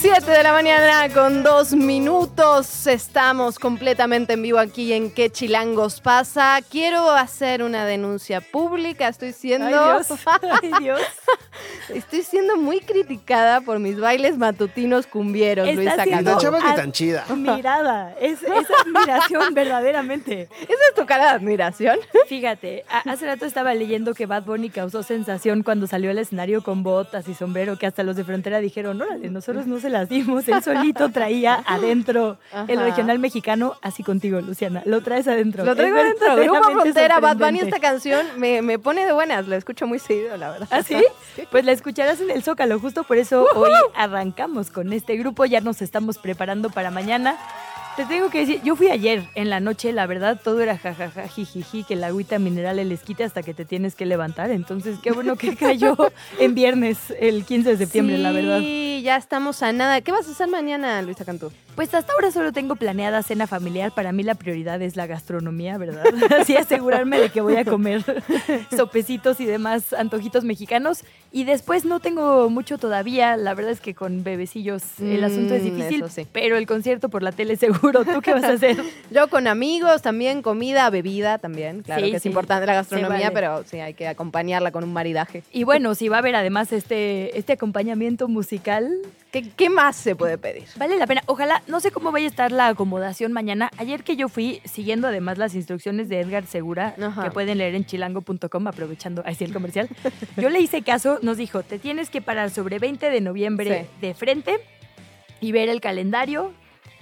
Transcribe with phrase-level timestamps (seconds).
[0.00, 2.29] 7 de la mañana con dos minutos.
[2.86, 6.58] Estamos completamente en vivo aquí en ¿Qué chilangos pasa?
[6.70, 9.08] Quiero hacer una denuncia pública.
[9.08, 9.66] Estoy siendo.
[9.66, 10.18] Ay, Dios.
[10.62, 11.00] Ay, Dios.
[11.90, 16.42] Estoy siendo muy criticada por mis bailes matutinos cumbieros, Está Luisa siendo Cantú.
[16.42, 17.24] chava que tan chida.
[17.28, 18.14] Admirada.
[18.20, 20.48] Es, es admiración verdaderamente.
[20.62, 21.98] ¿Esa es tu cara de admiración?
[22.26, 26.82] Fíjate, hace rato estaba leyendo que Bad Bunny causó sensación cuando salió al escenario con
[26.82, 30.48] botas y sombrero, que hasta los de frontera dijeron, órale, nosotros no se las dimos.
[30.48, 32.84] Él solito traía adentro el Ajá.
[32.84, 34.82] regional mexicano, así contigo, Luciana.
[34.84, 35.64] Lo traes adentro.
[35.64, 36.36] Lo traigo adentro.
[36.36, 39.48] Grupo Frontera, Bad Bunny, esta canción me, me pone de buenas.
[39.48, 40.68] La escucho muy seguido, la verdad.
[40.70, 41.02] ¿Ah, sí?
[41.50, 42.78] Pues la escucharás en el Zócalo.
[42.80, 45.44] Justo por eso hoy arrancamos con este grupo.
[45.44, 47.36] Ya nos estamos preparando para mañana.
[47.96, 51.26] Te tengo que decir, yo fui ayer en la noche, la verdad, todo era jajaja,
[51.26, 54.50] jijiji, que la agüita mineral el esquite hasta que te tienes que levantar.
[54.52, 55.96] Entonces, qué bueno que cayó
[56.38, 58.60] en viernes, el 15 de septiembre, la verdad.
[58.60, 60.00] Sí, ya estamos a nada.
[60.02, 61.50] ¿Qué vas a hacer mañana, Luisa Cantú?
[61.76, 63.92] Pues hasta ahora solo tengo planeada cena familiar.
[63.94, 66.04] Para mí la prioridad es la gastronomía, ¿verdad?
[66.40, 68.04] Así asegurarme de que voy a comer
[68.76, 71.04] sopecitos y demás antojitos mexicanos.
[71.32, 73.36] Y después no tengo mucho todavía.
[73.38, 76.04] La verdad es que con bebecillos el asunto es Mm, difícil.
[76.10, 76.26] sí.
[76.32, 78.04] Pero el concierto por la tele seguro.
[78.04, 78.76] ¿Tú qué vas a hacer?
[79.10, 81.82] Yo con amigos, también comida, bebida también.
[81.82, 83.30] Claro Sí, que es importante la gastronomía, vale.
[83.32, 85.44] pero sí hay que acompañarla con un maridaje.
[85.52, 88.90] Y bueno, si va a haber además este, este acompañamiento musical,
[89.30, 90.64] ¿Qué, qué más se puede pedir?
[90.76, 91.22] Vale la pena.
[91.26, 93.70] Ojalá, no sé cómo vaya a estar la acomodación mañana.
[93.76, 97.24] Ayer que yo fui, siguiendo además las instrucciones de Edgar Segura, Ajá.
[97.24, 99.88] que pueden leer en chilango.com, aprovechando así el comercial,
[100.36, 104.14] yo le hice caso, nos dijo, te tienes que parar sobre 20 de noviembre de
[104.14, 104.60] frente
[105.40, 106.52] y ver el calendario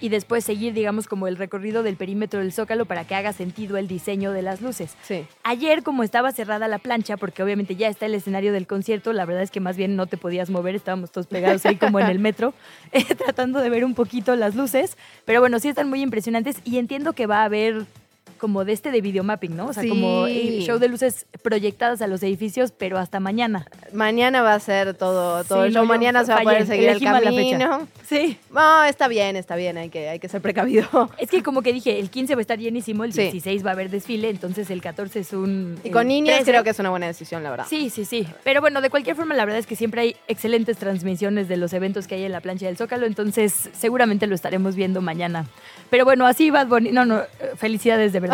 [0.00, 3.76] y después seguir, digamos, como el recorrido del perímetro del Zócalo para que haga sentido
[3.76, 4.96] el diseño de las luces.
[5.02, 5.26] Sí.
[5.42, 9.24] Ayer, como estaba cerrada la plancha, porque obviamente ya está el escenario del concierto, la
[9.24, 12.06] verdad es que más bien no te podías mover, estábamos todos pegados ahí como en
[12.06, 12.54] el metro,
[12.92, 14.96] eh, tratando de ver un poquito las luces.
[15.24, 17.86] Pero bueno, sí están muy impresionantes y entiendo que va a haber
[18.38, 19.66] como de este de videomapping, ¿no?
[19.66, 20.58] O sea, como Sí.
[20.58, 23.66] el show de luces proyectadas a los edificios, pero hasta mañana.
[23.92, 25.82] Mañana va a ser todo, todo Sí, el show.
[25.82, 27.58] no, Mañana se va a poder seguir el mal la fecha.
[27.58, 27.88] camino.
[28.06, 28.38] Sí.
[28.52, 29.76] No, está bien, está bien.
[29.78, 30.88] Hay que, hay que ser precavido.
[31.18, 33.22] Es que como que dije, el 15 va a estar llenísimo, el Sí.
[33.22, 35.78] 16 va a haber desfile, entonces el 14 es un...
[35.84, 36.50] Y con el niñas 13.
[36.50, 37.66] creo que es una buena decisión, la verdad.
[37.68, 38.26] Sí, sí, sí.
[38.44, 41.72] Pero bueno, de cualquier forma, la verdad es que siempre hay excelentes transmisiones de los
[41.72, 45.46] eventos que hay en la plancha del Zócalo, entonces seguramente lo estaremos viendo mañana.
[45.90, 46.92] Pero bueno, así Bad Bunny.
[46.92, 48.27] No, no, eh, felicidades de verdad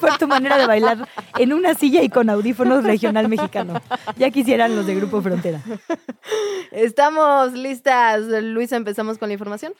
[0.00, 1.08] por tu manera de bailar
[1.38, 3.80] en una silla y con audífonos regional mexicano.
[4.16, 5.60] Ya quisieran los de Grupo Frontera.
[6.72, 8.76] Estamos listas, Luisa.
[8.76, 9.72] Empezamos con la información.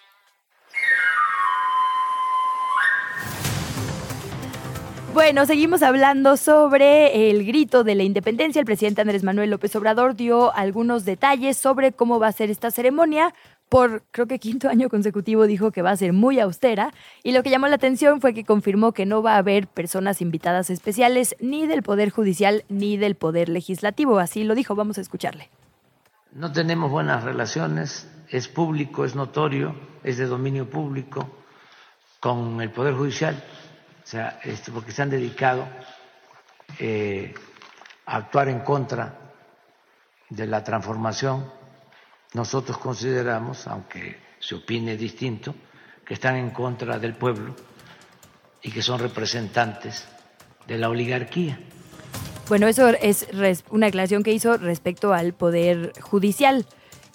[5.15, 8.60] Bueno, seguimos hablando sobre el grito de la independencia.
[8.60, 12.70] El presidente Andrés Manuel López Obrador dio algunos detalles sobre cómo va a ser esta
[12.70, 13.34] ceremonia.
[13.69, 16.93] Por creo que quinto año consecutivo dijo que va a ser muy austera
[17.23, 20.23] y lo que llamó la atención fue que confirmó que no va a haber personas
[20.23, 24.19] invitadas especiales ni del Poder Judicial ni del Poder Legislativo.
[24.19, 25.51] Así lo dijo, vamos a escucharle.
[26.33, 31.29] No tenemos buenas relaciones, es público, es notorio, es de dominio público
[32.21, 33.43] con el Poder Judicial,
[34.03, 35.67] o sea, este, porque se han dedicado
[36.79, 37.35] eh,
[38.06, 39.19] a actuar en contra
[40.31, 41.57] de la transformación.
[42.34, 45.55] Nosotros consideramos, aunque se opine distinto,
[46.05, 47.55] que están en contra del pueblo
[48.62, 50.06] y que son representantes
[50.67, 51.59] de la oligarquía.
[52.49, 53.27] Bueno, eso es
[53.71, 56.64] una declaración que hizo respecto al Poder Judicial.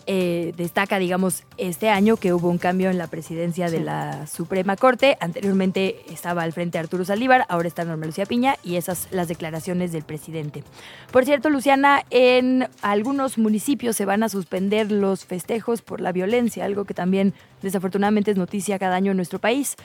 [0.06, 4.76] Eh, destaca, digamos, este año que hubo un cambio en la presidencia de la Suprema
[4.76, 5.18] Corte.
[5.22, 9.94] Anteriormente estaba al frente Arturo Saldívar, ahora está Norma Lucía Piña y esas las declaraciones
[9.94, 10.64] del presidente.
[11.12, 16.66] Por cierto, Luciana, en algunos municipios se van a suspender los festejos por la violencia,
[16.66, 19.78] algo que también desafortunadamente es noticia cada año en nuestro país.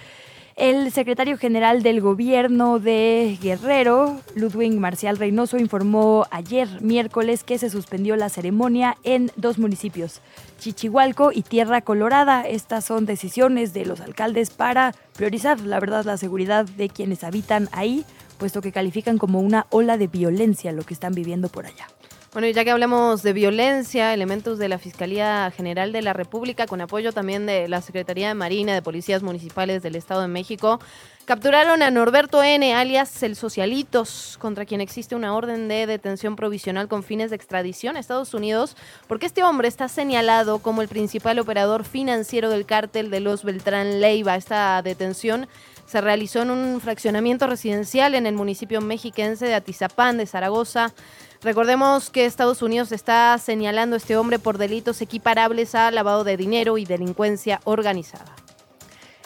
[0.58, 7.70] El secretario general del gobierno de Guerrero, Ludwig Marcial Reynoso, informó ayer miércoles que se
[7.70, 10.20] suspendió la ceremonia en dos municipios,
[10.58, 12.42] Chichihualco y Tierra Colorada.
[12.42, 17.68] Estas son decisiones de los alcaldes para priorizar, la verdad, la seguridad de quienes habitan
[17.70, 18.04] ahí,
[18.36, 21.86] puesto que califican como una ola de violencia lo que están viviendo por allá.
[22.30, 26.66] Bueno, y ya que hablamos de violencia, elementos de la Fiscalía General de la República,
[26.66, 30.78] con apoyo también de la Secretaría de Marina, de Policías Municipales del Estado de México,
[31.24, 36.86] capturaron a Norberto N., alias El Socialitos, contra quien existe una orden de detención provisional
[36.86, 38.76] con fines de extradición a Estados Unidos,
[39.06, 44.02] porque este hombre está señalado como el principal operador financiero del cártel de los Beltrán
[44.02, 44.36] Leiva.
[44.36, 45.48] Esta detención
[45.86, 50.92] se realizó en un fraccionamiento residencial en el municipio mexiquense de Atizapán de Zaragoza.
[51.40, 56.36] Recordemos que Estados Unidos está señalando a este hombre por delitos equiparables a lavado de
[56.36, 58.34] dinero y delincuencia organizada.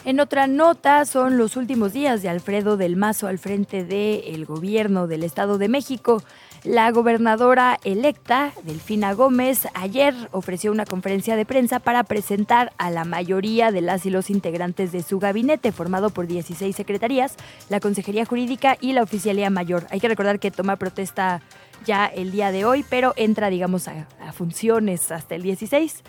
[0.05, 5.07] En otra nota, son los últimos días de Alfredo del Mazo al frente del gobierno
[5.07, 6.21] del Estado de México.
[6.65, 13.05] La gobernadora electa, Delfina Gómez, ayer ofreció una conferencia de prensa para presentar a la
[13.05, 17.35] mayoría de las y los integrantes de su gabinete, formado por 16 secretarías,
[17.69, 19.87] la Consejería Jurídica y la Oficialía Mayor.
[19.89, 21.41] Hay que recordar que toma protesta
[21.85, 26.03] ya el día de hoy, pero entra, digamos, a, funciones hasta el 16.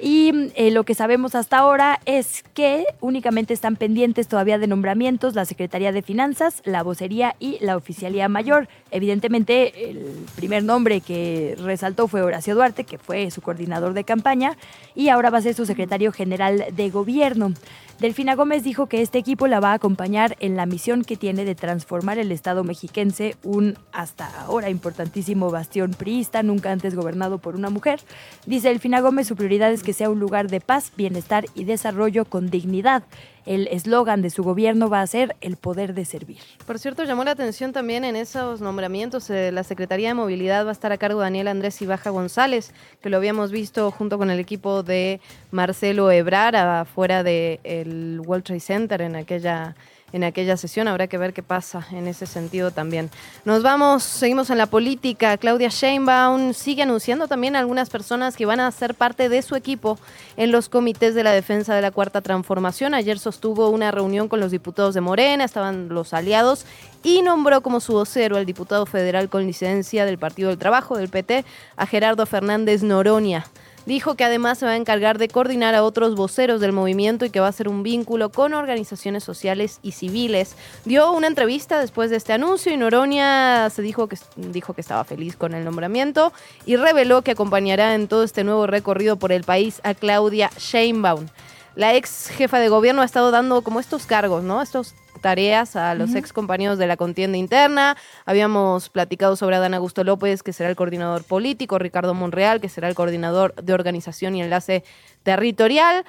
[0.00, 5.34] Y eh, lo que sabemos hasta ahora es que únicamente están pendientes todavía de nombramientos
[5.34, 8.68] la Secretaría de Finanzas, la Vocería y la Oficialía Mayor.
[8.92, 14.56] Evidentemente, el primer nombre que resaltó fue Horacio Duarte, que fue su coordinador de campaña,
[14.94, 17.52] y ahora va a ser su secretario general de gobierno.
[18.00, 21.44] Delfina Gómez dijo que este equipo la va a acompañar en la misión que tiene
[21.44, 27.56] de transformar el Estado mexiquense, un hasta ahora importantísimo bastión priista, nunca antes gobernado por
[27.56, 27.98] una mujer.
[28.46, 32.24] Dice Delfina Gómez, su prioridad es que sea un lugar de paz, bienestar y desarrollo
[32.24, 33.02] con dignidad.
[33.48, 36.36] El eslogan de su gobierno va a ser el poder de servir.
[36.66, 40.68] Por cierto, llamó la atención también en esos nombramientos, eh, la Secretaría de Movilidad va
[40.68, 44.30] a estar a cargo de Daniel Andrés Ibaja González, que lo habíamos visto junto con
[44.30, 49.76] el equipo de Marcelo Ebrar afuera del World Trade Center en aquella
[50.12, 50.88] en aquella sesión.
[50.88, 53.10] Habrá que ver qué pasa en ese sentido también.
[53.44, 55.36] Nos vamos, seguimos en la política.
[55.36, 59.56] Claudia Sheinbaum sigue anunciando también a algunas personas que van a ser parte de su
[59.56, 59.98] equipo
[60.36, 62.94] en los comités de la defensa de la Cuarta Transformación.
[62.94, 66.64] Ayer sostuvo una reunión con los diputados de Morena, estaban los aliados
[67.02, 71.08] y nombró como su vocero al diputado federal con licencia del Partido del Trabajo, del
[71.08, 71.44] PT,
[71.76, 73.46] a Gerardo Fernández Noronia.
[73.88, 77.30] Dijo que además se va a encargar de coordinar a otros voceros del movimiento y
[77.30, 80.56] que va a ser un vínculo con organizaciones sociales y civiles.
[80.84, 85.04] Dio una entrevista después de este anuncio y Noronia se dijo que, dijo que estaba
[85.04, 86.34] feliz con el nombramiento
[86.66, 91.26] y reveló que acompañará en todo este nuevo recorrido por el país a Claudia Sheinbaum.
[91.74, 94.60] La ex jefa de gobierno ha estado dando como estos cargos, ¿no?
[94.60, 97.96] Estos tareas a los ex compañeros de la contienda interna.
[98.24, 102.88] Habíamos platicado sobre Adán Augusto López, que será el coordinador político, Ricardo Monreal, que será
[102.88, 104.84] el coordinador de organización y enlace
[105.22, 106.04] territorial.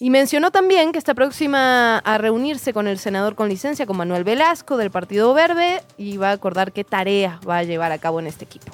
[0.00, 4.22] Y mencionó también que está próxima a reunirse con el senador con licencia, con Manuel
[4.22, 8.20] Velasco del Partido Verde, y va a acordar qué tarea va a llevar a cabo
[8.20, 8.72] en este equipo.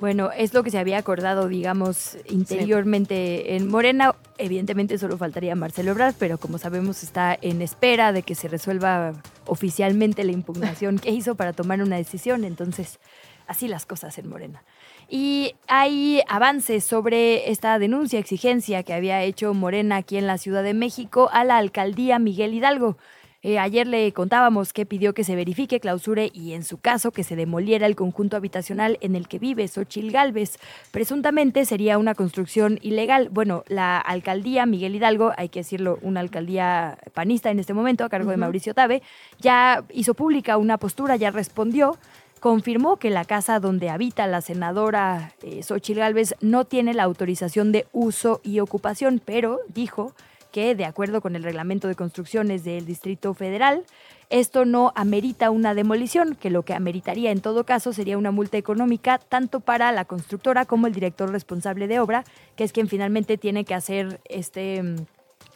[0.00, 4.14] Bueno, es lo que se había acordado, digamos, interiormente en Morena.
[4.38, 9.12] Evidentemente solo faltaría Marcelo Ebrard, pero como sabemos está en espera de que se resuelva
[9.46, 12.44] oficialmente la impugnación que hizo para tomar una decisión.
[12.44, 12.98] Entonces,
[13.46, 14.62] así las cosas en Morena.
[15.06, 20.62] Y hay avances sobre esta denuncia, exigencia que había hecho Morena aquí en la Ciudad
[20.62, 22.96] de México a la alcaldía Miguel Hidalgo.
[23.42, 27.24] Eh, ayer le contábamos que pidió que se verifique, clausure y en su caso que
[27.24, 30.58] se demoliera el conjunto habitacional en el que vive Xochil Galvez.
[30.90, 33.30] Presuntamente sería una construcción ilegal.
[33.30, 38.10] Bueno, la alcaldía Miguel Hidalgo, hay que decirlo, una alcaldía panista en este momento a
[38.10, 39.02] cargo de Mauricio Tabe,
[39.38, 41.96] ya hizo pública una postura, ya respondió
[42.40, 47.70] confirmó que la casa donde habita la senadora eh, Xochil Gálvez no tiene la autorización
[47.70, 50.14] de uso y ocupación, pero dijo
[50.50, 53.84] que, de acuerdo con el reglamento de construcciones del Distrito Federal,
[54.30, 58.58] esto no amerita una demolición, que lo que ameritaría en todo caso sería una multa
[58.58, 63.38] económica tanto para la constructora como el director responsable de obra, que es quien finalmente
[63.38, 64.82] tiene que hacer este,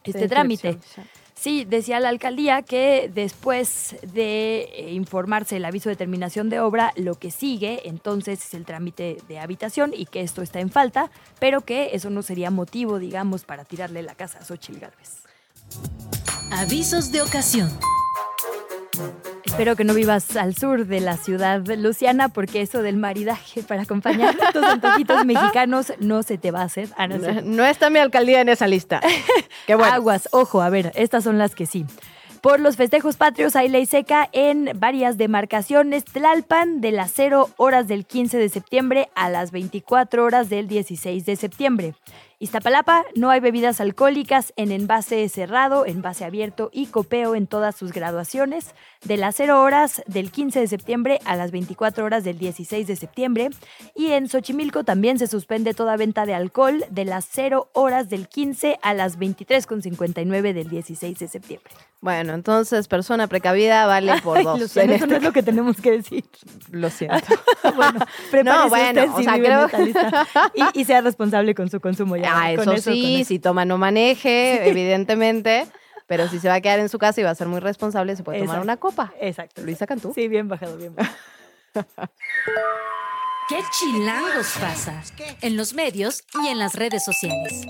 [0.02, 0.78] este trámite.
[0.82, 1.00] Sí,
[1.66, 7.16] decía la alcaldía que después de eh, informarse el aviso de terminación de obra, lo
[7.16, 11.60] que sigue entonces es el trámite de habitación y que esto está en falta, pero
[11.60, 15.22] que eso no sería motivo, digamos, para tirarle la casa a Xochitl Gálvez.
[16.50, 17.70] Avisos de ocasión.
[19.54, 23.82] Espero que no vivas al sur de la ciudad, Luciana, porque eso del maridaje para
[23.82, 26.88] acompañar a tus antojitos mexicanos no se te va a hacer.
[26.96, 29.00] Ah, no, está mi alcaldía en esa lista.
[29.68, 29.94] Qué bueno.
[29.94, 31.86] Aguas, ojo, a ver, estas son las que sí.
[32.40, 36.04] Por los festejos patrios hay ley seca en varias demarcaciones.
[36.04, 41.24] Tlalpan de las 0 horas del 15 de septiembre a las 24 horas del 16
[41.26, 41.94] de septiembre.
[42.40, 47.92] Iztapalapa, no hay bebidas alcohólicas en envase cerrado, envase abierto y copeo en todas sus
[47.92, 48.74] graduaciones,
[49.04, 52.96] de las 0 horas del 15 de septiembre a las 24 horas del 16 de
[52.96, 53.50] septiembre.
[53.94, 58.28] Y en Xochimilco también se suspende toda venta de alcohol de las 0 horas del
[58.28, 61.72] 15 a las 23.59 del 16 de septiembre.
[62.00, 64.60] Bueno, entonces, persona precavida vale por dos.
[64.60, 66.24] Lo siento, En eso no es lo que tenemos que decir.
[66.70, 67.16] Lo siento.
[67.76, 68.00] bueno,
[68.30, 69.68] prepárese bueno, usted o si sea, creo-
[70.74, 72.23] y, y sea responsable con su consumo ya.
[72.26, 73.28] Ah, con eso sí, eso.
[73.28, 75.66] si toma no maneje, evidentemente.
[76.06, 78.14] Pero si se va a quedar en su casa y va a ser muy responsable,
[78.14, 79.12] se puede tomar una copa.
[79.20, 79.62] Exacto.
[79.62, 80.12] Luisa Cantú.
[80.14, 81.16] Sí, bien bajado, bien bajado.
[83.48, 85.02] ¿Qué chilangos pasa?
[85.40, 87.66] En los medios y en las redes sociales.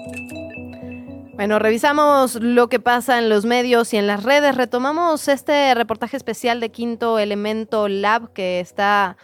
[1.34, 4.56] Bueno, revisamos lo que pasa en los medios y en las redes.
[4.56, 9.16] Retomamos este reportaje especial de Quinto Elemento Lab que está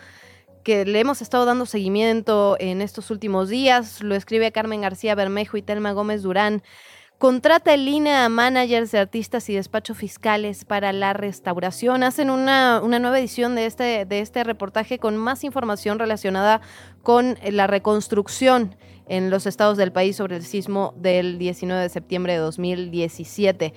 [0.63, 4.03] que le hemos estado dando seguimiento en estos últimos días.
[4.03, 6.63] Lo escribe Carmen García Bermejo y Telma Gómez Durán.
[7.19, 12.03] Contrata el INE a managers de artistas y despacho fiscales para la restauración.
[12.03, 16.63] Hacen una, una nueva edición de este, de este reportaje con más información relacionada
[17.03, 18.75] con la reconstrucción
[19.07, 23.75] en los estados del país sobre el sismo del 19 de septiembre de 2017.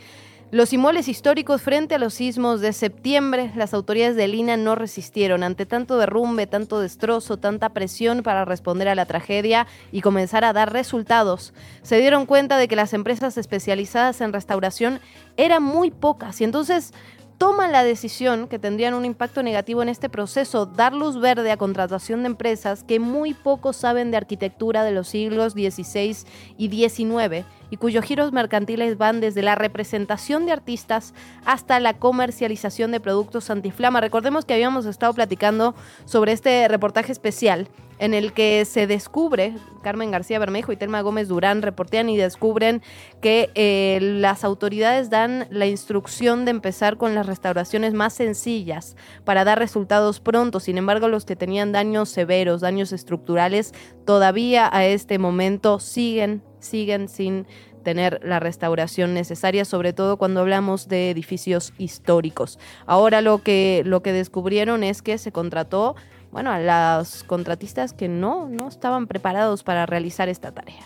[0.54, 5.42] Los inmuebles históricos frente a los sismos de septiembre, las autoridades de Lina no resistieron
[5.42, 10.54] ante tanto derrumbe, tanto destrozo, tanta presión para responder a la tragedia y comenzar a
[10.54, 11.56] dar resultados.
[11.82, 15.00] Se dieron cuenta de que las empresas especializadas en restauración
[15.38, 16.94] eran muy pocas y entonces
[17.40, 21.58] toman la decisión que tendrían un impacto negativo en este proceso, dar luz verde a
[21.58, 26.16] contratación de empresas que muy poco saben de arquitectura de los siglos XVI
[26.60, 27.44] y XIX
[27.74, 33.50] y cuyos giros mercantiles van desde la representación de artistas hasta la comercialización de productos
[33.50, 34.00] antiflama.
[34.00, 35.74] Recordemos que habíamos estado platicando
[36.06, 41.28] sobre este reportaje especial en el que se descubre, Carmen García Bermejo y Telma Gómez
[41.30, 42.84] Durán reportean y descubren
[43.22, 49.46] que eh, las autoridades dan la instrucción de empezar con las restauraciones más sencillas para
[49.46, 50.60] dar resultados pronto.
[50.60, 53.74] Sin embargo, los que tenían daños severos, daños estructurales,
[54.06, 57.46] todavía a este momento siguen, siguen sin
[57.84, 62.58] tener la restauración necesaria, sobre todo cuando hablamos de edificios históricos.
[62.86, 65.96] Ahora lo que, lo que descubrieron es que se contrató
[66.32, 70.84] bueno, a los contratistas que no, no estaban preparados para realizar esta tarea.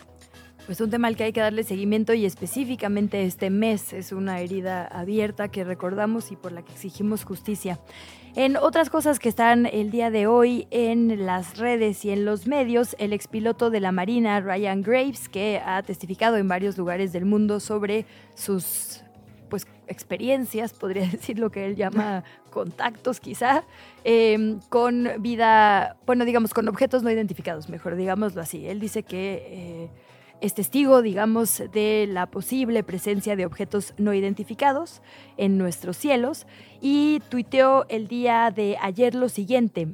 [0.66, 4.42] Pues un tema al que hay que darle seguimiento y específicamente este mes es una
[4.42, 7.80] herida abierta que recordamos y por la que exigimos justicia.
[8.36, 12.46] En otras cosas que están el día de hoy en las redes y en los
[12.46, 17.26] medios, el expiloto de la Marina, Ryan Graves, que ha testificado en varios lugares del
[17.26, 18.06] mundo sobre
[18.36, 19.02] sus
[19.50, 23.64] pues experiencias, podría decir lo que él llama contactos quizá,
[24.04, 28.68] eh, con vida, bueno, digamos, con objetos no identificados, mejor digámoslo así.
[28.68, 29.90] Él dice que eh,
[30.42, 35.02] es testigo, digamos, de la posible presencia de objetos no identificados
[35.38, 36.46] en nuestros cielos
[36.82, 39.88] y tuiteó el día de ayer lo siguiente.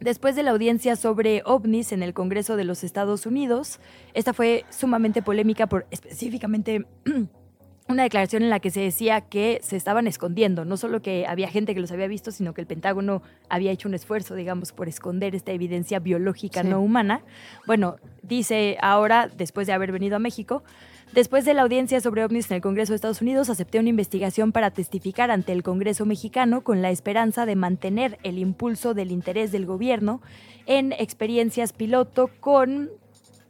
[0.00, 3.80] Después de la audiencia sobre ovnis en el Congreso de los Estados Unidos,
[4.12, 6.86] esta fue sumamente polémica por específicamente
[7.88, 11.48] una declaración en la que se decía que se estaban escondiendo, no solo que había
[11.48, 14.88] gente que los había visto, sino que el Pentágono había hecho un esfuerzo, digamos, por
[14.88, 16.68] esconder esta evidencia biológica Sí.
[16.68, 17.22] no humana.
[17.66, 20.64] Bueno, dice ahora, después de haber venido a México,
[21.12, 24.50] después de la audiencia sobre ovnis en el Congreso de Estados Unidos, acepté una investigación
[24.50, 29.52] para testificar ante el Congreso mexicano con la esperanza de mantener el impulso del interés
[29.52, 30.20] del gobierno
[30.66, 32.90] en experiencias piloto con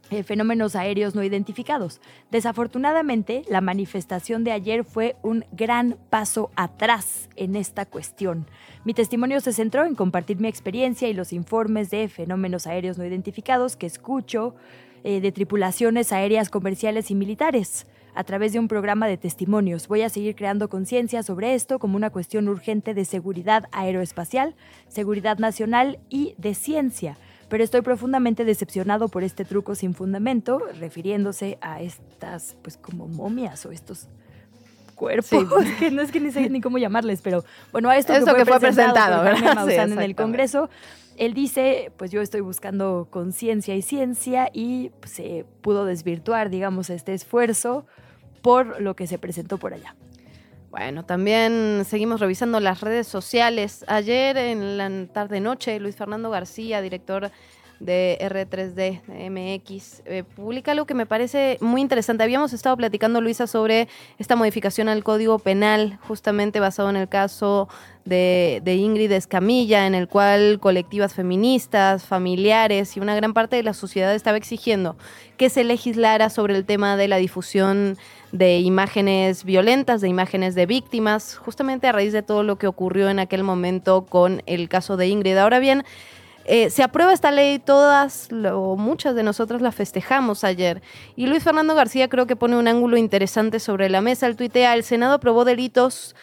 [0.09, 1.99] eh, fenómenos aéreos no identificados.
[2.31, 8.47] Desafortunadamente, la manifestación de ayer fue un gran paso atrás en esta cuestión.
[8.85, 13.05] Mi testimonio se centró en compartir mi experiencia y los informes de fenómenos aéreos no
[13.05, 14.55] identificados que escucho
[15.03, 17.85] eh, de tripulaciones aéreas comerciales y militares.
[18.15, 21.97] A través de un programa de testimonios voy a seguir creando conciencia sobre esto como
[21.97, 24.55] una cuestión urgente de seguridad aeroespacial,
[24.87, 27.17] seguridad nacional y de ciencia
[27.49, 33.65] pero estoy profundamente decepcionado por este truco sin fundamento, refiriéndose a estas, pues como momias
[33.65, 34.07] o estos
[34.95, 35.45] cuerpos,
[35.79, 38.45] que no es que ni sé ni cómo llamarles, pero bueno, a esto, Esto que
[38.45, 39.65] fue presentado, por Jaime ¿verdad?
[39.67, 40.15] Sí, en el.
[40.15, 40.69] Congreso.
[41.15, 47.13] Él dice, pues yo estoy buscando conciencia y ciencia y se pudo desvirtuar, digamos, este
[47.13, 47.87] esfuerzo
[48.43, 49.95] por lo que se presentó por allá.
[50.77, 53.83] Bueno, también seguimos revisando las redes sociales.
[53.87, 57.31] Ayer en la tarde-noche, Luis Fernando García, director
[57.79, 62.23] de R3D MX, eh, publica algo que me parece muy interesante.
[62.23, 67.67] Habíamos estado platicando, Luisa, sobre esta modificación al Código Penal, justamente basado en el caso
[68.05, 73.63] de, de, Ingrid Escamilla, en el cual colectivas feministas, familiares y una gran parte de
[73.63, 74.95] la sociedad estaba exigiendo
[75.37, 77.97] que se legislara sobre el tema de la difusión
[78.31, 83.09] de imágenes violentas, de imágenes de víctimas, justamente a raíz de todo lo que ocurrió
[83.09, 85.37] en aquel momento con el caso de Ingrid.
[85.37, 85.85] Ahora bien,
[86.47, 90.81] eh, se aprueba esta ley, todas o muchas de nosotras la festejamos ayer.
[91.17, 94.27] Y Luis Fernando García creo que pone un ángulo interesante sobre la mesa.
[94.27, 96.15] El tuitea, el Senado aprobó delitos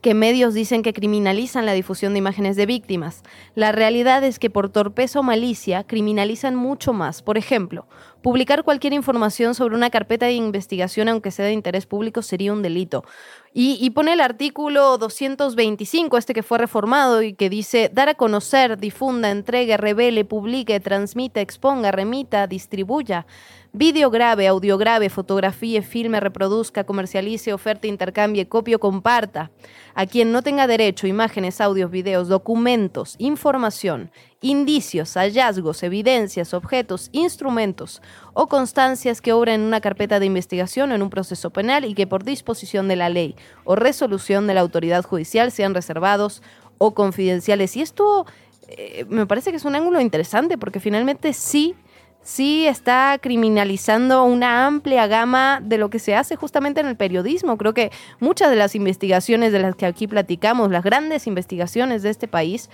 [0.00, 3.22] que medios dicen que criminalizan la difusión de imágenes de víctimas.
[3.54, 7.22] La realidad es que por torpeza o malicia criminalizan mucho más.
[7.22, 7.86] Por ejemplo,
[8.22, 12.62] publicar cualquier información sobre una carpeta de investigación, aunque sea de interés público, sería un
[12.62, 13.04] delito.
[13.52, 18.78] Y, pone el artículo 225, este que fue reformado y que dice dar a conocer,
[18.78, 23.26] difunda, entregue, revele, publique, transmita, exponga, remita, distribuya
[23.72, 29.52] Video grave, audio grave, fotografíe, filme, reproduzca, comercialice, oferte, intercambie, copio, comparta.
[29.94, 34.10] A quien no tenga derecho, imágenes, audios, videos, documentos, información,
[34.40, 38.00] indicios, hallazgos, evidencias, objetos, instrumentos
[38.32, 41.94] o constancias que obran en una carpeta de investigación o en un proceso penal y
[41.94, 46.42] que por disposición de la ley o resolución de la autoridad judicial sean reservados
[46.78, 47.76] o confidenciales.
[47.76, 48.24] Y esto
[48.68, 51.74] eh, me parece que es un ángulo interesante porque finalmente sí
[52.22, 57.56] sí está criminalizando una amplia gama de lo que se hace justamente en el periodismo.
[57.56, 62.10] Creo que muchas de las investigaciones de las que aquí platicamos, las grandes investigaciones de
[62.10, 62.68] este país,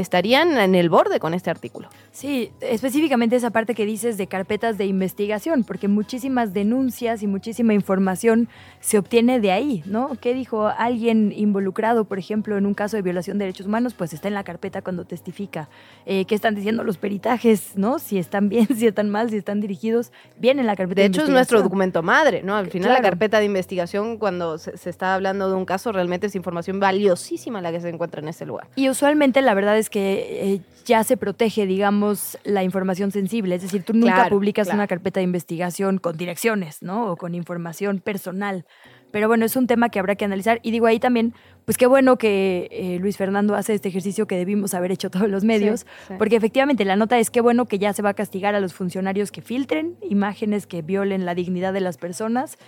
[0.00, 1.88] estarían en el borde con este artículo.
[2.12, 7.74] Sí, específicamente esa parte que dices de carpetas de investigación, porque muchísimas denuncias y muchísima
[7.74, 8.48] información
[8.80, 10.16] se obtiene de ahí, ¿no?
[10.20, 13.94] ¿Qué dijo alguien involucrado, por ejemplo, en un caso de violación de derechos humanos?
[13.94, 15.68] Pues está en la carpeta cuando testifica.
[16.06, 17.98] Eh, ¿Qué están diciendo los peritajes, ¿no?
[17.98, 21.14] Si están bien, si están mal, si están dirigidos, bien en la carpeta de, de
[21.14, 22.56] hecho, es nuestro documento madre, ¿no?
[22.56, 26.26] Al final la carpeta de investigación, cuando se, se está hablando de un caso, realmente
[26.26, 28.68] es información valiosísima la que se encuentra en ese lugar.
[28.76, 33.56] Y usualmente la verdad es que eh, ya se protege, digamos, la información sensible.
[33.56, 37.10] Es decir, tú nunca publicas una carpeta de investigación con direcciones, ¿no?
[37.10, 38.64] O con información personal.
[39.10, 40.60] Pero bueno, es un tema que habrá que analizar.
[40.62, 44.36] Y digo ahí también, pues qué bueno que eh, Luis Fernando hace este ejercicio que
[44.36, 45.86] debimos haber hecho todos los medios,
[46.18, 48.74] porque efectivamente la nota es qué bueno que ya se va a castigar a los
[48.74, 52.58] funcionarios que filtren imágenes que violen la dignidad de las personas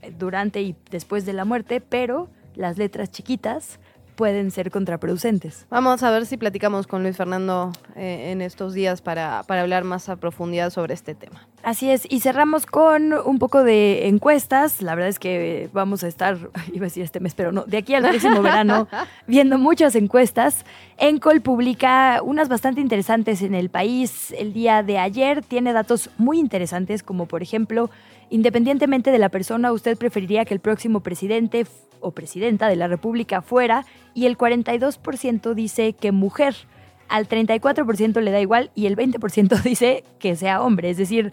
[0.00, 3.78] eh, durante y después de la muerte, pero las letras chiquitas
[4.22, 5.66] pueden ser contraproducentes.
[5.68, 9.82] Vamos a ver si platicamos con Luis Fernando eh, en estos días para, para, hablar
[9.82, 11.48] más a profundidad sobre este tema.
[11.64, 14.80] Así es, y cerramos con un poco de encuestas.
[14.80, 16.38] La verdad es que vamos a estar,
[16.72, 18.86] iba a decir este mes, pero no, de aquí al próximo verano,
[19.26, 20.64] viendo muchas encuestas.
[20.98, 24.32] Encol publica unas bastante interesantes en el país.
[24.38, 27.90] El día de ayer tiene datos muy interesantes, como por ejemplo,
[28.30, 31.66] independientemente de la persona, usted preferiría que el próximo presidente
[32.00, 36.54] o presidenta de la República fuera y el 42% dice que mujer.
[37.08, 40.90] Al 34% le da igual y el 20% dice que sea hombre.
[40.90, 41.32] Es decir,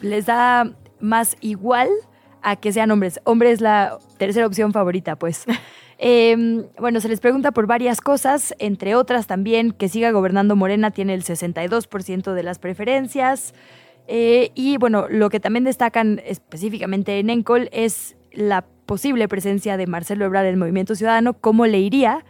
[0.00, 0.70] les da
[1.00, 1.88] más igual
[2.42, 3.20] a que sean hombres.
[3.24, 5.44] Hombre es la tercera opción favorita, pues.
[6.02, 10.92] Em, bueno, se les pregunta por varias cosas, entre otras también que siga gobernando Morena
[10.92, 13.52] tiene el 62% de las preferencias.
[14.12, 19.86] Eh, y bueno, lo que también destacan específicamente en Encol es la posible presencia de
[19.86, 22.24] Marcelo Ebrard en el Movimiento Ciudadano, ¿cómo le iría?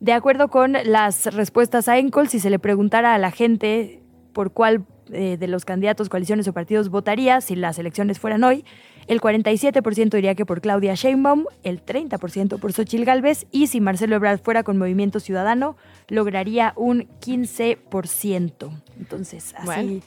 [0.00, 4.00] De acuerdo con las respuestas a Encol, si se le preguntara a la gente
[4.32, 8.64] por cuál eh, de los candidatos, coaliciones o partidos votaría si las elecciones fueran hoy,
[9.06, 14.16] el 47% diría que por Claudia Sheinbaum, el 30% por Xochil Gálvez y si Marcelo
[14.16, 15.76] Ebrard fuera con Movimiento Ciudadano,
[16.08, 18.70] lograría un 15%.
[18.98, 20.02] Entonces, así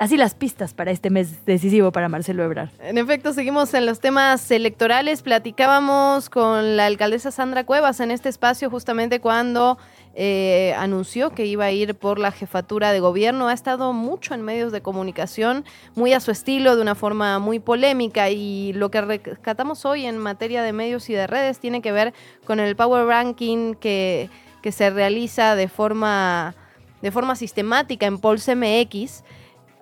[0.00, 2.70] así las pistas para este mes decisivo para Marcelo Ebrard.
[2.80, 5.20] En efecto, seguimos en los temas electorales.
[5.20, 9.76] Platicábamos con la alcaldesa Sandra Cuevas en este espacio justamente cuando
[10.14, 13.48] eh, anunció que iba a ir por la jefatura de gobierno.
[13.48, 17.58] Ha estado mucho en medios de comunicación, muy a su estilo, de una forma muy
[17.58, 18.30] polémica.
[18.30, 22.14] Y lo que rescatamos hoy en materia de medios y de redes tiene que ver
[22.46, 24.30] con el Power Ranking que,
[24.70, 26.54] se realiza de forma,
[27.02, 29.24] de forma sistemática en Pulse MX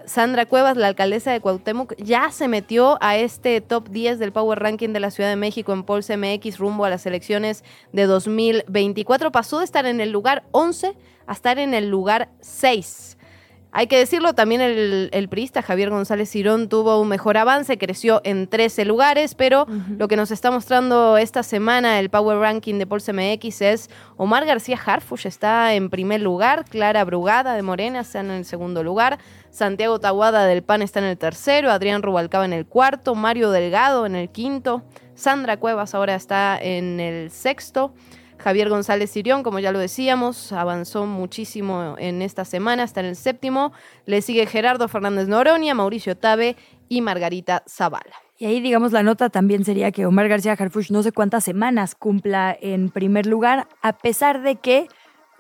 [0.09, 4.59] Sandra Cuevas, la alcaldesa de Cuauhtémoc, ya se metió a este top 10 del Power
[4.59, 9.31] Ranking de la Ciudad de México en Pulse MX rumbo a las elecciones de 2024.
[9.31, 13.18] Pasó de estar en el lugar 11 a estar en el lugar 6.
[13.71, 18.23] Hay que decirlo, también el, el priista Javier González Cirón tuvo un mejor avance, creció
[18.25, 19.67] en 13 lugares, pero
[19.99, 24.47] lo que nos está mostrando esta semana el Power Ranking de Pulse MX es Omar
[24.47, 29.19] García Harfush está en primer lugar, Clara Brugada de Morena está en el segundo lugar,
[29.51, 34.07] Santiago Taguada del PAN está en el tercero, Adrián Rubalcaba en el cuarto, Mario Delgado
[34.07, 34.83] en el quinto,
[35.15, 37.93] Sandra Cuevas ahora está en el sexto.
[38.39, 43.17] Javier González Sirión, como ya lo decíamos, avanzó muchísimo en esta semana, está en el
[43.17, 43.73] séptimo.
[44.07, 46.57] Le sigue Gerardo Fernández Noronia, Mauricio Tabe
[46.89, 48.15] y Margarita Zavala.
[48.39, 51.97] Y ahí, digamos, la nota también sería que Omar García Harfuch no sé cuántas semanas
[51.97, 54.87] cumpla en primer lugar, a pesar de que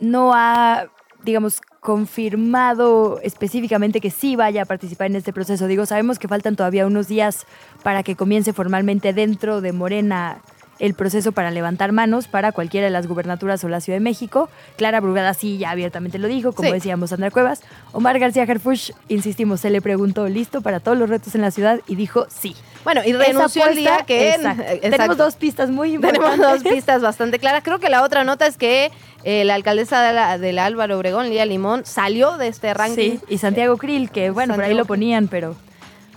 [0.00, 0.88] no ha,
[1.22, 5.68] digamos, confirmado específicamente que sí vaya a participar en este proceso.
[5.68, 7.46] Digo, sabemos que faltan todavía unos días
[7.84, 10.42] para que comience formalmente dentro de Morena
[10.78, 14.48] el proceso para levantar manos para cualquiera de las gubernaturas o la Ciudad de México.
[14.76, 17.62] Clara Brugada sí ya abiertamente lo dijo, como decíamos Sandra Cuevas.
[17.92, 21.80] Omar García Harfush, insistimos, se le preguntó, ¿listo para todos los retos en la ciudad?
[21.86, 22.54] Y dijo sí.
[22.84, 24.36] Bueno, y renunció el día que...
[24.80, 26.30] Tenemos dos pistas muy importantes.
[26.38, 27.62] Tenemos dos pistas bastante claras.
[27.62, 28.90] Creo que la otra nota es que
[29.24, 33.18] eh, la alcaldesa de la, Álvaro Obregón, Lía Limón, salió de este ranking.
[33.18, 35.56] Sí, y Santiago Krill, que bueno, por ahí lo ponían, pero...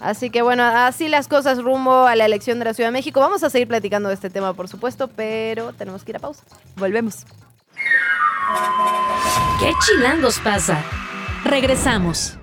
[0.01, 3.19] Así que bueno, así las cosas rumbo a la elección de la Ciudad de México.
[3.19, 6.43] Vamos a seguir platicando de este tema, por supuesto, pero tenemos que ir a pausa.
[6.75, 7.25] Volvemos.
[9.59, 10.83] ¿Qué chilangos pasa?
[11.45, 12.40] Regresamos.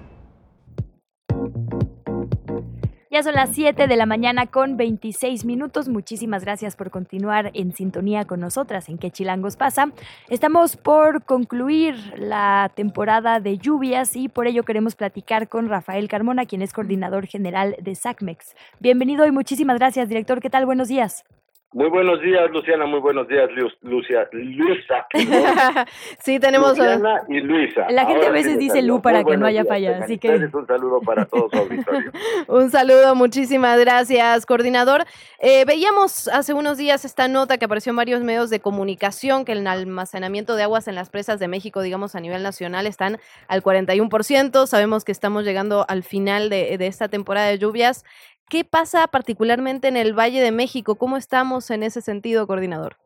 [3.11, 5.89] Ya son las 7 de la mañana con 26 minutos.
[5.89, 9.93] Muchísimas gracias por continuar en sintonía con nosotras en qué chilangos pasa.
[10.29, 16.45] Estamos por concluir la temporada de lluvias y por ello queremos platicar con Rafael Carmona,
[16.45, 18.55] quien es coordinador general de SACMEX.
[18.79, 20.43] Bienvenido y muchísimas gracias, director.
[20.43, 20.67] ¿Qué tal?
[20.67, 21.25] Buenos días.
[21.71, 22.87] Muy buenos días, Luciana.
[22.87, 23.51] Muy buenos días,
[23.83, 24.27] Lucia.
[24.33, 25.07] Luisa.
[26.19, 26.79] sí, tenemos.
[26.79, 27.87] Luciana y Luisa.
[27.91, 29.99] La gente a veces dice Lu para que no haya falla.
[30.03, 30.31] Así que.
[30.31, 32.11] Un saludo para todos su auditorio.
[32.49, 35.05] un saludo, muchísimas gracias, coordinador.
[35.41, 39.53] Eh, veíamos hace unos días esta nota que apareció en varios medios de comunicación que
[39.53, 43.63] el almacenamiento de aguas en las presas de México, digamos a nivel nacional, están al
[43.63, 44.67] 41%.
[44.67, 48.07] Sabemos que estamos llegando al final de, de esta temporada de lluvias.
[48.51, 50.97] ¿Qué pasa particularmente en el Valle de México?
[50.97, 52.97] ¿Cómo estamos en ese sentido, coordinador?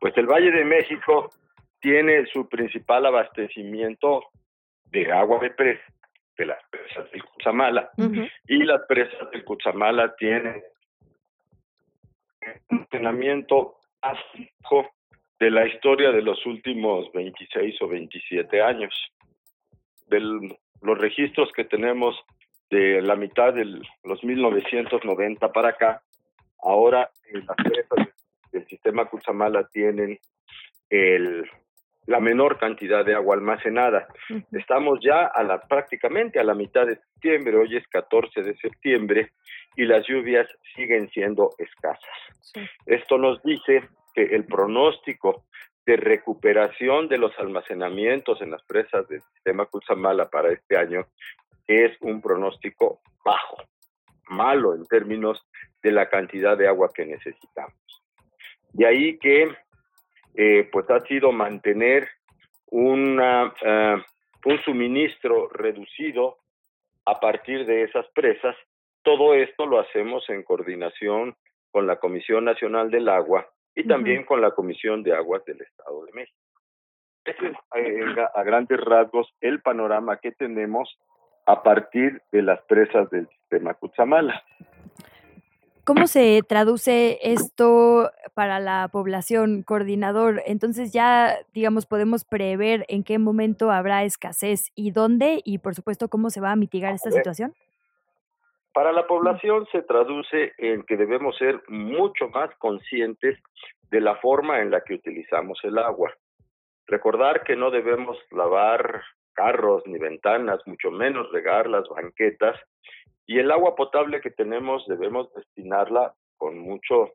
[0.00, 1.30] Pues el Valle de México
[1.80, 4.22] tiene su principal abastecimiento
[4.86, 5.84] de agua de presa,
[6.38, 7.90] de las presas del Cutzamala.
[8.48, 10.62] Y las presas del Cutzamala tienen
[12.70, 14.90] un funcionamiento básico
[15.38, 18.94] de la historia de los últimos 26 o 27 años.
[20.06, 22.16] De los registros que tenemos
[22.70, 23.64] de la mitad de
[24.04, 26.02] los 1990 para acá,
[26.62, 28.08] ahora en las presas
[28.52, 30.18] del sistema Cutzamala tienen
[30.88, 31.48] el,
[32.06, 34.08] la menor cantidad de agua almacenada.
[34.52, 39.32] Estamos ya a la, prácticamente a la mitad de septiembre, hoy es 14 de septiembre,
[39.76, 42.04] y las lluvias siguen siendo escasas.
[42.86, 45.44] Esto nos dice que el pronóstico
[45.86, 51.06] de recuperación de los almacenamientos en las presas del sistema Cutzamala para este año
[51.70, 53.58] es un pronóstico bajo,
[54.28, 55.40] malo en términos
[55.82, 57.78] de la cantidad de agua que necesitamos.
[58.72, 59.54] De ahí que
[60.34, 62.08] eh, pues ha sido mantener
[62.66, 64.02] una, eh,
[64.44, 66.38] un suministro reducido
[67.04, 68.56] a partir de esas presas.
[69.02, 71.36] Todo esto lo hacemos en coordinación
[71.70, 76.04] con la Comisión Nacional del Agua y también con la Comisión de Aguas del Estado
[76.04, 76.38] de México.
[77.24, 80.98] Ese es eh, a grandes rasgos el panorama que tenemos
[81.50, 84.42] a partir de las presas del sistema Cutzamala.
[85.84, 90.42] ¿Cómo se traduce esto para la población, coordinador?
[90.46, 96.08] Entonces ya, digamos, podemos prever en qué momento habrá escasez y dónde y, por supuesto,
[96.08, 97.54] cómo se va a mitigar esta situación.
[98.72, 103.36] Para la población se traduce en que debemos ser mucho más conscientes
[103.90, 106.12] de la forma en la que utilizamos el agua.
[106.86, 109.02] Recordar que no debemos lavar
[109.34, 112.58] carros ni ventanas, mucho menos regar las banquetas.
[113.26, 117.12] Y el agua potable que tenemos debemos destinarla con mucho,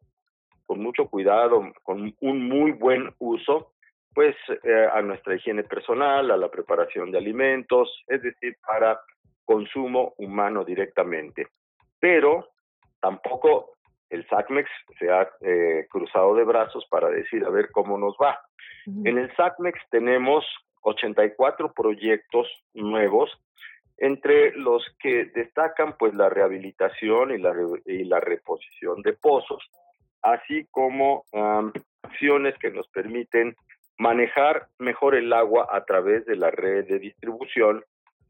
[0.65, 3.73] con mucho cuidado, con un muy buen uso,
[4.13, 8.99] pues eh, a nuestra higiene personal, a la preparación de alimentos, es decir, para
[9.43, 11.47] consumo humano directamente.
[11.99, 12.47] Pero
[13.01, 13.75] tampoco
[14.10, 18.39] el SACMEX se ha eh, cruzado de brazos para decir a ver cómo nos va.
[18.86, 20.45] En el SACMEX tenemos
[20.86, 23.32] 84 proyectos nuevos,
[23.98, 29.63] entre los que destacan pues la rehabilitación y la, reposición de pozos,
[30.21, 31.24] así como
[32.04, 33.56] acciones que nos permiten
[33.98, 37.84] manejar mejor el agua a través de la red de distribución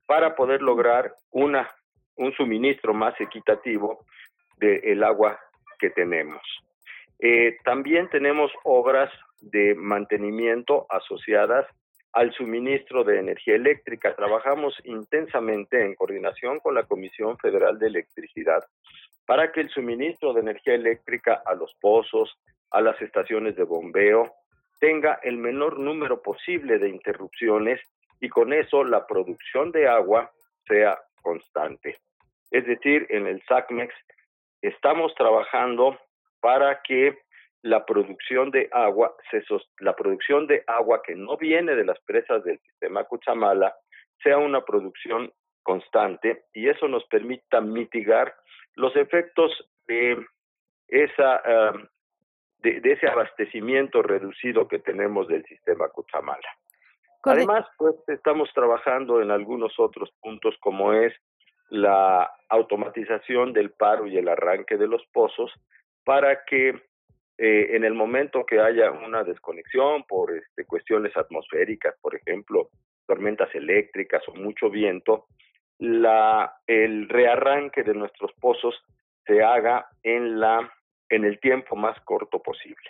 [0.05, 1.67] para poder lograr una,
[2.15, 4.05] un suministro más equitativo
[4.57, 5.39] del agua
[5.79, 6.41] que tenemos.
[7.19, 11.65] Eh, también tenemos obras de mantenimiento asociadas
[12.15, 14.15] al suministro de energía eléctrica.
[14.15, 18.63] Trabajamos intensamente en coordinación con la Comisión Federal de Electricidad
[19.27, 22.33] para que el suministro de energía eléctrica a los pozos,
[22.71, 24.31] a las estaciones de bombeo,
[24.79, 27.81] tenga el menor número posible de interrupciones
[28.21, 30.31] y con eso la producción de agua
[30.67, 31.97] sea constante.
[32.49, 33.93] Es decir, en el SACMEX
[34.61, 35.99] estamos trabajando
[36.39, 37.17] para que
[37.65, 39.43] la producción de agua, se
[39.79, 43.73] la producción de agua que no viene de las presas del sistema Cuchamala
[44.21, 48.35] sea una producción constante y eso nos permita mitigar
[48.75, 49.51] los efectos
[49.87, 50.23] de
[50.87, 51.41] esa
[52.59, 56.49] de, ese abastecimiento reducido que tenemos del sistema Cuchamala.
[57.23, 61.13] Además, pues estamos trabajando en algunos otros puntos como es
[61.69, 65.51] la automatización del paro y el arranque de los pozos
[66.03, 66.79] para que
[67.37, 72.69] eh, en el momento que haya una desconexión por este, cuestiones atmosféricas, por ejemplo,
[73.05, 75.25] tormentas eléctricas o mucho viento,
[75.79, 78.75] la, el rearranque de nuestros pozos
[79.25, 80.71] se haga en, la,
[81.09, 82.89] en el tiempo más corto posible.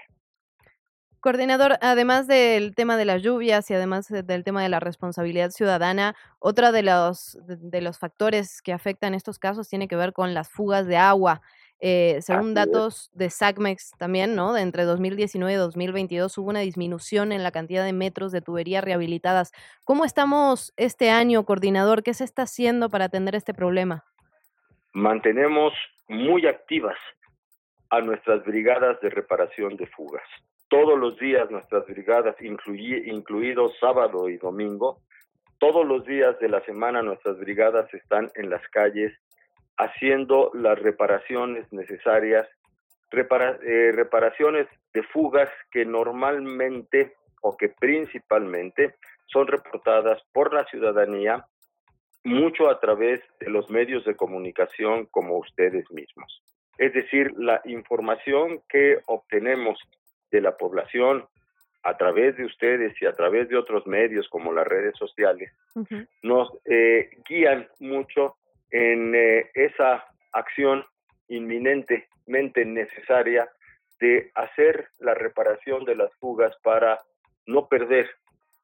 [1.25, 6.15] Coordinador, además del tema de las lluvias y además del tema de la responsabilidad ciudadana,
[6.38, 10.49] otra de los, de los factores que afectan estos casos tiene que ver con las
[10.49, 11.41] fugas de agua.
[11.80, 14.54] Eh, según datos de SACMEX también, ¿no?
[14.54, 18.84] De entre 2019 y 2022 hubo una disminución en la cantidad de metros de tuberías
[18.84, 19.52] rehabilitadas.
[19.84, 22.02] ¿Cómo estamos este año, coordinador?
[22.02, 24.06] ¿Qué se está haciendo para atender este problema?
[24.94, 25.74] Mantenemos
[26.08, 26.98] muy activas
[27.90, 30.24] a nuestras brigadas de reparación de fugas.
[30.70, 35.02] Todos los días nuestras brigadas, incluidos sábado y domingo,
[35.60, 39.14] todos los días de la semana nuestras brigadas están en las calles
[39.78, 42.48] haciendo las reparaciones necesarias,
[43.12, 48.96] eh, reparaciones de fugas que normalmente o que principalmente
[49.28, 51.46] son reportadas por la ciudadanía
[52.24, 56.42] mucho a través de los medios de comunicación como ustedes mismos.
[56.78, 59.80] Es decir, la información que obtenemos
[60.32, 61.26] de la población
[61.84, 65.54] a través de ustedes y a través de otros medios como las redes sociales,
[66.24, 68.38] nos eh, guían mucho
[68.71, 70.86] en eh, esa acción
[71.28, 73.49] inminentemente necesaria
[73.99, 76.99] de hacer la reparación de las fugas para
[77.45, 78.10] no perder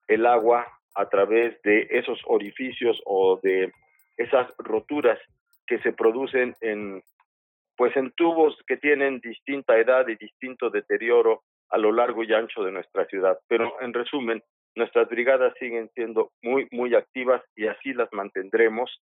[0.07, 3.71] el agua a través de esos orificios o de
[4.17, 5.19] esas roturas
[5.65, 7.01] que se producen en
[7.77, 12.63] pues en tubos que tienen distinta edad y distinto deterioro a lo largo y ancho
[12.63, 13.39] de nuestra ciudad.
[13.47, 14.43] Pero en resumen,
[14.75, 19.01] nuestras brigadas siguen siendo muy muy activas y así las mantendremos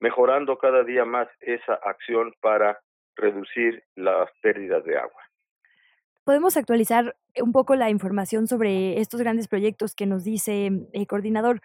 [0.00, 2.80] mejorando cada día más esa acción para
[3.16, 5.22] reducir las pérdidas de agua.
[6.24, 11.06] ¿Podemos actualizar un poco la información sobre estos grandes proyectos que nos dice el eh,
[11.06, 11.62] coordinador?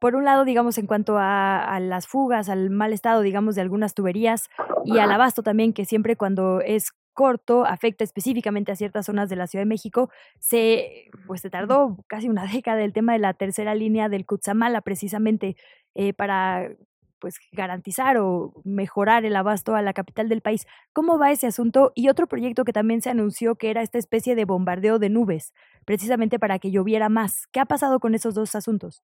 [0.00, 3.94] Por, un lado, digamos, en cuanto a, las fugas, al mal estado, digamos, de algunas
[3.94, 4.48] tuberías
[4.84, 9.36] y al abasto también, que siempre cuando es corto afecta específicamente a ciertas zonas de
[9.36, 13.34] la Ciudad de México, se, pues se tardó casi una década el tema de la
[13.34, 15.56] tercera línea del Cutzamala precisamente
[15.94, 16.70] eh, para
[17.18, 20.66] pues garantizar o mejorar el abasto a la capital del país.
[20.92, 21.92] ¿Cómo va ese asunto?
[21.94, 25.52] Y otro proyecto que también se anunció que era esta especie de bombardeo de nubes,
[25.84, 27.46] precisamente para que lloviera más.
[27.52, 29.02] ¿Qué ha pasado con esos dos asuntos?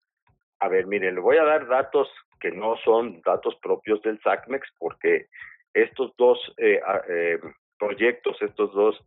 [0.59, 2.07] A ver, mire, le voy a dar datos
[2.39, 5.27] que no son datos propios del SACMEX, porque
[5.73, 7.39] estos dos eh, eh,
[7.79, 8.99] proyectos, estos dos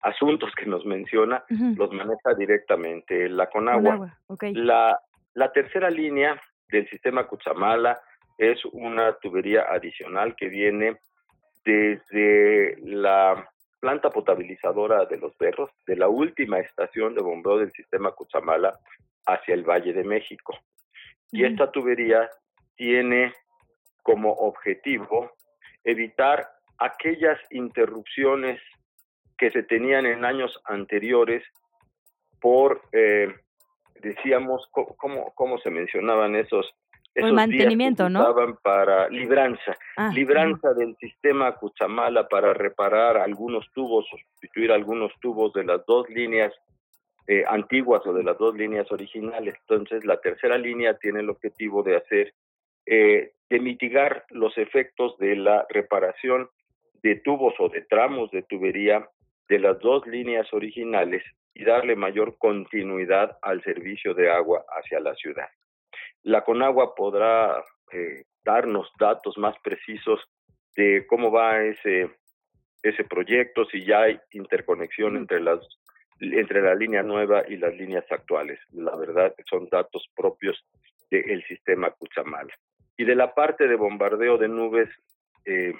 [0.00, 4.18] asuntos que nos menciona, los maneja directamente la Conagua.
[4.40, 4.98] la,
[5.34, 8.00] la tercera línea del sistema Cuchamala
[8.38, 10.98] es una tubería adicional que viene
[11.64, 13.48] desde la
[13.80, 18.78] planta potabilizadora de los Berros, de la última estación de bombeo del sistema Cuchamala
[19.26, 20.56] hacia el Valle de México.
[21.30, 22.30] Y esta tubería
[22.76, 23.32] tiene
[24.02, 25.32] como objetivo
[25.84, 28.60] evitar aquellas interrupciones
[29.36, 31.42] que se tenían en años anteriores
[32.40, 33.34] por, eh,
[34.00, 36.74] decíamos, ¿cómo, ¿cómo se mencionaban esos
[37.14, 38.34] el mantenimiento, ¿no?
[38.62, 45.64] para libranza, ah, libranza del sistema Cuchamala para reparar algunos tubos, sustituir algunos tubos de
[45.64, 46.52] las dos líneas
[47.26, 49.54] eh, antiguas o de las dos líneas originales.
[49.60, 52.34] Entonces, la tercera línea tiene el objetivo de hacer,
[52.86, 56.48] eh, de mitigar los efectos de la reparación
[57.02, 59.08] de tubos o de tramos de tubería
[59.48, 61.22] de las dos líneas originales
[61.54, 65.48] y darle mayor continuidad al servicio de agua hacia la ciudad.
[66.22, 70.20] La Conagua podrá eh, darnos datos más precisos
[70.76, 72.10] de cómo va ese
[72.82, 75.60] ese proyecto, si ya hay interconexión entre las
[76.20, 78.60] entre la línea nueva y las líneas actuales.
[78.72, 80.64] La verdad son datos propios
[81.10, 82.48] del sistema Cuchamal.
[82.96, 84.88] Y de la parte de bombardeo de nubes,
[85.44, 85.74] eh,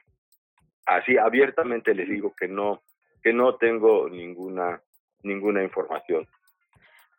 [0.86, 2.82] así abiertamente les digo que no
[3.22, 4.80] que no tengo ninguna
[5.22, 6.26] ninguna información.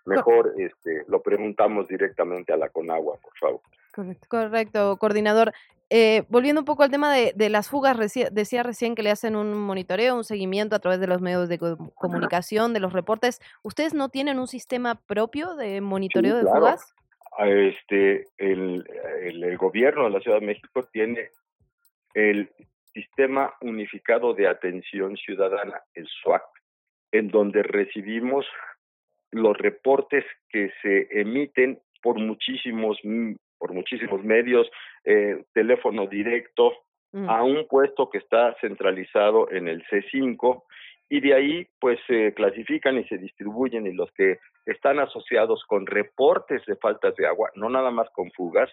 [0.06, 3.62] Mejor este, lo preguntamos directamente a la Conagua, por favor.
[3.94, 5.54] Correcto, correcto coordinador.
[5.90, 7.98] Eh, volviendo un poco al tema de, de las fugas,
[8.32, 11.60] decía recién que le hacen un monitoreo, un seguimiento a través de los medios de
[11.94, 13.40] comunicación, de los reportes.
[13.62, 16.96] ¿Ustedes no tienen un sistema propio de monitoreo de fugas?
[17.38, 18.84] Ah, este, el,
[19.22, 21.30] el, gobierno de la Ciudad de México tiene
[22.14, 22.50] el
[22.94, 26.44] Sistema Unificado de Atención Ciudadana, el SWAC,
[27.12, 28.46] en donde recibimos
[29.34, 32.98] los reportes que se emiten por muchísimos
[33.58, 34.70] por muchísimos medios,
[35.06, 36.74] eh, teléfono directo,
[37.14, 37.30] mm.
[37.30, 40.64] a un puesto que está centralizado en el C5
[41.10, 45.86] y de ahí pues se clasifican y se distribuyen y los que están asociados con
[45.86, 48.70] reportes de faltas de agua, no nada más con fugas,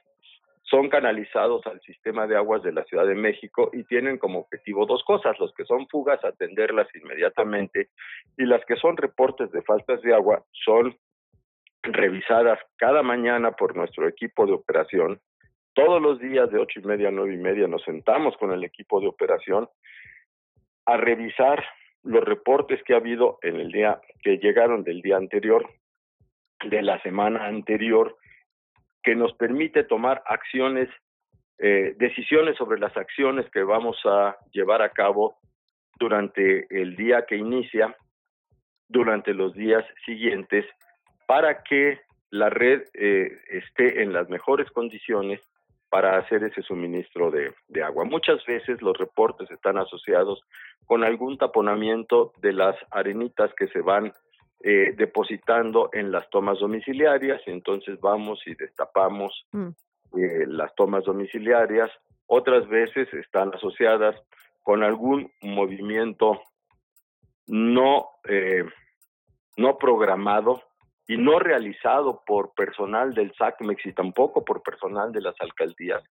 [0.70, 4.86] son canalizados al sistema de aguas de la Ciudad de México y tienen como objetivo
[4.86, 7.88] dos cosas, los que son fugas, atenderlas inmediatamente,
[8.36, 10.96] y las que son reportes de faltas de agua son
[11.82, 15.20] revisadas cada mañana por nuestro equipo de operación.
[15.74, 18.62] Todos los días de ocho y media a nueve y media nos sentamos con el
[18.62, 19.68] equipo de operación
[20.86, 21.64] a revisar
[22.04, 25.68] los reportes que ha habido en el día que llegaron del día anterior,
[26.64, 28.16] de la semana anterior
[29.02, 30.88] que nos permite tomar acciones,
[31.58, 35.36] eh, decisiones sobre las acciones que vamos a llevar a cabo
[35.98, 37.94] durante el día que inicia,
[38.88, 40.64] durante los días siguientes,
[41.26, 45.40] para que la red eh, esté en las mejores condiciones
[45.90, 48.04] para hacer ese suministro de, de, agua.
[48.04, 50.40] Muchas veces los reportes están asociados
[50.86, 54.12] con algún taponamiento de las arenitas que se van
[54.62, 59.68] eh, depositando en las tomas domiciliarias, entonces vamos y destapamos mm.
[60.18, 61.90] eh, las tomas domiciliarias.
[62.26, 64.16] Otras veces están asociadas
[64.62, 66.42] con algún movimiento
[67.46, 68.64] no, eh,
[69.56, 70.62] no programado
[71.10, 76.04] y no realizado por personal del SACMEX y tampoco por personal de las alcaldías,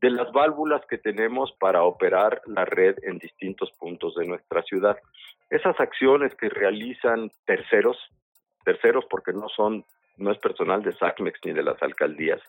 [0.00, 4.96] de las válvulas que tenemos para operar la red en distintos puntos de nuestra ciudad.
[5.50, 7.98] Esas acciones que realizan terceros,
[8.64, 9.84] terceros porque no son
[10.18, 12.40] no es personal de SACMEX ni de las alcaldías,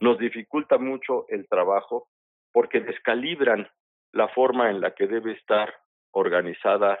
[0.00, 2.08] nos dificulta mucho el trabajo
[2.52, 3.68] porque descalibran
[4.10, 5.72] la forma en la que debe estar
[6.10, 6.98] organizada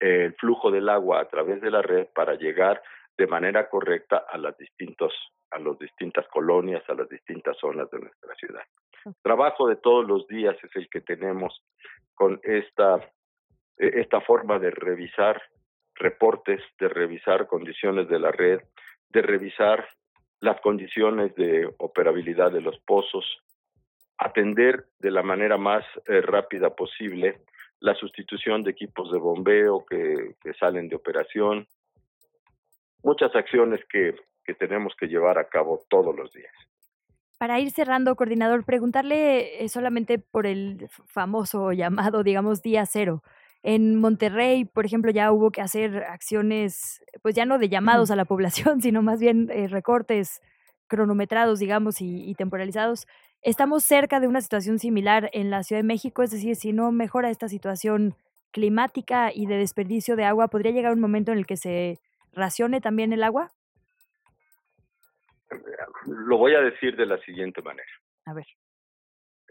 [0.00, 2.82] el flujo del agua a través de la red para llegar
[3.16, 5.12] de manera correcta a las distintos
[5.50, 8.64] a las distintas colonias, a las distintas zonas de nuestra ciudad.
[9.22, 11.62] Trabajo de todos los días es el que tenemos
[12.14, 12.98] con esta
[13.78, 15.40] e-, esta forma de revisar
[15.94, 18.60] reportes, de revisar condiciones de la red,
[19.10, 19.88] de revisar
[20.40, 23.24] las condiciones de operabilidad de los pozos,
[24.18, 27.40] atender de la manera más eh, rápida posible
[27.80, 31.66] la sustitución de equipos de bombeo que, salen de operación,
[33.04, 34.14] muchas acciones que,
[34.44, 36.52] que tenemos que llevar a cabo todos los días.
[37.38, 43.22] Para ir cerrando, coordinador, preguntarle eh, solamente por el famoso llamado, digamos, día cero.
[43.62, 48.16] En Monterrey, por ejemplo, ya hubo que hacer acciones, pues ya no de llamados a
[48.16, 50.40] la población, sino más bien eh, recortes
[50.86, 53.06] cronometrados, digamos, y, temporalizados.
[53.42, 56.92] Estamos cerca de una situación similar en la Ciudad de México, es decir, si no
[56.92, 58.14] mejora esta situación
[58.52, 61.98] climática y de desperdicio de agua, ¿podría llegar un momento en el que se
[62.34, 63.50] racione también el agua?
[66.06, 67.90] Lo voy a decir de la siguiente manera.
[68.26, 68.46] A ver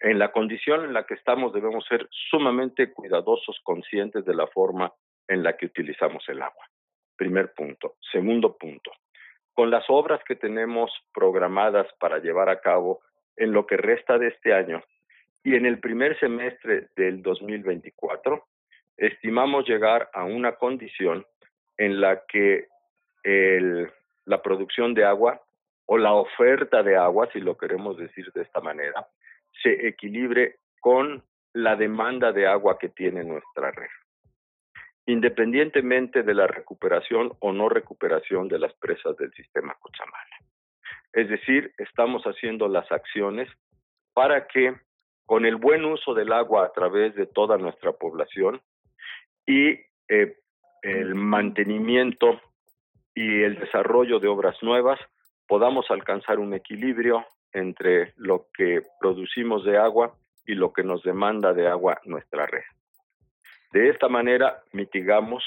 [0.04, 4.91] en la condición en la que estamos debemos ser sumamente cuidadosos, conscientes de la forma
[5.30, 6.65] en la que utilizamos el agua.
[7.15, 7.96] Primer punto.
[8.12, 8.91] Segundo punto.
[9.54, 13.00] Con las obras que tenemos programadas para llevar a cabo
[13.38, 14.84] en lo que resta de este año
[15.41, 18.43] y en el primer semestre del 2024,
[18.98, 21.26] estimamos llegar a una condición
[21.78, 22.67] en la que
[23.23, 23.91] el,
[24.25, 25.41] la producción de agua
[25.86, 29.07] o la oferta de agua, si lo queremos decir de esta manera,
[29.62, 33.89] se equilibre con la demanda de agua que tiene nuestra red,
[35.05, 40.38] independientemente de la recuperación o no recuperación de las presas del sistema Cochamala.
[41.12, 43.49] Es decir, estamos haciendo las acciones
[44.13, 44.75] para que
[45.25, 48.62] con el buen uso del agua a través de toda nuestra población
[49.45, 50.38] y eh,
[50.81, 52.41] el mantenimiento
[53.15, 54.99] y el desarrollo de obras nuevas,
[55.47, 61.53] podamos alcanzar un equilibrio entre lo que producimos de agua y lo que nos demanda
[61.53, 62.63] de agua nuestra red.
[63.71, 65.43] De esta manera mitigamos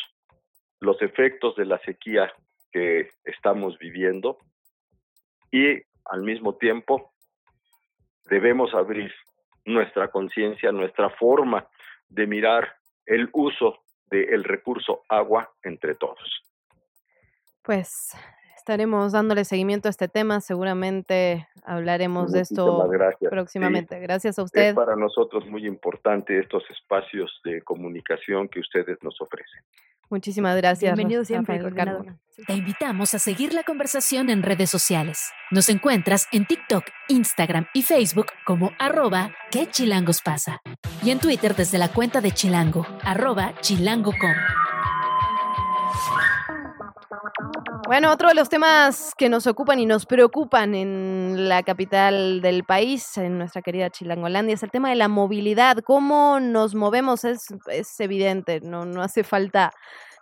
[0.81, 2.33] los efectos de la sequía
[2.73, 4.39] que estamos viviendo
[5.51, 7.13] y al mismo tiempo
[8.29, 9.13] debemos abrir
[9.65, 11.67] nuestra conciencia, nuestra forma
[12.09, 13.79] de mirar el uso
[14.11, 16.43] del recurso agua entre todos.
[17.67, 18.17] Pues
[18.57, 20.41] estaremos dándole seguimiento a este tema.
[20.41, 22.89] Seguramente hablaremos de esto
[23.29, 23.99] próximamente.
[23.99, 24.69] Gracias a usted.
[24.69, 29.63] Es para nosotros muy importante estos espacios de comunicación que ustedes nos ofrecen.
[30.09, 30.95] Muchísimas gracias.
[30.95, 31.59] Bienvenido siempre,
[32.47, 35.33] Te invitamos a seguir la conversación en redes sociales.
[35.51, 40.63] Nos encuentras en TikTok, Instagram y Facebook como arroba que chilangos pasa.
[41.03, 44.35] Y en Twitter desde la cuenta de Chilango, arroba chilango.com.
[47.87, 52.65] Bueno, otro de los temas que nos ocupan y nos preocupan en la capital del
[52.65, 55.79] país, en nuestra querida Chilangolandia, es el tema de la movilidad.
[55.79, 57.25] ¿Cómo nos movemos?
[57.25, 59.73] Es, evidente, no, no hace falta,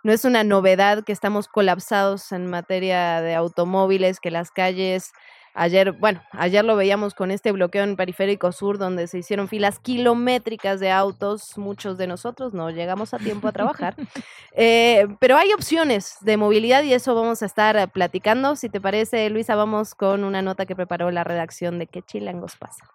[0.03, 5.11] no es una novedad que estamos colapsados en materia de automóviles, que las calles
[5.57, 9.79] Ayer, bueno, ayer lo veíamos con este bloqueo en Periférico Sur, donde se hicieron filas
[9.79, 11.57] kilométricas de autos.
[11.57, 13.95] Muchos de nosotros no llegamos a tiempo a trabajar.
[14.57, 18.55] Eh, pero hay opciones de movilidad y eso vamos a estar platicando.
[18.55, 22.55] Si te parece, Luisa, vamos con una nota que preparó la redacción de ¿Qué chilangos
[22.55, 22.85] pasa?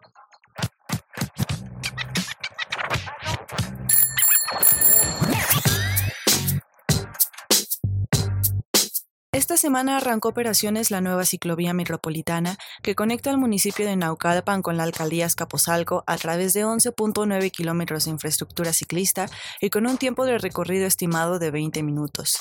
[9.41, 14.77] Esta semana arrancó operaciones la nueva ciclovía metropolitana que conecta al municipio de Naucalpan con
[14.77, 20.27] la alcaldía Escaposalco a través de 11.9 kilómetros de infraestructura ciclista y con un tiempo
[20.27, 22.39] de recorrido estimado de 20 minutos.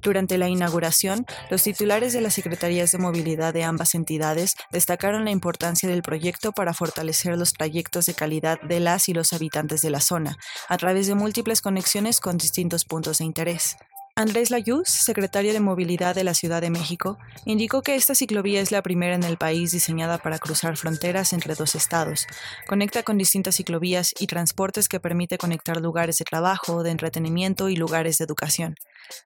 [0.00, 5.32] Durante la inauguración, los titulares de las Secretarías de Movilidad de ambas entidades destacaron la
[5.32, 9.90] importancia del proyecto para fortalecer los trayectos de calidad de las y los habitantes de
[9.90, 10.38] la zona,
[10.70, 13.76] a través de múltiples conexiones con distintos puntos de interés.
[14.18, 18.72] Andrés Layuz, secretario de Movilidad de la Ciudad de México, indicó que esta ciclovía es
[18.72, 22.26] la primera en el país diseñada para cruzar fronteras entre dos estados.
[22.66, 27.76] Conecta con distintas ciclovías y transportes que permite conectar lugares de trabajo, de entretenimiento y
[27.76, 28.74] lugares de educación.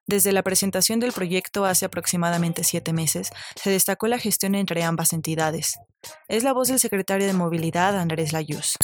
[0.05, 5.11] Desde la presentación del proyecto hace aproximadamente siete meses, se destacó la gestión entre ambas
[5.11, 5.73] entidades.
[6.27, 8.75] Es la voz del secretario de Movilidad, Andrés Layuz.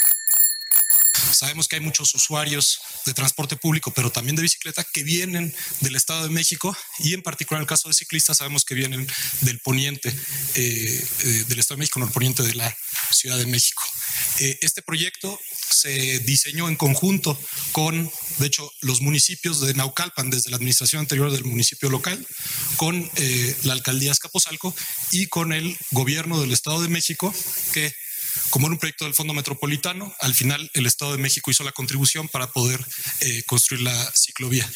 [1.31, 5.95] Sabemos que hay muchos usuarios de transporte público, pero también de bicicleta que vienen del
[5.95, 9.07] Estado de México y en particular en el caso de ciclistas sabemos que vienen
[9.41, 10.09] del poniente
[10.55, 12.75] eh, eh, del Estado de México, no el poniente de la
[13.11, 13.83] Ciudad de México.
[14.39, 15.39] Eh, este proyecto
[15.71, 17.39] se diseñó en conjunto
[17.71, 22.25] con, de hecho, los municipios de Naucalpan, desde la administración anterior del municipio local,
[22.75, 23.09] con
[23.63, 24.75] la alcaldía Escaposalco
[25.11, 27.33] y con el gobierno del Estado de México,
[27.73, 27.93] que
[28.49, 31.71] como en un proyecto del Fondo Metropolitano, al final el Estado de México hizo la
[31.71, 32.85] contribución para poder
[33.21, 34.69] eh, construir la ciclovía.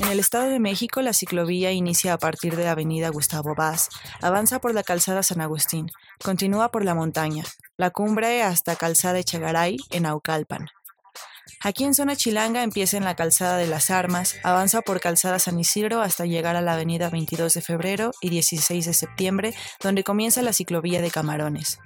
[0.00, 3.88] En el Estado de México, la ciclovía inicia a partir de la avenida Gustavo Vaz,
[4.20, 5.90] avanza por la calzada San Agustín,
[6.22, 7.44] continúa por la montaña,
[7.76, 10.68] la cumbre hasta calzada Echegaray en Aucalpan.
[11.62, 15.58] Aquí en zona Chilanga empieza en la calzada de las Armas, avanza por calzada San
[15.58, 20.42] Isidro hasta llegar a la avenida 22 de febrero y 16 de septiembre, donde comienza
[20.42, 21.78] la ciclovía de Camarones.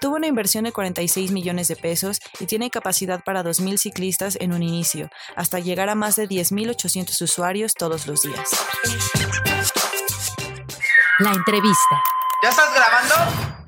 [0.00, 4.52] Tuvo una inversión de 46 millones de pesos y tiene capacidad para 2.000 ciclistas en
[4.52, 8.50] un inicio, hasta llegar a más de 10.800 usuarios todos los días.
[11.18, 12.02] La entrevista.
[12.42, 13.65] ¿Ya estás grabando?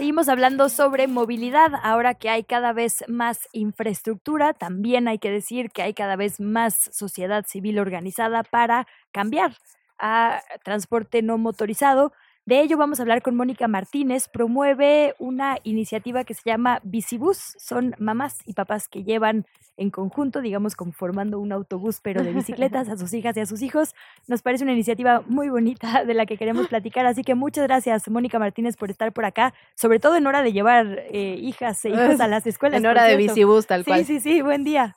[0.00, 1.72] Seguimos hablando sobre movilidad.
[1.82, 6.40] Ahora que hay cada vez más infraestructura, también hay que decir que hay cada vez
[6.40, 9.52] más sociedad civil organizada para cambiar
[9.98, 12.14] a transporte no motorizado.
[12.50, 14.26] De ello vamos a hablar con Mónica Martínez.
[14.28, 17.54] Promueve una iniciativa que se llama Bicibus.
[17.60, 19.46] Son mamás y papás que llevan
[19.76, 23.62] en conjunto, digamos, conformando un autobús, pero de bicicletas a sus hijas y a sus
[23.62, 23.94] hijos.
[24.26, 27.06] Nos parece una iniciativa muy bonita de la que queremos platicar.
[27.06, 30.52] Así que muchas gracias, Mónica Martínez, por estar por acá, sobre todo en hora de
[30.52, 32.80] llevar eh, hijas e hijos a las escuelas.
[32.80, 34.04] En hora de Bicibus, tal cual.
[34.04, 34.42] Sí, sí, sí.
[34.42, 34.96] Buen día.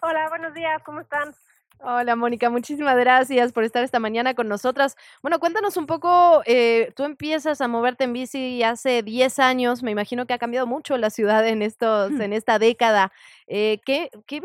[0.00, 0.80] Hola, buenos días.
[0.84, 1.34] ¿Cómo están?
[1.80, 4.96] Hola Mónica, muchísimas gracias por estar esta mañana con nosotras.
[5.22, 9.92] Bueno, cuéntanos un poco, eh, tú empiezas a moverte en bici hace 10 años, me
[9.92, 12.20] imagino que ha cambiado mucho la ciudad en, estos, mm.
[12.20, 13.12] en esta década.
[13.46, 14.42] Eh, ¿qué, qué,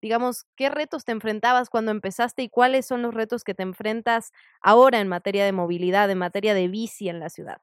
[0.00, 4.32] digamos, qué retos te enfrentabas cuando empezaste y cuáles son los retos que te enfrentas
[4.60, 7.60] ahora en materia de movilidad, en materia de bici en la ciudad?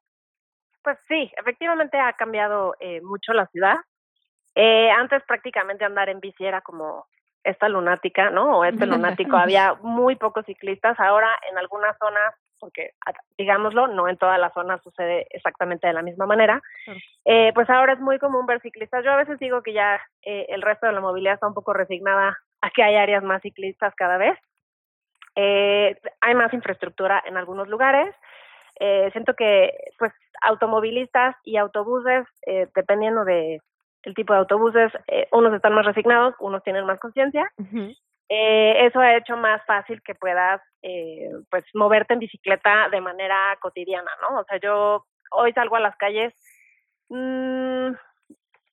[0.84, 3.78] Pues sí, efectivamente ha cambiado eh, mucho la ciudad.
[4.56, 7.08] Eh, antes prácticamente andar en bici era como
[7.44, 8.60] esta lunática, ¿no?
[8.60, 8.86] O este
[9.26, 11.00] lunático, había muy pocos ciclistas.
[11.00, 12.92] Ahora en algunas zonas, porque
[13.38, 16.62] digámoslo, no en todas las zonas sucede exactamente de la misma manera,
[17.26, 19.04] eh, pues ahora es muy común ver ciclistas.
[19.04, 21.74] Yo a veces digo que ya eh, el resto de la movilidad está un poco
[21.74, 24.38] resignada a que hay áreas más ciclistas cada vez.
[25.36, 28.14] Eh, hay más infraestructura en algunos lugares.
[28.80, 30.12] Eh, siento que pues
[30.42, 33.62] automovilistas y autobuses, eh, dependiendo de
[34.04, 37.52] el tipo de autobuses, eh, unos están más resignados, unos tienen más conciencia.
[38.30, 43.58] eh, eso ha hecho más fácil que puedas eh, pues moverte en bicicleta de manera
[43.60, 44.40] cotidiana, ¿no?
[44.40, 46.34] O sea, yo hoy salgo a las calles,
[47.10, 47.92] mmm,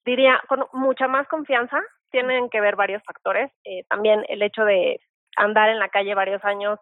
[0.05, 3.51] diría, con mucha más confianza, tienen que ver varios factores.
[3.65, 5.01] Eh, también el hecho de
[5.37, 6.79] andar en la calle varios años,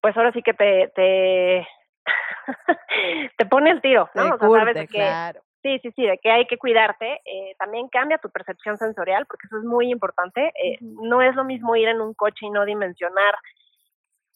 [0.00, 1.68] pues ahora sí que te, te,
[3.38, 4.24] te pone el tiro, ¿no?
[4.24, 5.40] Te o sea, curte, sabes que, claro.
[5.62, 7.20] Sí, sí, sí, de que hay que cuidarte.
[7.24, 10.52] Eh, también cambia tu percepción sensorial, porque eso es muy importante.
[10.62, 13.34] Eh, No es lo mismo ir en un coche y no dimensionar,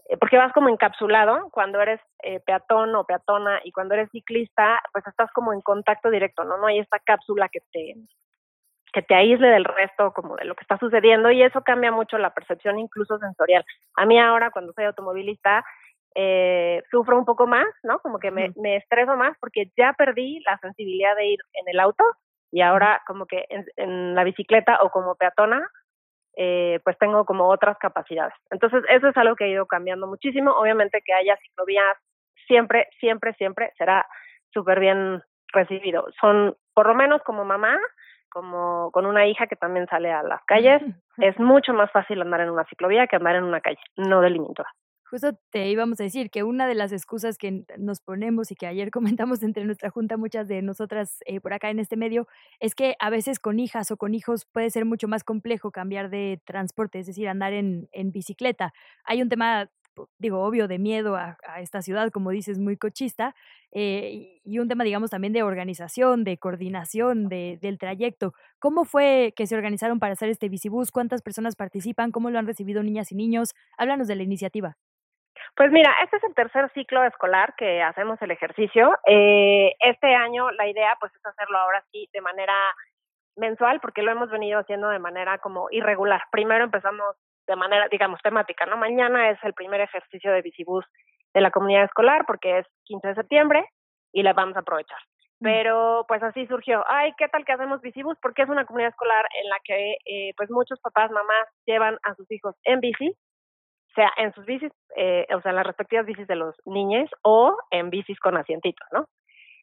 [0.09, 4.81] eh, porque vas como encapsulado cuando eres eh, peatón o peatona y cuando eres ciclista,
[4.93, 6.59] pues estás como en contacto directo, ¿no?
[6.59, 7.95] No hay esta cápsula que te
[8.93, 12.18] que te aísle del resto como de lo que está sucediendo y eso cambia mucho
[12.18, 13.64] la percepción incluso sensorial.
[13.97, 15.64] A mí ahora cuando soy automovilista
[16.15, 17.99] eh, sufro un poco más, ¿no?
[18.01, 21.81] Como que me, me estreso más porque ya perdí la sensibilidad de ir en el
[21.81, 22.05] auto
[22.51, 25.67] y ahora como que en, en la bicicleta o como peatona
[26.35, 28.35] eh, pues tengo como otras capacidades.
[28.51, 30.53] Entonces eso es algo que ha ido cambiando muchísimo.
[30.53, 31.97] Obviamente que haya ciclovías
[32.47, 34.07] siempre, siempre, siempre será
[34.53, 36.07] súper bien recibido.
[36.21, 37.79] Son, por lo menos como mamá,
[38.31, 40.81] como con una hija que también sale a las calles,
[41.19, 44.71] es mucho más fácil andar en una ciclovía que andar en una calle, no delimitada.
[45.13, 48.67] Justo te íbamos a decir que una de las excusas que nos ponemos y que
[48.67, 48.91] ayer
[49.27, 52.27] comentamos entre nuestra junta, muchas de nosotras eh, por acá en este medio,
[52.61, 56.09] es que a veces con hijas o con hijos puede ser mucho más complejo cambiar
[56.09, 58.73] de transporte, es decir, andar en, en bicicleta.
[59.05, 59.69] Hay un tema
[60.19, 63.35] digo, obvio, de miedo a, esta ciudad, como dices, muy cochista,
[63.71, 68.33] eh, y un tema, digamos, también de organización, de coordinación de, del trayecto.
[68.59, 70.91] ¿Cómo fue que se organizaron para hacer este bicibús?
[70.91, 72.13] ¿Cuántas personas participan?
[72.13, 73.55] ¿Cómo lo han recibido niñas y niños?
[73.77, 74.79] Háblanos de la iniciativa.
[75.55, 78.96] Pues mira, este es el tercer ciclo escolar que hacemos el ejercicio.
[79.07, 82.55] Eh, este año la idea pues es hacerlo ahora sí de manera
[83.36, 86.22] mensual porque lo hemos venido haciendo de manera como irregular.
[86.30, 88.76] Primero empezamos de manera, digamos, temática, ¿no?
[88.76, 90.86] Mañana es el primer ejercicio de bicibús
[91.34, 93.64] de la comunidad escolar porque es 15 de septiembre
[94.12, 94.98] y la vamos a aprovechar.
[95.40, 98.16] Pero pues así surgió, ay, ¿qué tal que hacemos bicibús?
[98.22, 102.14] Porque es una comunidad escolar en la que eh, pues muchos papás, mamás llevan a
[102.14, 103.12] sus hijos en bici,
[103.95, 107.57] sea en sus bicis, eh, o sea, en las respectivas bicis de los niños o
[107.70, 109.07] en bicis con asientitos, ¿no?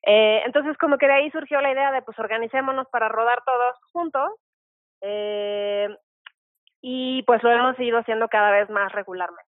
[0.04, 3.76] Eh, entonces como que de ahí surgió la idea de pues organicémonos para rodar todos
[3.92, 4.32] juntos
[5.02, 5.90] eh,
[6.82, 9.46] y pues lo hemos ido haciendo cada vez más regularmente.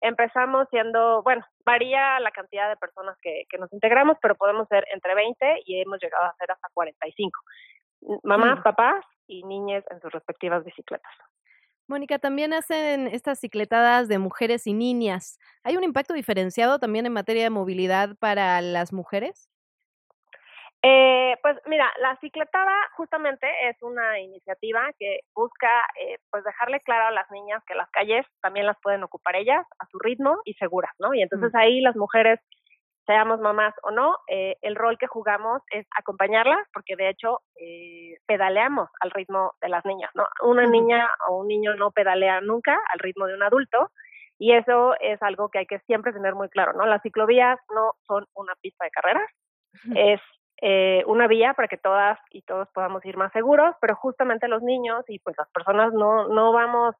[0.00, 4.86] Empezamos siendo, bueno, varía la cantidad de personas que, que nos integramos, pero podemos ser
[4.94, 7.38] entre 20 y hemos llegado a ser hasta 45.
[8.22, 8.62] Mamás, sí.
[8.62, 11.12] papás y niñas en sus respectivas bicicletas.
[11.90, 15.38] Mónica, también hacen estas cicletadas de mujeres y niñas.
[15.64, 19.50] ¿Hay un impacto diferenciado también en materia de movilidad para las mujeres?
[20.82, 25.68] Eh, pues mira, la cicletada justamente es una iniciativa que busca
[26.00, 29.66] eh, pues dejarle claro a las niñas que las calles también las pueden ocupar ellas
[29.78, 31.12] a su ritmo y seguras, ¿no?
[31.12, 31.56] Y entonces mm.
[31.56, 32.40] ahí las mujeres,
[33.06, 38.18] seamos mamás o no, eh, el rol que jugamos es acompañarlas porque de hecho eh,
[38.26, 40.26] pedaleamos al ritmo de las niñas, ¿no?
[40.42, 43.90] Una niña o un niño no pedalea nunca al ritmo de un adulto
[44.38, 46.86] y eso es algo que hay que siempre tener muy claro, ¿no?
[46.86, 49.30] Las ciclovías no son una pista de carreras,
[49.94, 50.20] es
[50.62, 54.62] eh, una vía para que todas y todos podamos ir más seguros, pero justamente los
[54.62, 56.94] niños y pues las personas no, no vamos,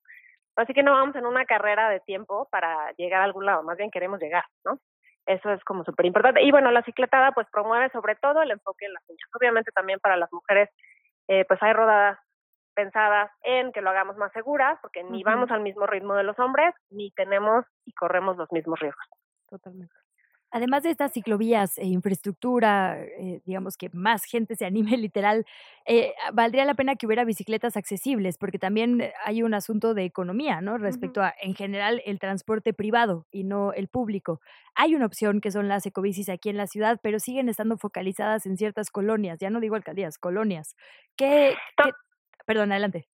[0.56, 3.76] así que no vamos en una carrera de tiempo para llegar a algún lado, más
[3.76, 4.78] bien queremos llegar, ¿no?
[5.26, 6.42] Eso es como súper importante.
[6.42, 9.28] Y bueno, la cicletada pues promueve sobre todo el enfoque en las niñas.
[9.34, 10.68] Obviamente también para las mujeres
[11.28, 12.18] eh, pues hay rodadas
[12.74, 15.24] pensadas en que lo hagamos más seguras, porque ni uh -huh.
[15.24, 19.04] vamos al mismo ritmo de los hombres, ni tenemos y corremos los mismos riesgos.
[19.48, 19.94] Totalmente.
[20.50, 25.46] Además de estas ciclovías e infraestructura, eh, digamos que más gente se anime literal,
[25.86, 30.60] eh, valdría la pena que hubiera bicicletas accesibles, porque también hay un asunto de economía,
[30.60, 30.78] ¿no?
[30.78, 31.28] Respecto uh -huh.
[31.28, 34.40] a, en general, el transporte privado y no el público.
[34.74, 38.46] Hay una opción que son las ecobicis aquí en la ciudad, pero siguen estando focalizadas
[38.46, 40.76] en ciertas colonias, ya no digo alcaldías, colonias.
[41.16, 41.90] ¿Qué, qué...
[42.46, 43.09] Perdón, adelante.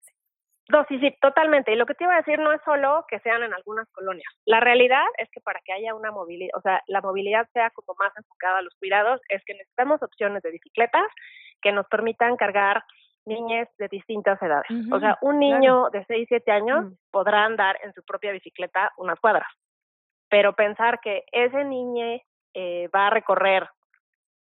[0.69, 1.73] No, sí, sí, totalmente.
[1.73, 4.27] Y lo que te iba a decir no es solo que sean en algunas colonias.
[4.47, 7.95] La realidad es que para que haya una movilidad, o sea, la movilidad sea como
[7.99, 11.07] más enfocada a los cuidados, es que necesitamos opciones de bicicletas
[11.63, 12.83] que nos permitan cargar
[13.27, 14.67] niñas de distintas edades.
[14.93, 16.93] o sea, un niño de 6, 7 años Mm.
[17.11, 19.49] podrá andar en su propia bicicleta unas cuadras,
[20.29, 22.21] pero pensar que ese niño
[22.55, 23.69] eh, va a recorrer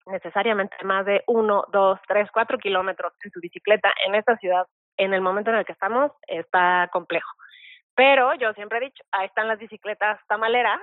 [0.07, 4.67] necesariamente más de 1, 2, 3, 4 kilómetros en su bicicleta en esta ciudad
[4.97, 7.29] en el momento en el que estamos está complejo.
[7.95, 10.81] Pero yo siempre he dicho, ahí están las bicicletas tamaleras.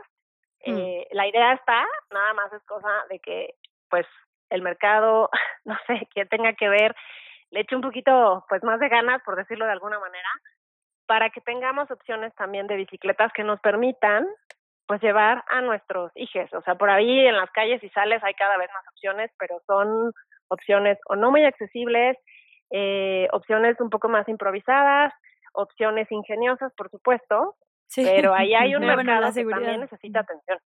[0.65, 0.79] Mm.
[0.79, 3.55] Eh, la idea está, nada más es cosa de que,
[3.91, 4.07] pues,
[4.51, 5.31] el mercado,
[5.65, 6.95] no sé, quien tenga que ver,
[7.51, 10.29] le eche un poquito, pues, más de ganas, por decirlo de alguna manera,
[11.07, 14.27] para que tengamos opciones también de bicicletas que nos permitan,
[14.87, 16.53] pues, llevar a nuestros hijos.
[16.55, 19.61] O sea, por ahí en las calles y sales hay cada vez más opciones, pero
[19.67, 20.13] son
[20.49, 22.17] opciones o no muy accesibles,
[22.73, 25.12] eh, opciones un poco más improvisadas,
[25.53, 27.57] opciones ingeniosas, por supuesto,
[27.87, 28.05] Sí.
[28.05, 30.59] pero ahí hay un bueno, mercado que también necesita atención.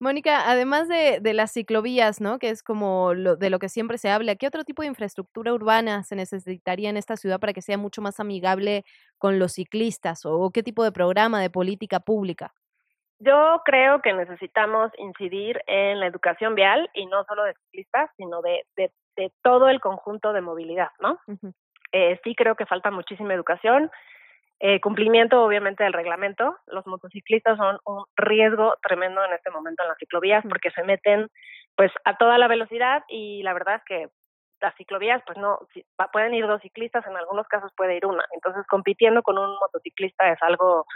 [0.00, 2.38] Mónica, además de, de las ciclovías, ¿no?
[2.38, 5.52] Que es como lo, de lo que siempre se habla, ¿qué otro tipo de infraestructura
[5.52, 8.84] urbana se necesitaría en esta ciudad para que sea mucho más amigable
[9.18, 10.24] con los ciclistas?
[10.24, 12.52] ¿O qué tipo de programa, de política pública?
[13.20, 18.42] Yo creo que necesitamos incidir en la educación vial y no solo de ciclistas, sino
[18.42, 21.18] de, de, de todo el conjunto de movilidad, ¿no?
[21.92, 23.90] Eh, sí creo que falta muchísima educación,
[24.60, 26.56] eh, cumplimiento obviamente del reglamento.
[26.66, 31.28] Los motociclistas son un riesgo tremendo en este momento en las ciclovías porque se meten
[31.76, 34.08] pues a toda la velocidad y la verdad es que
[34.60, 38.06] las ciclovías pues no si- pa- pueden ir dos ciclistas, en algunos casos puede ir
[38.06, 38.24] una.
[38.32, 40.86] Entonces compitiendo con un motociclista es algo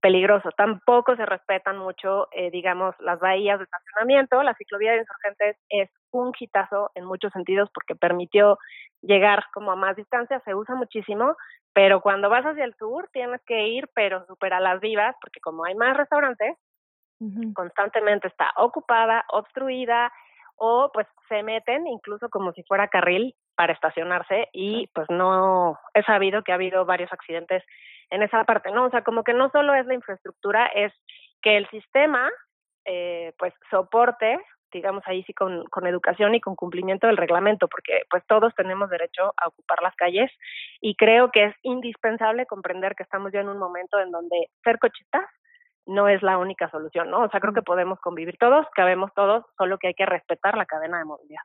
[0.00, 0.50] peligroso.
[0.56, 4.42] Tampoco se respetan mucho, eh, digamos, las bahías de estacionamiento.
[4.42, 8.58] La ciclovía de insurgentes es un hitazo en muchos sentidos porque permitió
[9.02, 11.36] llegar como a más distancia, se usa muchísimo,
[11.72, 15.40] pero cuando vas hacia el sur tienes que ir, pero super a las vivas, porque
[15.40, 16.56] como hay más restaurantes,
[17.54, 20.10] constantemente está ocupada, obstruida,
[20.56, 26.02] o pues se meten incluso como si fuera carril para estacionarse y pues no he
[26.02, 27.62] sabido que ha habido varios accidentes
[28.10, 28.84] en esa parte, ¿no?
[28.84, 30.92] O sea, como que no solo es la infraestructura, es
[31.42, 32.30] que el sistema
[32.84, 34.38] eh, pues soporte,
[34.72, 38.88] digamos ahí sí con, con educación y con cumplimiento del reglamento, porque pues todos tenemos
[38.90, 40.30] derecho a ocupar las calles
[40.80, 44.78] y creo que es indispensable comprender que estamos ya en un momento en donde ser
[44.78, 45.24] cochistas
[45.86, 47.22] no es la única solución, ¿no?
[47.22, 50.66] O sea, creo que podemos convivir todos, cabemos todos, solo que hay que respetar la
[50.66, 51.42] cadena de movilidad.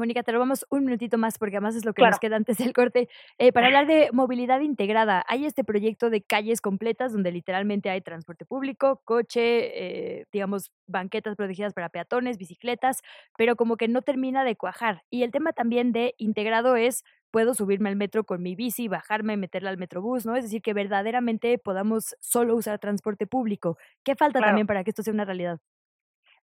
[0.00, 2.10] Mónica, te robamos un minutito más porque además es lo que Claro.
[2.12, 3.08] nos queda antes del corte.
[3.38, 8.00] Eh, para hablar de movilidad integrada, hay este proyecto de calles completas donde literalmente hay
[8.00, 13.02] transporte público, coche, eh, digamos, banquetas protegidas para peatones, bicicletas,
[13.36, 15.02] pero como que no termina de cuajar.
[15.10, 19.36] Y el tema también de integrado es, puedo subirme al metro con mi bici, bajarme,
[19.36, 20.34] meterla al metrobús, ¿no?
[20.34, 23.78] Es decir, que verdaderamente podamos solo usar transporte público.
[24.02, 24.48] ¿Qué falta Claro.
[24.48, 25.60] también para que esto sea una realidad?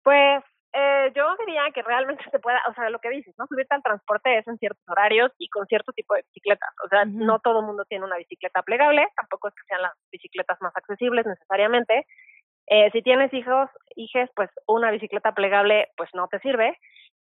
[0.02, 0.44] Pues
[0.74, 3.46] eh, yo diría que realmente se pueda, o sea, lo que dices, ¿no?
[3.46, 6.70] Subirte al transporte es en ciertos horarios y con cierto tipo de bicicletas.
[6.84, 9.92] O sea, no todo el mundo tiene una bicicleta plegable, tampoco es que sean las
[10.10, 12.06] bicicletas más accesibles necesariamente.
[12.66, 16.76] Eh, si tienes hijos, hijes, pues una bicicleta plegable pues no te sirve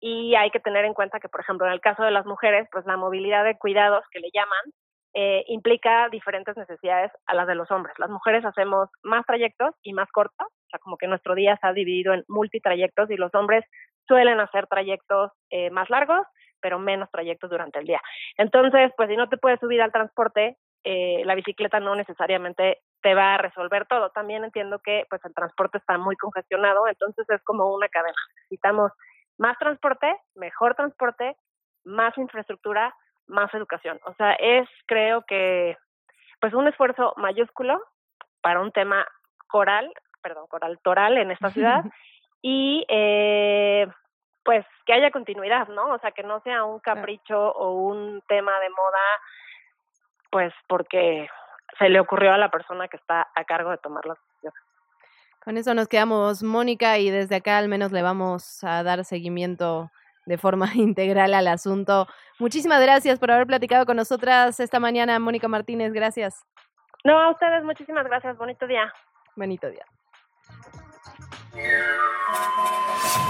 [0.00, 2.68] y hay que tener en cuenta que, por ejemplo, en el caso de las mujeres,
[2.70, 4.72] pues la movilidad de cuidados que le llaman
[5.14, 7.94] eh, implica diferentes necesidades a las de los hombres.
[7.98, 11.72] Las mujeres hacemos más trayectos y más cortos, o sea, como que nuestro día está
[11.72, 13.64] dividido en multitrayectos y los hombres
[14.06, 16.26] suelen hacer trayectos eh, más largos,
[16.60, 18.00] pero menos trayectos durante el día.
[18.36, 23.14] Entonces, pues si no te puedes subir al transporte, eh, la bicicleta no necesariamente te
[23.14, 24.10] va a resolver todo.
[24.10, 28.16] También entiendo que pues el transporte está muy congestionado, entonces es como una cadena.
[28.36, 28.92] Necesitamos
[29.38, 31.36] más transporte, mejor transporte,
[31.84, 32.94] más infraestructura,
[33.28, 34.00] más educación.
[34.04, 35.76] O sea, es creo que
[36.40, 37.80] pues un esfuerzo mayúsculo
[38.40, 39.06] para un tema
[39.48, 41.84] coral, perdón, coral toral en esta ciudad
[42.42, 43.86] y eh,
[44.44, 45.92] pues que haya continuidad, ¿no?
[45.92, 49.20] O sea, que no sea un capricho o un tema de moda,
[50.30, 51.28] pues porque
[51.78, 54.62] se le ocurrió a la persona que está a cargo de tomar las decisiones.
[55.44, 59.90] Con eso nos quedamos, Mónica, y desde acá al menos le vamos a dar seguimiento
[60.26, 62.06] de forma integral al asunto.
[62.38, 65.92] Muchísimas gracias por haber platicado con nosotras esta mañana, Mónica Martínez.
[65.92, 66.44] Gracias.
[67.04, 68.36] No, a ustedes muchísimas gracias.
[68.38, 68.92] Bonito día.
[69.34, 69.84] Bonito día.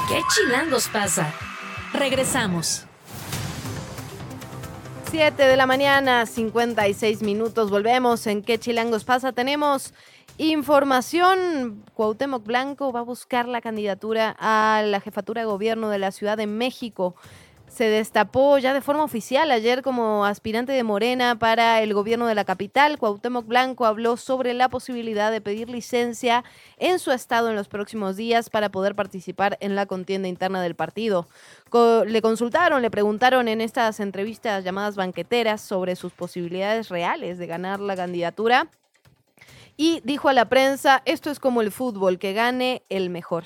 [0.08, 1.32] ¿Qué chilangos pasa?
[1.92, 2.86] Regresamos.
[5.10, 7.70] 7 de la mañana, 56 minutos.
[7.70, 9.32] Volvemos en ¿Qué chilangos pasa?
[9.32, 9.94] Tenemos
[10.36, 11.82] información.
[11.94, 16.36] Cuauhtémoc Blanco va a buscar la candidatura a la jefatura de gobierno de la Ciudad
[16.36, 17.14] de México.
[17.68, 22.34] Se destapó ya de forma oficial ayer como aspirante de Morena para el gobierno de
[22.34, 22.98] la capital.
[22.98, 26.44] Cuauhtémoc Blanco habló sobre la posibilidad de pedir licencia
[26.78, 30.74] en su estado en los próximos días para poder participar en la contienda interna del
[30.74, 31.26] partido.
[32.06, 37.80] le consultaron, le preguntaron en estas entrevistas llamadas banqueteras sobre sus posibilidades reales de ganar
[37.80, 38.68] la candidatura
[39.80, 43.44] y dijo a la prensa, esto es como el fútbol, que gane el mejor.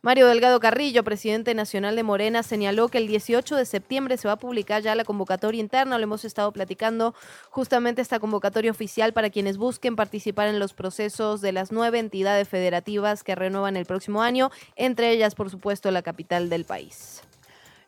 [0.00, 4.34] Mario Delgado Carrillo, presidente nacional de Morena, señaló que el 18 de septiembre se va
[4.34, 5.98] a publicar ya la convocatoria interna.
[5.98, 7.14] Lo hemos estado platicando
[7.50, 12.48] justamente esta convocatoria oficial para quienes busquen participar en los procesos de las nueve entidades
[12.48, 17.22] federativas que renuevan el próximo año, entre ellas, por supuesto, la capital del país.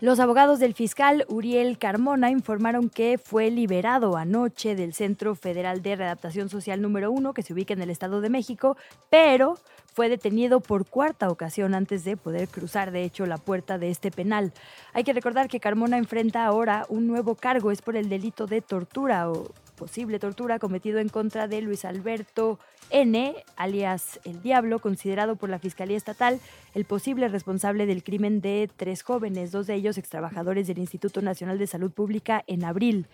[0.01, 5.95] Los abogados del fiscal Uriel Carmona informaron que fue liberado anoche del Centro Federal de
[5.95, 8.79] Readaptación Social número 1, que se ubica en el Estado de México,
[9.11, 9.59] pero
[9.93, 14.11] fue detenido por cuarta ocasión antes de poder cruzar, de hecho, la puerta de este
[14.11, 14.55] penal.
[14.95, 18.63] Hay que recordar que Carmona enfrenta ahora un nuevo cargo, es por el delito de
[18.63, 19.49] tortura o
[19.81, 22.59] posible tortura cometido en contra de Luis Alberto
[22.91, 26.39] N., alias El Diablo, considerado por la Fiscalía Estatal
[26.75, 31.59] el posible responsable del crimen de tres jóvenes, dos de ellos extrabajadores del Instituto Nacional
[31.59, 33.07] de Salud Pública en abril.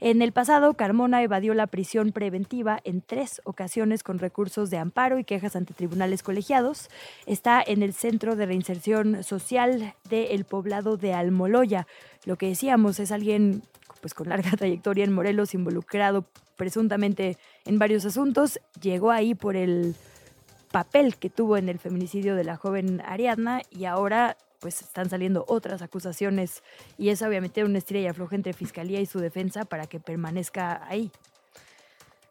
[0.00, 5.18] En el pasado, Carmona evadió la prisión preventiva en tres ocasiones con recursos de amparo
[5.18, 6.88] y quejas ante tribunales colegiados.
[7.26, 11.86] Está en el Centro de Reinserción Social del poblado de Almoloya.
[12.24, 13.62] Lo que decíamos es alguien
[14.00, 16.26] pues con larga trayectoria en Morelos, involucrado
[16.56, 19.94] presuntamente en varios asuntos, llegó ahí por el
[20.70, 25.44] papel que tuvo en el feminicidio de la joven Ariadna y ahora pues están saliendo
[25.48, 26.62] otras acusaciones
[26.98, 31.10] y eso obviamente una estrella floja entre fiscalía y su defensa para que permanezca ahí.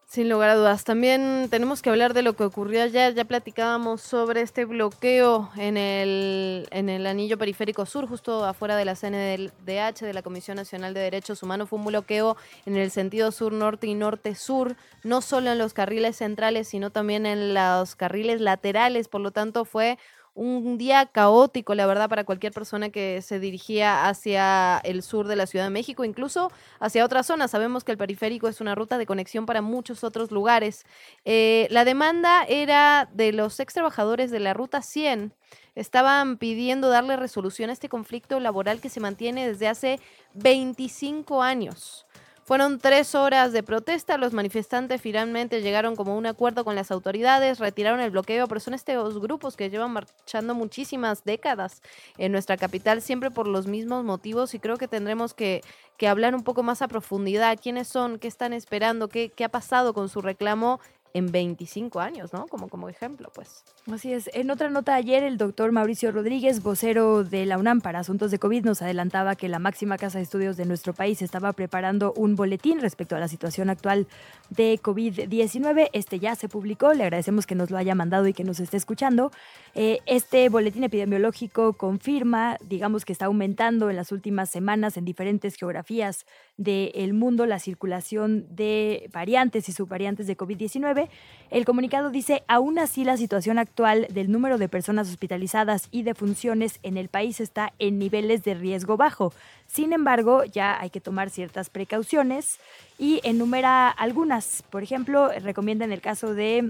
[0.08, 0.86] Sin lugar a dudas.
[0.86, 3.16] También tenemos que hablar de lo que ocurrió ayer.
[3.16, 8.86] Ya platicábamos sobre este bloqueo en el, en el anillo periférico sur, justo afuera de
[8.86, 11.68] la CNDH, de la Comisión Nacional de Derechos Humanos.
[11.70, 16.68] Fue un bloqueo en el sentido sur-norte y norte-sur, no solo en los carriles centrales,
[16.70, 19.10] sino también en los carriles laterales.
[19.10, 19.98] Por lo tanto, fue
[20.36, 25.38] un día caótico, la verdad, para cualquier persona que se dirigía hacia el sur de
[25.38, 27.52] la Ciudad de México, incluso hacia otras zonas.
[27.52, 30.86] Sabemos que el periférico es una ruta de conexión para muchos otros lugares.
[31.24, 35.34] Eh, la demanda era de los ex trabajadores de la Ruta 100.
[35.74, 40.00] Estaban pidiendo darle resolución a este conflicto laboral que se mantiene desde hace
[40.34, 42.05] 25 años.
[42.48, 44.20] Fueron tres horas de protesta.
[44.20, 48.76] Los manifestantes finalmente llegaron como un acuerdo con las autoridades, retiraron el bloqueo, pero son
[48.76, 51.82] estos grupos que llevan marchando muchísimas décadas
[52.20, 55.62] en nuestra capital, siempre por los mismos motivos y creo que tendremos que,
[55.98, 57.58] que hablar un poco más a profundidad.
[57.60, 58.20] ¿Quiénes son?
[58.20, 59.10] ¿Qué están esperando?
[59.10, 60.80] ¿Qué, qué ha pasado con su reclamo?
[61.16, 62.46] En 25 años, ¿no?
[62.48, 63.64] Como, como ejemplo, pues.
[63.90, 64.30] Así es.
[64.34, 68.38] En otra nota ayer, el doctor Mauricio Rodríguez, vocero de la UNAM para asuntos de
[68.38, 72.36] COVID, nos adelantaba que la máxima casa de estudios de nuestro país estaba preparando un
[72.36, 74.08] boletín respecto a la situación actual
[74.50, 75.90] de COVID-19.
[75.94, 78.76] Este ya se publicó, le agradecemos que nos lo haya mandado y que nos esté
[78.76, 79.32] escuchando.
[79.74, 85.56] Eh, este boletín epidemiológico confirma, digamos que está aumentando en las últimas semanas en diferentes
[85.56, 86.26] geografías
[86.58, 91.05] del mundo la circulación de variantes y subvariantes de COVID-19.
[91.52, 96.16] El comunicado dice, aún así la situación actual del número de personas hospitalizadas y de
[96.16, 99.32] funciones en el país está en niveles de riesgo bajo.
[99.68, 102.60] Sin embargo, ya hay que tomar ciertas precauciones
[102.98, 104.64] y enumera algunas.
[104.70, 106.70] Por ejemplo, recomienda en el caso de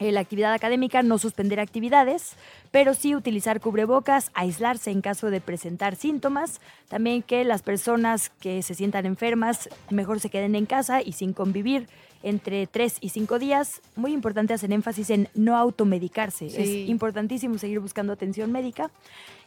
[0.00, 2.34] la actividad académica, no suspender actividades,
[2.72, 8.62] pero sí utilizar cubrebocas, aislarse en caso de presentar síntomas, también que las personas que
[8.62, 11.86] se sientan enfermas mejor se queden en casa y sin convivir
[12.22, 13.80] entre tres y cinco días.
[13.96, 16.46] Muy importante hacer énfasis en no automedicarse.
[16.46, 18.90] Es importantísimo seguir buscando atención médica.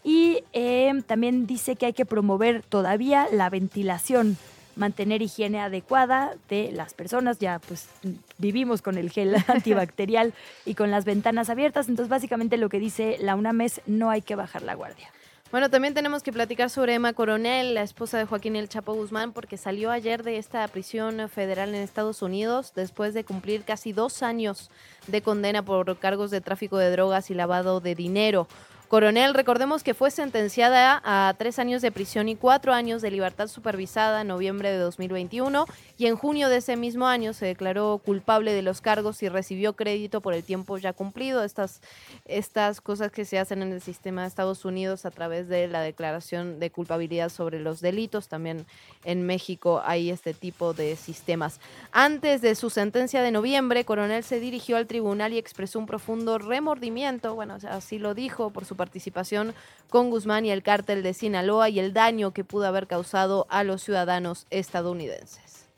[0.04, 4.38] Y eh, también dice que hay que promover todavía la ventilación
[4.76, 7.40] mantener higiene adecuada de las personas.
[7.40, 7.90] Ya pues
[8.38, 10.34] vivimos con el gel antibacterial
[10.66, 11.90] y con las ventanas abiertas.
[11.90, 15.10] Entonces básicamente lo que dice la UNAM es no hay que bajar la guardia.
[15.52, 19.32] Bueno, también tenemos que platicar sobre Emma Coronel, la esposa de Joaquín El Chapo Guzmán,
[19.32, 24.24] porque salió ayer de esta prisión federal en Estados Unidos después de cumplir casi dos
[24.24, 24.72] años
[25.06, 28.48] de condena por cargos de tráfico de drogas y lavado de dinero.
[28.88, 33.48] Coronel, recordemos que fue sentenciada a tres años de prisión y cuatro años de libertad
[33.48, 35.66] supervisada en noviembre de 2021
[35.98, 39.74] y en junio de ese mismo año se declaró culpable de los cargos y recibió
[39.74, 41.44] crédito por el tiempo ya cumplido.
[41.44, 41.82] Estas,
[42.26, 45.82] estas cosas que se hacen en el sistema de Estados Unidos a través de la
[45.82, 48.28] declaración de culpabilidad sobre los delitos.
[48.28, 48.68] También
[49.04, 51.60] en México hay este tipo de sistemas.
[51.92, 56.38] Antes de su sentencia de noviembre, Coronel se dirigió al tribunal y expresó un profundo
[56.38, 59.54] remordimiento, bueno, así lo dijo, por su su participación
[59.90, 63.64] con Guzmán y el cártel de Sinaloa y el daño que pudo haber causado a
[63.64, 65.70] los ciudadanos estadounidenses.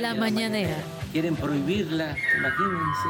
[0.00, 0.76] La mañanera.
[1.12, 3.08] Quieren prohibirla, imagínense.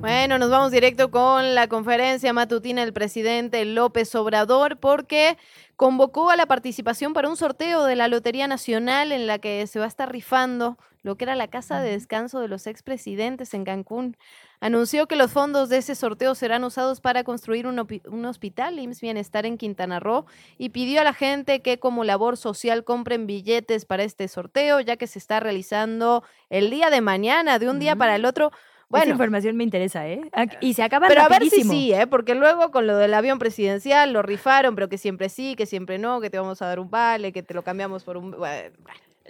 [0.00, 5.36] Bueno, nos vamos directo con la conferencia matutina del presidente López Obrador porque
[5.74, 9.80] convocó a la participación para un sorteo de la Lotería Nacional en la que se
[9.80, 13.64] va a estar rifando lo que era la casa de descanso de los expresidentes en
[13.64, 14.16] Cancún.
[14.60, 19.00] Anunció que los fondos de ese sorteo serán usados para construir un, un, hospital IMSS
[19.00, 20.26] Bienestar en Quintana Roo
[20.58, 24.96] y pidió a la gente que como labor social compren billetes para este sorteo, ya
[24.96, 28.50] que se está realizando el día de mañana, de un día para el otro.
[28.88, 30.22] Bueno, Esa información me interesa, ¿eh?
[30.60, 31.70] Y se acaba Pero rapidísimo.
[31.70, 32.06] a ver si sí, ¿eh?
[32.06, 35.98] Porque luego con lo del avión presidencial lo rifaron, pero que siempre sí, que siempre
[35.98, 38.30] no, que te vamos a dar un vale, que te lo cambiamos por un...
[38.30, 38.70] Bueno.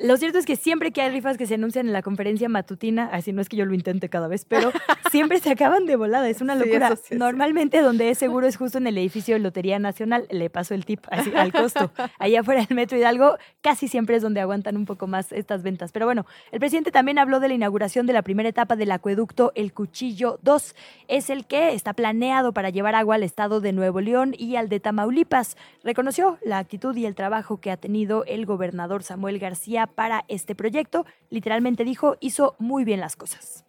[0.01, 3.09] Lo cierto es que siempre que hay rifas que se anuncian en la conferencia matutina,
[3.13, 4.71] así no es que yo lo intente cada vez, pero
[5.11, 6.29] siempre se acaban de volada.
[6.29, 6.95] Es una locura.
[6.95, 10.27] Sí, sí, Normalmente donde es seguro es justo en el edificio de Lotería Nacional.
[10.31, 11.91] Le paso el tip así, al costo.
[12.19, 15.91] Allá afuera del Metro Hidalgo casi siempre es donde aguantan un poco más estas ventas.
[15.91, 19.53] Pero bueno, el presidente también habló de la inauguración de la primera etapa del acueducto
[19.57, 20.77] El Cuchillo 2.
[21.09, 24.69] Es el que está planeado para llevar agua al estado de Nuevo León y al
[24.69, 25.57] de Tamaulipas.
[25.83, 30.55] Reconoció la actitud y el trabajo que ha tenido el gobernador Samuel García para este
[30.55, 31.07] proyecto.
[31.31, 33.65] Literalmente dijo, hizo muy bien las cosas.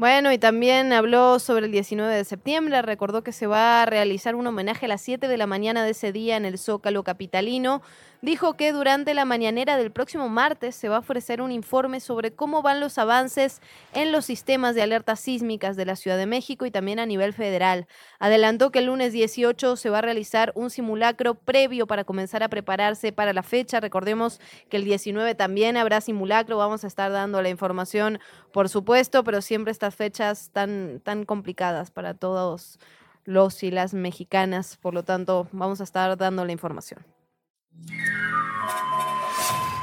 [0.00, 4.34] Bueno, y también habló sobre el 19 de septiembre, recordó que se va a realizar
[4.34, 7.82] un homenaje a las 7 de la mañana de ese día en el Zócalo Capitalino.
[8.22, 12.32] Dijo que durante la mañanera del próximo martes se va a ofrecer un informe sobre
[12.32, 13.62] cómo van los avances
[13.94, 17.32] en los sistemas de alertas sísmicas de la Ciudad de México y también a nivel
[17.32, 17.86] federal.
[18.18, 22.50] Adelantó que el lunes 18 se va a realizar un simulacro previo para comenzar a
[22.50, 23.80] prepararse para la fecha.
[23.80, 28.18] Recordemos que el 19 también habrá simulacro, vamos a estar dando la información,
[28.52, 32.78] por supuesto, pero siempre estas fechas tan, tan complicadas para todos
[33.24, 37.02] los y las mexicanas, por lo tanto, vamos a estar dando la información.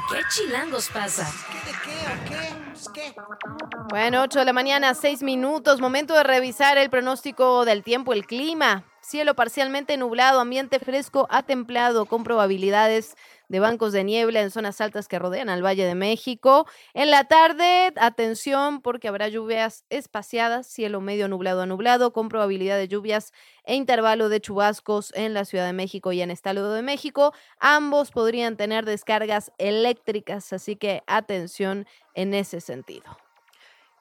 [0.10, 1.30] ¿Qué chilangos pasa?
[3.90, 8.26] Bueno, 8 de la mañana, 6 minutos, momento de revisar el pronóstico del tiempo, el
[8.26, 8.86] clima.
[9.02, 13.16] Cielo parcialmente nublado, ambiente fresco a templado, con probabilidades
[13.50, 16.68] de bancos de niebla en zonas altas que rodean al Valle de México.
[16.94, 22.78] En la tarde, atención porque habrá lluvias espaciadas, cielo medio nublado a nublado, con probabilidad
[22.78, 23.34] de lluvias
[23.64, 27.34] e intervalo de chubascos en la Ciudad de México y en Estado de México.
[27.60, 33.27] Ambos podrían tener descargas eléctricas, así que atención en ese sentido.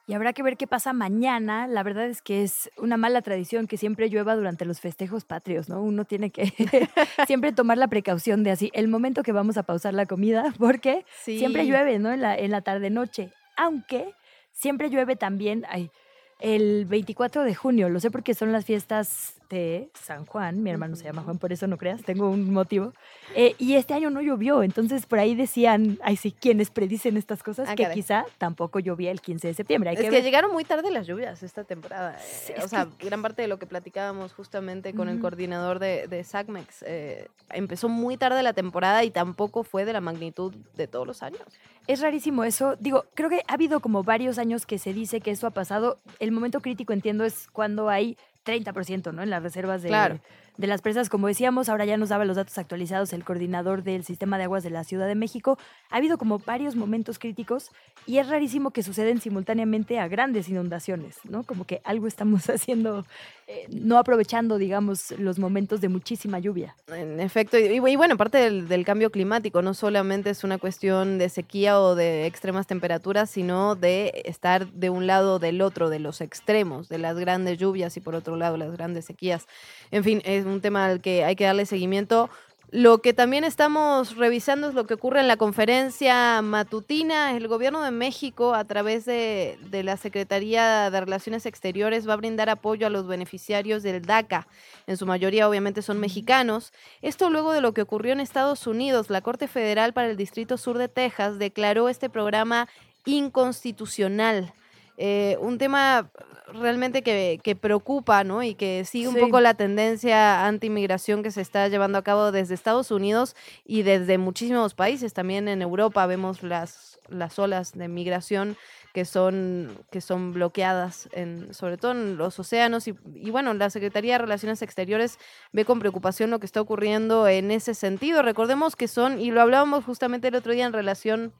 [0.09, 1.67] Y habrá que ver qué pasa mañana.
[1.67, 5.67] La verdad es que es una mala tradición que siempre llueva durante los festejos patrios,
[5.67, 5.81] ¿no?
[5.81, 6.45] Uno tiene que
[7.27, 11.05] siempre tomar la precaución de así, el momento que vamos a pausar la comida, porque
[11.23, 11.37] Sí.
[11.37, 12.11] siempre llueve, ¿no?
[12.13, 13.33] En la, en la tarde-noche.
[13.57, 14.13] Aunque
[14.53, 15.91] siempre llueve también ay,
[16.39, 17.89] el 24 de junio.
[17.89, 20.61] Lo sé porque son las fiestas de San Juan.
[20.63, 22.93] Mi hermano se llama Juan, por eso no creas, tengo un motivo.
[23.35, 27.43] Eh, y este año no llovió, entonces por ahí decían, ay sí, quienes predicen estas
[27.43, 27.95] cosas, Ah, que caray.
[27.95, 29.89] quizá tampoco llovía el 15 de septiembre.
[29.91, 32.17] Hay Es que que, llegaron muy tarde las lluvias esta temporada.
[32.17, 35.21] eh, es o sea, gran parte de lo que platicábamos justamente con el Ujú.
[35.23, 40.01] coordinador de, de SACMEX eh, empezó muy tarde la temporada y tampoco fue de la
[40.01, 41.41] magnitud de todos los años.
[41.87, 42.75] Es rarísimo eso.
[42.79, 45.99] Digo, creo que ha habido como varios años que se dice que eso ha pasado.
[46.19, 48.17] El momento crítico, entiendo, es cuando hay
[48.47, 49.21] 30%, ¿no?
[49.21, 50.19] En las reservas de, Claro.
[50.57, 51.09] de las presas.
[51.09, 54.63] Como decíamos, ahora ya nos daba los datos actualizados el coordinador del sistema de aguas
[54.63, 55.59] de la Ciudad de México.
[55.89, 57.71] Ha habido como varios momentos críticos
[58.05, 61.43] y es rarísimo que suceden simultáneamente a grandes inundaciones, ¿no?
[61.43, 63.05] Como que algo estamos haciendo,
[63.49, 66.75] eh, no aprovechando, digamos, los momentos de muchísima lluvia.
[66.87, 71.29] En efecto, y, bueno, parte del, del cambio climático, no solamente es una cuestión de
[71.29, 75.99] sequía o de extremas temperaturas, sino de estar de un lado o del otro, de
[75.99, 79.47] los extremos, de las grandes lluvias y por otro lado las grandes sequías.
[79.91, 82.29] En fin, es un tema al que hay que darle seguimiento.
[82.69, 87.31] Lo que también estamos revisando es lo que ocurre en la conferencia matutina.
[87.31, 92.17] El gobierno de México, a través de, de la Secretaría de Relaciones Exteriores, va a
[92.17, 94.47] brindar apoyo a los beneficiarios del DACA.
[94.85, 96.73] En su mayoría, obviamente, son mexicanos.
[97.01, 99.09] Esto luego de lo que ocurrió en Estados Unidos.
[99.09, 102.67] La Corte Federal para el Distrito Sur de Texas declaró este programa
[103.05, 104.53] inconstitucional.
[104.97, 106.09] Eh, un tema
[106.53, 108.41] realmente que, que preocupa, ¿no?
[108.41, 109.19] Y que sigue un Sí.
[109.19, 113.35] poco la tendencia anti-inmigración que se está llevando a cabo desde Estados Unidos
[113.65, 115.13] y desde muchísimos países.
[115.13, 118.55] También en Europa vemos las, las olas de migración
[118.93, 122.87] que son, que son bloqueadas, en, sobre todo en los océanos.
[122.87, 125.19] Y, y bueno, la Secretaría de Relaciones Exteriores
[125.51, 128.23] ve con preocupación lo que está ocurriendo en ese sentido.
[128.23, 131.33] Recordemos que son, y lo hablábamos justamente el otro día en relación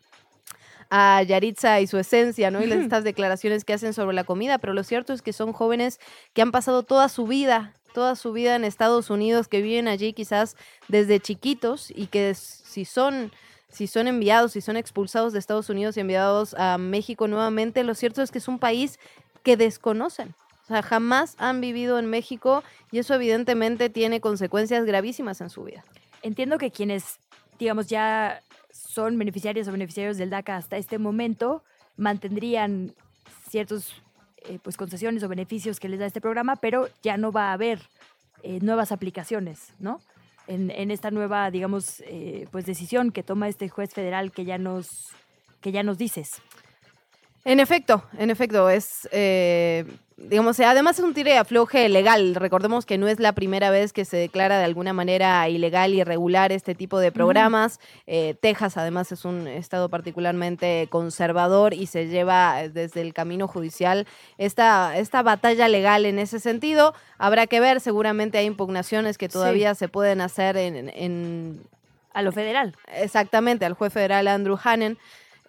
[0.90, 2.64] a Yaritza y su esencia, ¿no?
[2.64, 6.00] Y estas declaraciones que hacen sobre la comida, pero lo cierto es que son jóvenes
[6.34, 10.14] que han pasado toda su vida toda su vida en Estados Unidos, que viven allí
[10.14, 10.56] quizás
[10.88, 13.32] desde chiquitos y que si son
[13.70, 17.96] si son enviados, si son expulsados de Estados Unidos y enviados a México nuevamente, lo
[17.96, 19.00] cierto es que es un país
[19.42, 20.36] que desconocen.
[20.66, 25.64] O sea, jamás han vivido en México y eso evidentemente tiene consecuencias gravísimas en su
[25.64, 25.84] vida.
[26.22, 27.20] Entiendo que quienes,
[27.58, 28.42] digamos, ya
[28.72, 31.64] son beneficiarios o beneficiarios del DACA hasta este momento,
[31.96, 32.94] mantendrían
[33.50, 33.94] ciertos
[34.38, 37.54] eh, pues concesiones o beneficios que les da este programa, pero ya no va a
[37.54, 37.82] haber
[38.44, 40.00] eh, nuevas aplicaciones, ¿no?
[40.48, 44.58] En, en esta nueva, digamos, eh, pues decisión que toma este juez federal que ya
[44.58, 45.10] nos,
[45.60, 46.42] que ya nos dices.
[47.48, 49.86] En efecto, en efecto, es, eh,
[50.18, 52.36] digamos, además es un tire afloje legal.
[52.36, 56.02] Recordemos que no es la primera vez que se declara de alguna manera ilegal y
[56.02, 57.80] irregular este tipo de programas.
[58.06, 64.08] Eh, Texas, además, es un estado particularmente conservador y se lleva desde el camino judicial
[64.38, 66.94] esta, esta batalla legal en ese sentido.
[67.18, 71.62] Habrá que ver, seguramente hay impugnaciones que todavía se pueden hacer en, en,
[72.14, 72.76] A lo federal.
[72.94, 74.98] Exactamente, al juez federal Andrew Hannon.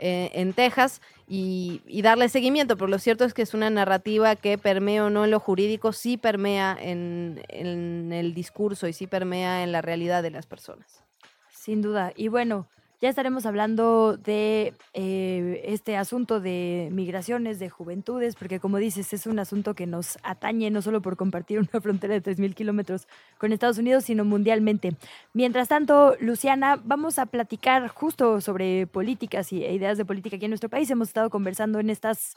[0.01, 4.57] Eh, en Texas y, darle seguimiento, pero lo cierto es que es una narrativa que
[4.57, 9.65] permea o no en lo jurídico, sí permea en, en el discurso y sí permea
[9.65, 11.03] en la realidad de las personas.
[11.51, 12.13] Sin duda.
[12.15, 12.69] Y bueno,
[13.01, 19.27] ya estaremos hablando de eh, este asunto de migraciones, de juventudes, porque como dices, es
[19.27, 23.07] un asunto que nos atañe no solo por compartir una frontera de 3.000 kilómetros
[23.39, 24.97] con Estados Unidos, sino mundialmente.
[25.33, 30.47] Mientras tanto, Luciana, vamos a platicar justo sobre políticas y e ideas de política aquí
[30.47, 30.91] en nuestro país.
[30.91, 32.37] Hemos estado conversando en estas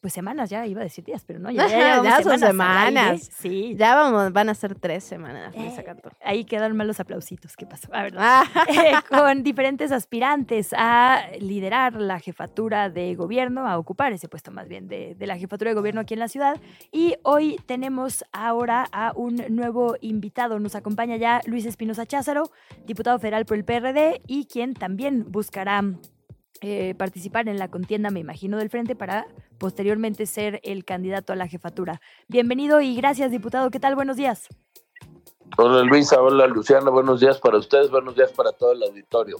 [0.00, 3.28] pues semanas ya, iba a decir días, pero no, ya, ya, son semanas.
[3.32, 3.74] Sí.
[3.76, 5.54] Ya vamos, van a ser tres semanas.
[5.54, 5.84] Eh,
[6.24, 7.88] ahí quedan mal los aplausitos, ¿qué pasó?
[7.92, 8.44] A ver, ah.
[8.68, 14.68] eh, con diferentes aspirantes a liderar la jefatura de gobierno, a ocupar ese puesto más
[14.68, 16.60] bien de, de la jefatura de gobierno aquí en la ciudad.
[16.90, 20.58] Y hoy tenemos ahora a un nuevo invitado.
[20.58, 22.50] Nos acompaña ya Luis Espinosa Cházaro,
[22.86, 25.82] diputado federal por el PRD y quien también buscará
[26.60, 29.26] eh, participar en la contienda, me imagino, del frente para
[29.58, 32.00] posteriormente ser el candidato a la jefatura.
[32.28, 33.70] Bienvenido y gracias, diputado.
[33.70, 33.94] ¿Qué tal?
[33.94, 34.48] Buenos días.
[35.56, 39.36] Hola Luisa, hola Luciana, buenos días para ustedes, buenos días para todo el auditorio.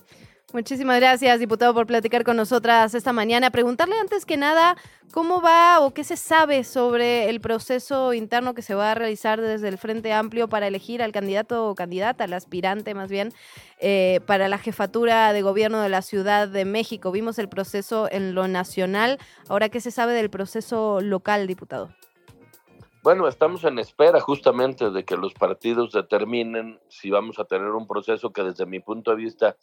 [0.53, 3.51] Muchísimas gracias, diputado, por platicar con nosotras esta mañana.
[3.51, 4.77] Preguntarle antes que nada
[5.13, 9.41] cómo va o qué se sabe sobre el proceso interno que se va a realizar
[9.41, 13.33] desde el Frente Amplio para elegir al candidato o candidata, al aspirante más bien,
[13.79, 17.13] eh, para la jefatura de gobierno de la Ciudad de México.
[17.13, 19.19] Vimos el proceso en lo nacional.
[19.49, 21.91] Ahora, ¿qué se sabe del proceso local, diputado?
[23.03, 27.87] Bueno, estamos en espera justamente de que los partidos determinen si vamos a tener un
[27.87, 29.57] proceso que desde mi punto de vista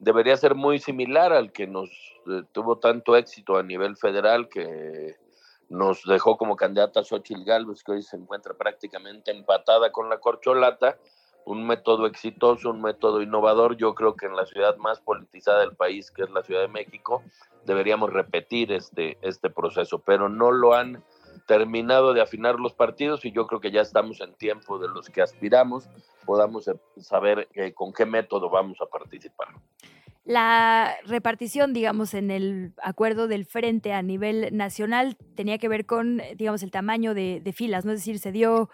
[0.00, 1.90] debería ser muy similar al que nos
[2.26, 5.14] eh, tuvo tanto éxito a nivel federal, que
[5.68, 10.98] nos dejó como candidata Xochitl Galvez, que hoy se encuentra prácticamente empatada con la corcholata,
[11.44, 13.76] un método exitoso, un método innovador.
[13.76, 16.68] Yo creo que en la ciudad más politizada del país, que es la Ciudad de
[16.68, 17.22] México,
[17.64, 21.04] deberíamos repetir este, este proceso, pero no lo han
[21.46, 25.08] terminado de afinar los partidos y yo creo que ya estamos en tiempo de los
[25.08, 25.88] que aspiramos
[26.24, 29.48] podamos eh, saber eh, con qué método vamos a participar.
[30.24, 36.22] La repartición, digamos, en el acuerdo del frente a nivel nacional tenía que ver con,
[36.36, 37.90] digamos, el tamaño de, filas, ¿no?
[37.90, 38.70] Es decir, se dio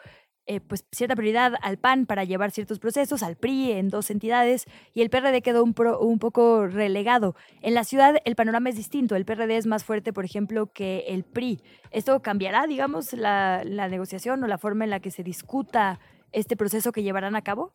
[0.50, 4.64] eh, pues cierta prioridad al PAN para llevar ciertos procesos, al PRI en dos entidades
[4.94, 7.36] y el PRD quedó un, un poco relegado.
[7.60, 11.04] En la ciudad el panorama es distinto, el PRD es más fuerte, por ejemplo, que
[11.08, 11.60] el PRI.
[11.90, 16.00] ¿Esto cambiará, digamos, la, la negociación o la forma en la que se discuta
[16.32, 17.70] este proceso que llevarán a cabo?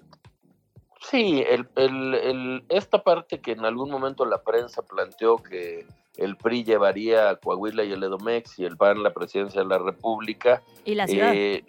[1.10, 5.86] Sí, el, el, esta parte que en algún momento la prensa planteó que
[6.18, 9.80] el PRI llevaría a Coahuila y el Edomex y el PAN la presidencia de la
[9.80, 10.62] República.
[10.86, 11.34] Y la ciudad.
[11.34, 11.66] Eh,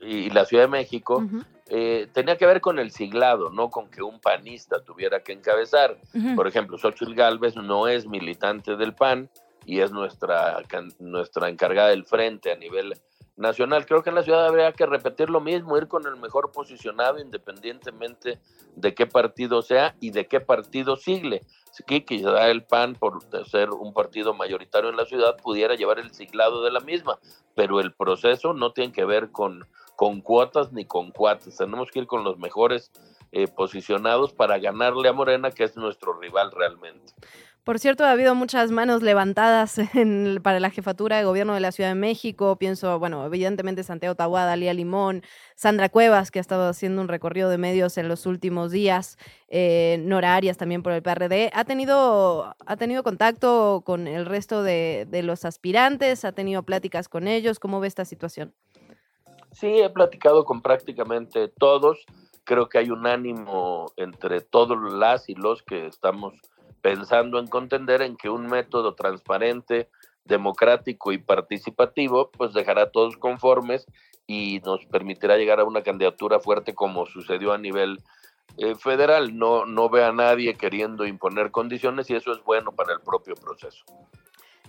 [0.00, 1.24] y la Ciudad de México,
[1.68, 5.98] eh, tenía que ver con el siglado, no con que un panista tuviera que encabezar.
[6.36, 9.30] Por ejemplo, Xochitl Galvez no es militante del PAN
[9.64, 10.62] y es nuestra,
[11.00, 12.94] nuestra encargada del frente a nivel
[13.36, 13.86] nacional.
[13.86, 17.18] Creo que en la ciudad habría que repetir lo mismo, ir con el mejor posicionado
[17.20, 18.38] independientemente
[18.74, 21.42] de qué partido sea y de qué partido sigle.
[21.86, 26.10] Que quizá el PAN, por ser un partido mayoritario en la ciudad, pudiera llevar el
[26.12, 27.18] siglado de la misma,
[27.54, 31.56] pero el proceso no tiene que ver con, con cuotas ni con cuates.
[31.56, 32.90] Tenemos que ir con los mejores
[33.32, 37.12] eh, posicionados para ganarle a Morena, que es nuestro rival realmente.
[37.66, 41.72] Por cierto, ha habido muchas manos levantadas en, para la jefatura de gobierno de la
[41.72, 42.54] Ciudad de México.
[42.54, 45.24] Pienso, bueno, evidentemente Santiago Tahuada, Lía Limón,
[45.56, 49.96] Sandra Cuevas, que ha estado haciendo un recorrido de medios en los últimos días, eh,
[49.98, 51.50] Nora Arias también por el PRD.
[51.52, 56.24] ¿Ha tenido, ha tenido contacto con el resto de, de los aspirantes?
[56.24, 57.58] ¿Ha tenido pláticas con ellos?
[57.58, 58.54] ¿Cómo ve esta situación?
[59.50, 62.06] Sí, he platicado con prácticamente todos.
[62.44, 66.34] Creo que hay un ánimo entre todos las y los que estamos
[66.80, 69.88] pensando en contender en que un método transparente,
[70.24, 73.86] democrático y participativo, pues dejará a todos conformes
[74.26, 78.00] y nos permitirá llegar a una candidatura fuerte como sucedió a nivel
[78.58, 79.36] eh, federal.
[79.36, 83.34] No, no ve a nadie queriendo imponer condiciones y eso es bueno para el propio
[83.34, 83.84] proceso.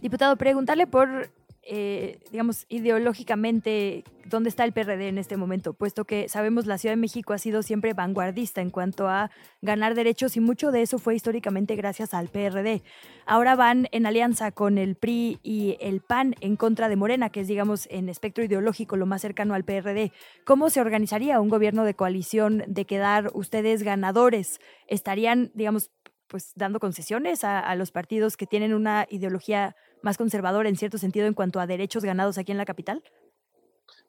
[0.02, 1.30] Diputado, preguntarle por
[1.70, 6.94] eh, digamos, ideológicamente, dónde está el PRD en este momento, puesto que sabemos la Ciudad
[6.94, 10.98] de México ha sido siempre vanguardista en cuanto a ganar derechos y mucho de eso
[10.98, 12.84] fue históricamente gracias al PRD.
[13.26, 17.42] Ahora van en alianza con el PRI y el PAN en contra de Morena, que
[17.42, 20.14] es, digamos, en espectro ideológico lo más cercano al PRD.
[20.46, 24.62] ¿Cómo se organizaría un gobierno de coalición de quedar ustedes ganadores?
[24.88, 25.92] ¿Estarían, digamos,
[26.28, 30.98] pues dando concesiones a, a los partidos que tienen una ideología más conservador en cierto
[30.98, 33.04] sentido en cuanto a derechos ganados aquí en la capital?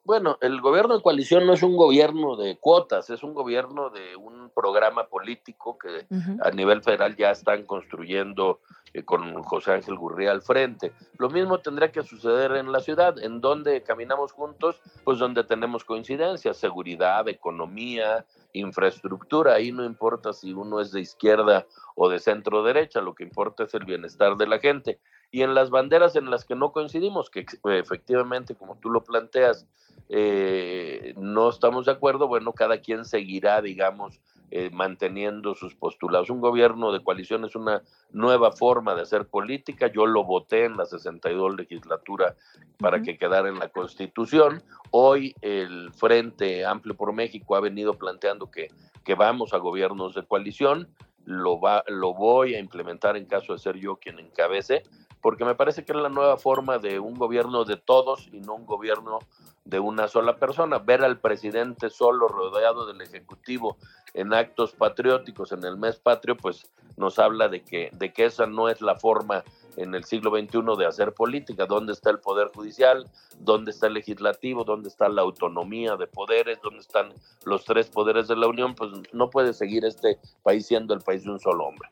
[0.03, 4.15] Bueno, el gobierno de coalición no es un gobierno de cuotas, es un gobierno de
[4.15, 6.07] un programa político que
[6.41, 8.59] a nivel federal ya están construyendo
[8.93, 10.93] eh, con José Ángel Gurría al frente.
[11.17, 15.83] Lo mismo tendría que suceder en la ciudad, en donde caminamos juntos, pues donde tenemos
[15.83, 19.53] coincidencias, seguridad, economía, infraestructura.
[19.53, 23.63] Ahí no importa si uno es de izquierda o de centro derecha, lo que importa
[23.63, 24.99] es el bienestar de la gente
[25.31, 29.67] y en las banderas en las que no coincidimos, que efectivamente, como tú lo planteas,
[30.09, 34.19] eh, no estamos de acuerdo, bueno, cada quien seguirá, digamos,
[34.51, 36.29] eh, manteniendo sus postulados.
[36.29, 39.91] Un gobierno de coalición es una nueva forma de hacer política.
[39.91, 42.35] Yo lo voté en la 62 legislatura
[42.77, 44.63] para que quedara en la Constitución.
[44.91, 48.69] Hoy el Frente Amplio por México ha venido planteando que,
[49.03, 50.87] que vamos a gobiernos de coalición.
[51.25, 54.81] Lo, va, lo voy a implementar en caso de ser yo quien encabece,
[55.21, 58.55] porque me parece que es la nueva forma de un gobierno de todos y no
[58.55, 59.19] un gobierno
[59.65, 60.79] de una sola persona.
[60.79, 63.77] Ver al presidente solo rodeado del Ejecutivo
[64.13, 66.65] en actos patrióticos en el mes patrio, pues
[66.97, 69.43] nos habla de que, de que esa no es la forma
[69.77, 71.65] en el siglo XXI de hacer política.
[71.65, 73.09] ¿Dónde está el Poder Judicial?
[73.39, 74.63] ¿Dónde está el Legislativo?
[74.63, 76.59] ¿Dónde está la autonomía de poderes?
[76.61, 77.13] ¿Dónde están
[77.45, 78.75] los tres poderes de la Unión?
[78.75, 81.89] Pues no puede seguir este país siendo el país de un solo hombre.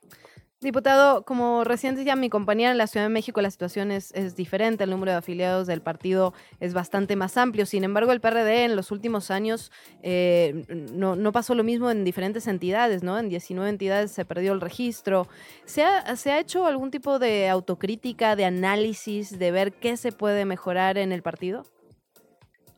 [0.60, 4.36] Diputado, como recién decía mi compañera en la Ciudad de México, la situación es, es,
[4.36, 7.68] diferente, el número de afiliados del partido es bastante más amplio.
[7.68, 12.04] Sin embargo, el PRD en los últimos años eh, no, no, pasó lo mismo en
[12.04, 13.20] diferentes entidades, ¿no?
[13.20, 15.28] En 19 entidades se perdió el registro.
[15.66, 20.12] ¿Se ha, ¿Se ha hecho algún tipo de autocrítica, de análisis, de ver qué se
[20.12, 21.66] puede mejorar en el partido?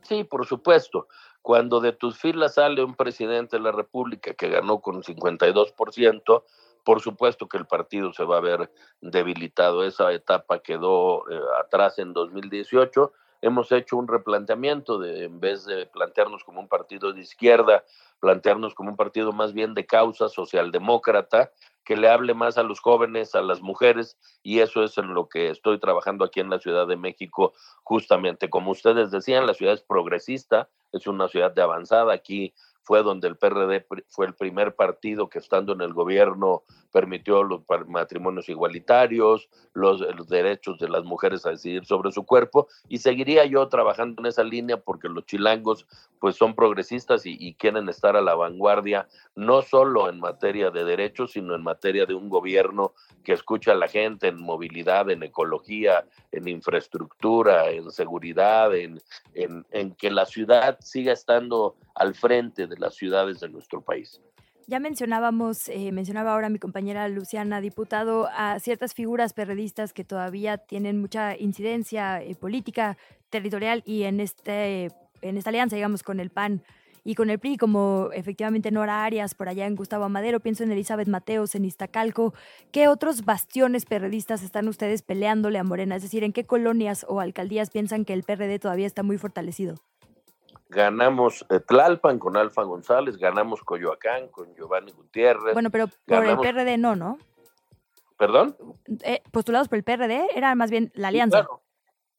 [0.02, 1.08] Sí, por supuesto.
[1.40, 6.42] Cuando de tus filas sale un presidente de la República que ganó con 52%,
[6.84, 8.70] por supuesto que el partido se va a ver
[9.00, 9.84] debilitado.
[9.84, 13.12] Esa etapa quedó eh, atrás en 2018.
[13.42, 17.84] Hemos hecho un replanteamiento de, en vez de plantearnos como un partido de izquierda,
[18.20, 21.50] plantearnos como un partido más bien de causa socialdemócrata,
[21.84, 25.28] que le hable más a los jóvenes, a las mujeres, y eso es en lo
[25.28, 28.50] que estoy trabajando aquí en la Ciudad de México, justamente.
[28.50, 32.12] Como ustedes decían, la ciudad es progresista, es una ciudad de avanzada.
[32.12, 32.52] Aquí
[32.82, 37.62] fue donde el PRD fue el primer partido que estando en el gobierno permitió los
[37.86, 43.44] matrimonios igualitarios, los, los, derechos de las mujeres a decidir sobre su cuerpo y seguiría
[43.44, 45.86] yo trabajando en esa línea porque los chilangos
[46.18, 50.84] pues son progresistas y, y quieren estar a la vanguardia no solo en materia de
[50.84, 52.92] derechos sino en materia de un gobierno
[53.24, 59.00] que escucha a la gente en movilidad, en ecología, en infraestructura, en seguridad, en,
[59.34, 64.20] en, en que la ciudad siga estando al frente de las ciudades de nuestro país.
[64.66, 70.58] Ya mencionábamos, eh, mencionaba ahora mi compañera Luciana, diputado, a ciertas figuras periodistas que todavía
[70.58, 72.96] tienen mucha incidencia eh, política,
[73.30, 74.92] territorial y en, este,
[75.22, 76.62] en esta alianza, digamos, con el PAN
[77.02, 80.70] y con el PRI, como efectivamente Nora Arias, por allá en Gustavo Amadero, pienso en
[80.70, 82.32] Elizabeth Mateos, en Iztacalco.
[82.70, 85.96] ¿Qué otros bastiones periodistas están ustedes peleándole a Morena?
[85.96, 89.76] Es decir, ¿en qué colonias o alcaldías piensan que el PRD todavía está muy fortalecido?
[90.70, 95.52] Ganamos eh, Tlalpan con Alfa González, ganamos Coyoacán con Giovanni Gutiérrez.
[95.52, 96.46] Bueno, pero por ganamos...
[96.46, 97.18] el PRD no, ¿no?
[98.16, 98.56] ¿Perdón?
[99.02, 101.38] Eh, postulados por el PRD, era más bien la alianza.
[101.38, 101.62] Sí, claro.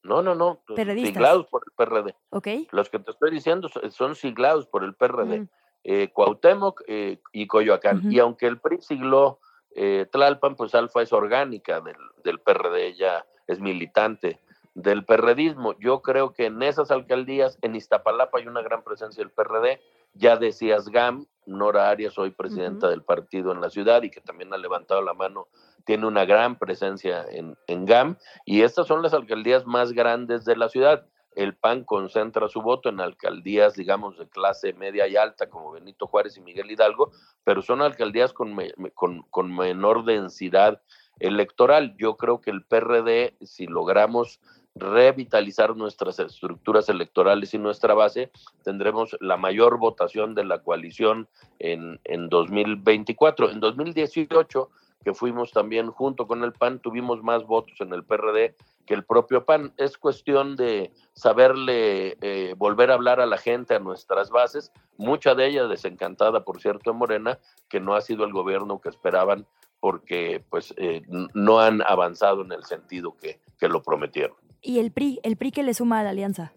[0.03, 0.61] No, no, no.
[0.75, 1.13] Periodistas.
[1.13, 2.15] Siglados por el PRD.
[2.31, 2.47] Ok.
[2.71, 5.41] Los que te estoy diciendo son siglados por el PRD.
[5.41, 5.49] Mm.
[5.83, 7.97] Eh, Cuauhtémoc eh, y Coyoacán.
[7.97, 8.13] Uh -huh.
[8.13, 9.39] Y aunque el PRI sigló
[9.75, 14.39] eh, Tlalpan, pues Alfa es orgánica del, del PRD, ella es militante
[14.73, 15.77] del perredismo.
[15.79, 19.81] Yo creo que en esas alcaldías, en Iztapalapa hay una gran presencia del PRD.
[20.13, 24.53] Ya decías GAM, Nora Arias, hoy presidenta del partido en la ciudad y que también
[24.53, 25.47] ha levantado la mano,
[25.85, 28.17] tiene una gran presencia en, en GAM.
[28.45, 31.05] Y estas son las alcaldías más grandes de la ciudad.
[31.33, 36.05] El PAN concentra su voto en alcaldías, digamos, de clase media y alta, como Benito
[36.05, 37.11] Juárez y Miguel Hidalgo,
[37.45, 38.57] pero son alcaldías con,
[38.93, 40.81] con, con menor densidad
[41.19, 41.95] electoral.
[41.97, 44.41] Yo creo que el PRD, si logramos
[44.75, 48.31] revitalizar nuestras estructuras electorales y nuestra base,
[48.63, 51.27] tendremos la mayor votación de la coalición
[51.59, 53.51] en, en 2024.
[53.51, 54.69] En 2018,
[55.03, 59.03] que fuimos también junto con el PAN, tuvimos más votos en el PRD que el
[59.03, 59.73] propio PAN.
[59.77, 65.35] Es cuestión de saberle eh, volver a hablar a la gente, a nuestras bases, mucha
[65.35, 69.45] de ellas desencantada, por cierto, en Morena, que no ha sido el gobierno que esperaban
[69.79, 71.01] porque pues eh,
[71.33, 74.37] no han avanzado en el sentido que, que lo prometieron.
[74.61, 75.19] ¿Y el PRI?
[75.23, 76.53] ¿El PRI que le suma a la alianza?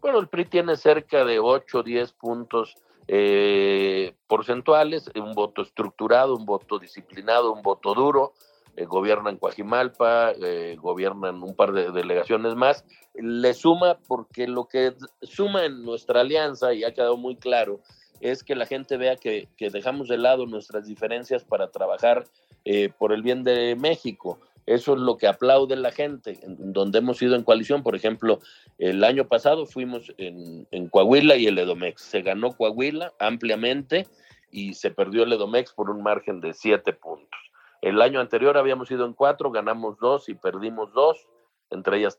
[0.00, 2.74] Bueno, el PRI tiene cerca de 8 o 10 puntos
[3.06, 8.32] eh, porcentuales, un voto estructurado, un voto disciplinado, un voto duro.
[8.76, 12.84] Eh, gobiernan Coajimalpa, eh, gobiernan un par de delegaciones más.
[13.14, 17.80] Le suma porque lo que suma en nuestra alianza, y ha quedado muy claro,
[18.20, 22.24] es que la gente vea que, que dejamos de lado nuestras diferencias para trabajar
[22.64, 24.38] eh, por el bien de México.
[24.68, 27.82] Eso es lo que aplaude la gente, en donde hemos ido en coalición.
[27.82, 28.40] Por ejemplo,
[28.76, 32.02] el año pasado fuimos en, Coahuila y el Edomex.
[32.02, 34.06] Se ganó Coahuila ampliamente
[34.50, 37.40] y se perdió el Edomex por un margen de siete puntos.
[37.80, 41.26] El año anterior habíamos ido en cuatro, ganamos dos y perdimos dos,
[41.70, 42.18] entre ellas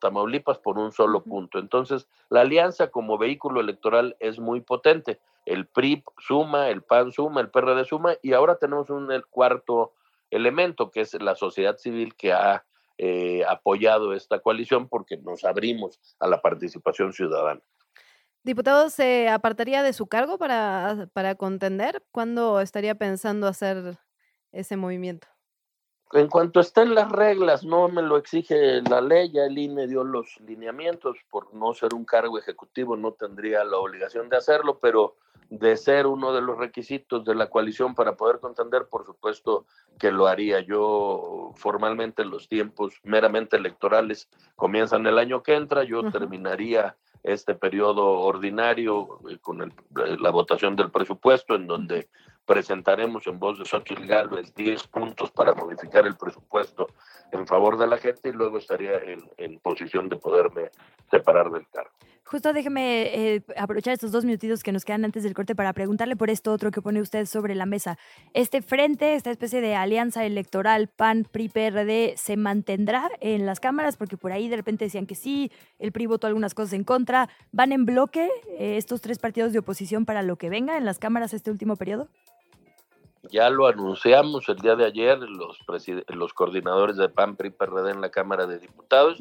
[0.00, 1.58] Tamaulipas por un solo punto.
[1.58, 5.20] Entonces, la alianza como vehículo electoral es muy potente.
[5.44, 9.92] El PRI suma, el PAN suma, el PRD suma y ahora tenemos un el cuarto
[10.30, 12.64] elemento, que es la sociedad civil que ha
[12.98, 17.62] eh, apoyado esta coalición porque nos abrimos a la participación ciudadana.
[18.42, 22.02] Diputado, ¿se apartaría de su cargo para, para contender?
[22.10, 23.98] ¿Cuándo estaría pensando hacer
[24.52, 25.28] ese movimiento?
[26.12, 30.02] En cuanto estén las reglas, no me lo exige la ley, ya el INE dio
[30.02, 35.14] los lineamientos, por no ser un cargo ejecutivo no tendría la obligación de hacerlo, pero
[35.50, 39.66] de ser uno de los requisitos de la coalición para poder contender, por supuesto
[40.00, 40.60] que lo haría.
[40.60, 48.06] Yo formalmente los tiempos meramente electorales comienzan el año que entra, yo terminaría este periodo
[48.20, 52.08] ordinario eh, con la votación del presupuesto, en donde
[52.50, 56.88] presentaremos en voz de Xochitl Gálvez 10 puntos para modificar el presupuesto
[57.30, 60.62] en favor de la gente y luego estaría en, en posición de poderme
[61.12, 61.92] separar del cargo.
[62.24, 66.16] Justo déjeme eh, aprovechar estos dos minutitos que nos quedan antes del corte para preguntarle
[66.16, 67.98] por esto otro que pone usted sobre la mesa.
[68.34, 73.96] ¿Este frente, esta especie de alianza electoral PAN-PRI-PRD se mantendrá en las cámaras?
[73.96, 77.28] Porque por ahí de repente decían que sí, el PRI votó algunas cosas en contra.
[77.52, 78.28] ¿Van en bloque
[78.58, 81.76] eh, estos tres partidos de oposición para lo que venga en las cámaras este último
[81.76, 82.08] periodo?
[83.22, 85.58] Ya lo anunciamos el día de ayer, los,
[86.08, 89.18] los coordinadores de PAN, PRI, PRD en la Cámara de Diputados.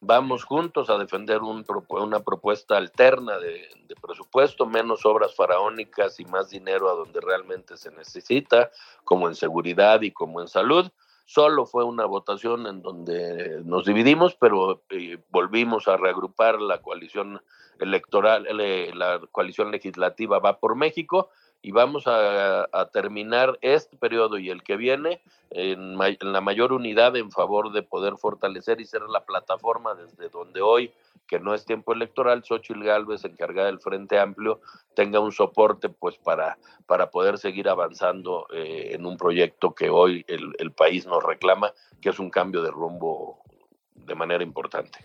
[0.00, 3.68] Vamos juntos a defender una propuesta alterna de,
[4.00, 8.70] presupuesto, menos obras faraónicas y más dinero a donde realmente se necesita,
[9.04, 10.90] como en seguridad y como en salud.
[11.24, 17.42] Solo fue una votación en donde nos dividimos, pero eh, volvimos a reagrupar la coalición
[17.80, 21.30] electoral, eh, la coalición legislativa va por México
[21.62, 25.20] y vamos a, terminar este periodo y el que viene
[25.50, 30.60] en, la mayor unidad en favor de poder fortalecer y ser la plataforma desde donde
[30.60, 30.92] hoy,
[31.26, 34.60] que no es tiempo electoral, Xochitl Gálvez, encargada del Frente Amplio,
[34.94, 40.24] tenga un soporte pues para, para poder seguir avanzando eh, en un proyecto que hoy
[40.28, 43.42] el, el país nos reclama, que es un cambio de rumbo
[43.94, 44.98] de manera importante.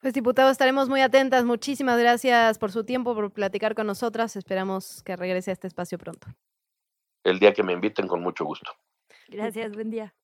[0.00, 1.44] Pues diputado, estaremos muy atentas.
[1.44, 4.34] Muchísimas gracias por su tiempo, por platicar con nosotras.
[4.34, 6.26] Esperamos que regrese a este espacio pronto.
[7.22, 8.72] El día que me inviten, con mucho gusto.
[9.28, 10.14] Gracias, buen día.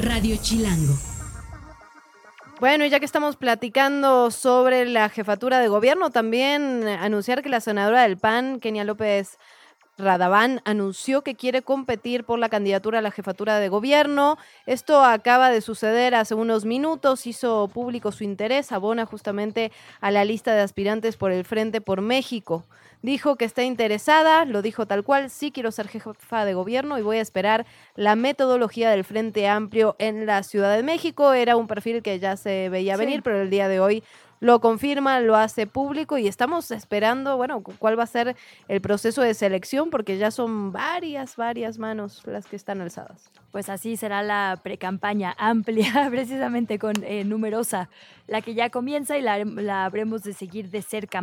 [0.00, 0.94] Radio Chilango.
[2.58, 7.60] Bueno, y ya que estamos platicando sobre la jefatura de gobierno, también anunciar que la
[7.60, 9.38] senadora del PAN, Kenia López
[10.00, 14.38] Radaván anunció que quiere competir por la candidatura a la jefatura de gobierno.
[14.66, 20.24] Esto acaba de suceder hace unos minutos, hizo público su interés, abona justamente a la
[20.24, 22.64] lista de aspirantes por el Frente por México.
[23.02, 27.02] Dijo que está interesada, lo dijo tal cual, sí quiero ser jefa de gobierno y
[27.02, 27.64] voy a esperar
[27.94, 31.32] la metodología del Frente Amplio en la Ciudad de México.
[31.32, 34.04] Era un perfil que ya se veía venir, pero el día de hoy
[34.40, 38.36] lo confirma, lo hace público y estamos esperando, bueno, cuál va a ser
[38.68, 43.30] el proceso de selección porque ya son varias, varias manos las que están alzadas.
[43.52, 47.90] Pues así será la precampaña amplia, precisamente con eh, numerosa,
[48.26, 51.22] la que ya comienza y la, la habremos de seguir de cerca.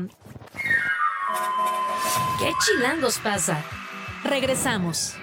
[2.39, 3.63] ¿Qué chilangos pasa?
[4.23, 5.15] Regresamos.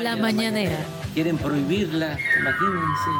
[0.00, 0.78] La mañanera.
[1.12, 3.10] Quieren prohibirla, imagínense.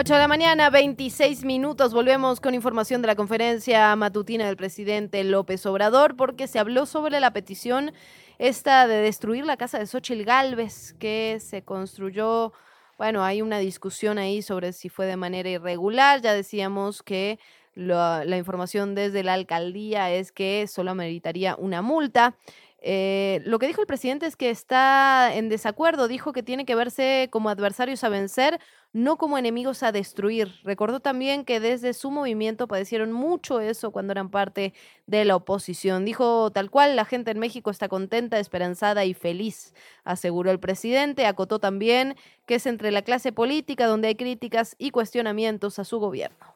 [0.00, 1.92] 8 de la mañana, 26 minutos.
[1.92, 7.20] Volvemos con información de la conferencia matutina del presidente López Obrador, porque se habló sobre
[7.20, 7.92] la petición
[8.38, 12.54] esta de destruir la casa de Xochil Gálvez, que se construyó.
[12.96, 16.22] Bueno, hay una discusión ahí sobre si fue de manera irregular.
[16.22, 17.38] Ya decíamos que
[17.74, 22.36] la, información desde la alcaldía es que solo ameritaría una multa.
[22.80, 26.08] Eh, lo que dijo el presidente es que está en desacuerdo.
[26.08, 28.60] Dijo que tiene que verse como adversarios a vencer,
[28.92, 30.52] no como enemigos a destruir.
[30.64, 34.74] Recordó también que desde su movimiento padecieron mucho eso cuando eran parte
[35.06, 36.04] de la oposición.
[36.04, 41.26] Dijo tal cual, la gente en México está contenta, esperanzada y feliz, aseguró el presidente.
[41.26, 45.98] Acotó también que es entre la clase política donde hay críticas y cuestionamientos a su
[45.98, 46.54] gobierno.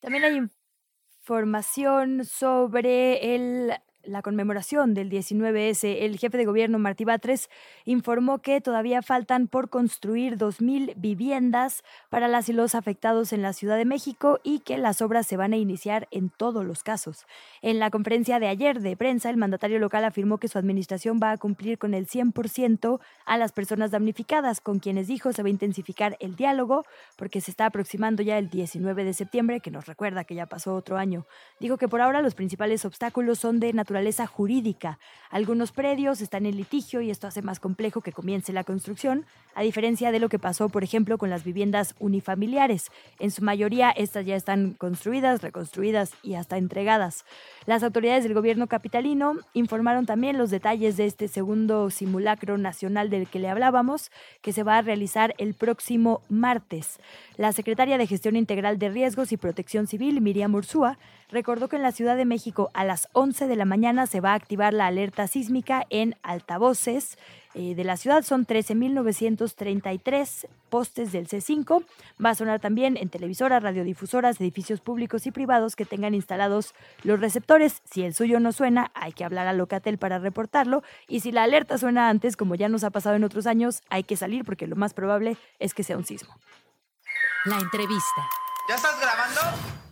[0.00, 0.42] También hay
[1.20, 3.72] información sobre el
[4.06, 7.48] la conmemoración del 19S, el jefe de gobierno Martí Batres
[7.84, 13.52] informó que todavía faltan por construir 2.000 viviendas para las y los afectados en la
[13.52, 17.26] Ciudad de México y que las obras se van a iniciar en todos los casos.
[17.62, 21.30] En la conferencia de ayer de prensa, el mandatario local afirmó que su administración va
[21.30, 25.50] a cumplir con el 100% a las personas damnificadas, con quienes dijo se va a
[25.50, 26.84] intensificar el diálogo
[27.16, 30.74] porque se está aproximando ya el 19 de septiembre, que nos recuerda que ya pasó
[30.74, 31.26] otro año.
[31.60, 33.93] Dijo que por ahora los principales obstáculos son de naturaleza
[34.26, 34.98] jurídica.
[35.30, 39.62] Algunos predios están en litigio y esto hace más complejo que comience la construcción, a
[39.62, 42.90] diferencia de lo que pasó, por ejemplo, con las viviendas unifamiliares.
[43.18, 47.24] En su mayoría, estas ya están construidas, reconstruidas y hasta entregadas.
[47.66, 53.26] Las autoridades del gobierno capitalino informaron también los detalles de este segundo simulacro nacional del
[53.26, 57.00] que le hablábamos, que se va a realizar el próximo martes.
[57.36, 60.98] La secretaria de Gestión Integral de Riesgos y Protección Civil, Miriam Ursúa,
[61.34, 64.30] recordó que en la Ciudad de México a las 11 de la mañana se va
[64.30, 67.18] a activar la alerta sísmica en altavoces
[67.54, 68.22] eh, de la ciudad.
[68.22, 71.84] Son 13.933 postes del C5.
[72.24, 77.20] Va a sonar también en televisoras, radiodifusoras, edificios públicos y privados que tengan instalados los
[77.20, 77.82] receptores.
[77.84, 80.82] Si el suyo no suena, hay que hablar a Locatel para reportarlo.
[81.08, 84.04] Y si la alerta suena antes, como ya nos ha pasado en otros años, hay
[84.04, 86.34] que salir porque lo más probable es que sea un sismo.
[87.44, 88.22] La entrevista.
[88.68, 89.83] ¿Ya estás grabando?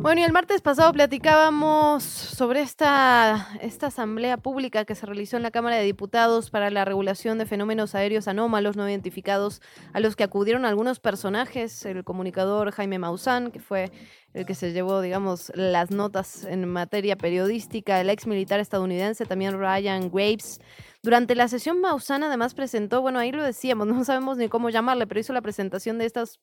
[0.00, 5.42] Bueno, y el martes pasado platicábamos sobre esta, esta asamblea pública que se realizó en
[5.42, 9.60] la Cámara de Diputados para la regulación de fenómenos aéreos anómalos no identificados,
[9.92, 13.90] a los que acudieron algunos personajes, el comunicador Jaime Maussan, que fue
[14.34, 19.58] el que se llevó, digamos, las notas en materia periodística, el ex militar estadounidense, también
[19.58, 20.60] Ryan Graves.
[21.02, 25.08] Durante la sesión Maussan además presentó, bueno, ahí lo decíamos, no sabemos ni cómo llamarle,
[25.08, 26.38] pero hizo la presentación de estos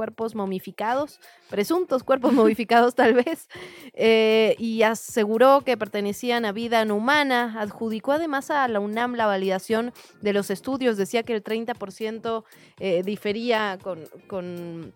[0.00, 1.20] cuerpos momificados,
[1.50, 3.50] presuntos cuerpos momificados tal vez,
[3.92, 7.60] eh, y aseguró que pertenecían a vida no humana.
[7.60, 12.44] Adjudicó además a la UNAM la validación de los estudios, decía que el 30%
[12.78, 14.94] eh, difería con, con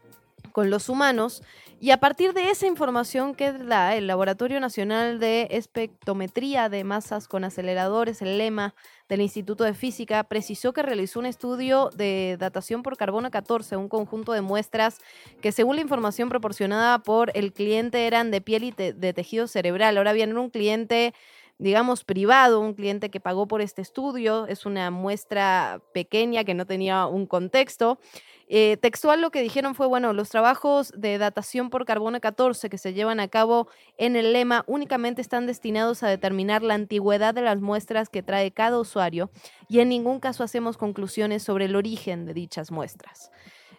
[0.54, 1.42] con los humanos.
[1.80, 7.26] Y a partir de esa información que da el Laboratorio Nacional de Espectrometría de Masas
[7.26, 8.72] con Aceleradores, el LEMA
[9.08, 13.88] del Instituto de Física, precisó que realizó un estudio de datación por carbono 14, un
[13.88, 14.98] conjunto de muestras
[15.42, 19.98] que según la información proporcionada por el cliente eran de piel y de tejido cerebral.
[19.98, 21.14] Ahora bien, era un cliente
[21.58, 26.66] digamos, privado, un cliente que pagó por este estudio, es una muestra pequeña que no
[26.66, 27.98] tenía un contexto.
[28.56, 32.78] Eh, textual lo que dijeron fue, bueno, los trabajos de datación por carbono 14 que
[32.78, 33.66] se llevan a cabo
[33.98, 38.52] en el lema únicamente están destinados a determinar la antigüedad de las muestras que trae
[38.52, 39.28] cada usuario
[39.68, 43.32] y en ningún caso hacemos conclusiones sobre el origen de dichas muestras.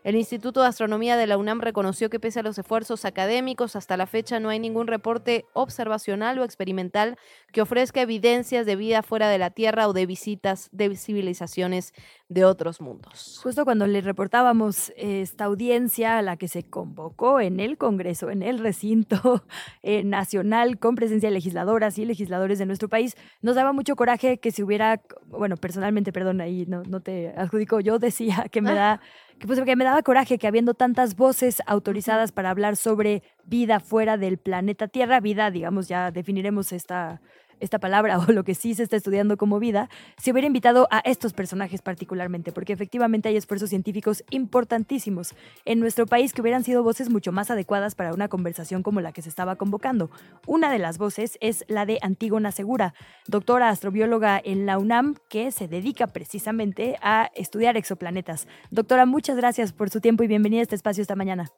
[0.06, 3.98] El Instituto de Astronomía de la UNAM reconoció que pese a los esfuerzos académicos, hasta
[3.98, 7.18] la fecha no hay ningún reporte observacional o experimental
[7.52, 11.92] que ofrezca evidencias de vida fuera de la Tierra o de visitas de civilizaciones
[12.30, 13.40] de otros mundos.
[13.42, 18.44] Justo cuando le reportábamos esta audiencia a la que se convocó en el Congreso, en
[18.44, 19.44] el recinto
[19.82, 24.38] eh, nacional, con presencia de legisladoras y legisladores de nuestro país, nos daba mucho coraje
[24.38, 28.74] que se hubiera, bueno, personalmente, perdón, ahí no, no te adjudico, yo decía que me
[28.76, 29.02] da
[29.40, 33.80] que, pues, que me daba coraje que habiendo tantas voces autorizadas para hablar sobre vida
[33.80, 37.22] fuera del planeta Tierra, vida, digamos, ya definiremos esta,
[37.60, 41.00] esta palabra o lo que sí se está estudiando como vida, se hubiera invitado a
[41.00, 45.34] estos personajes particularmente, porque efectivamente hay esfuerzos científicos importantísimos
[45.66, 49.12] en nuestro país que hubieran sido voces mucho más adecuadas para una conversación como la
[49.12, 50.10] que se estaba convocando.
[50.46, 52.94] Una de las voces es la de Antígona Segura,
[53.28, 58.48] doctora astrobióloga en la UNAM, que se dedica precisamente a estudiar exoplanetas.
[58.72, 61.52] Doctora, muchas gracias por su tiempo y bienvenida a este espacio esta mañana.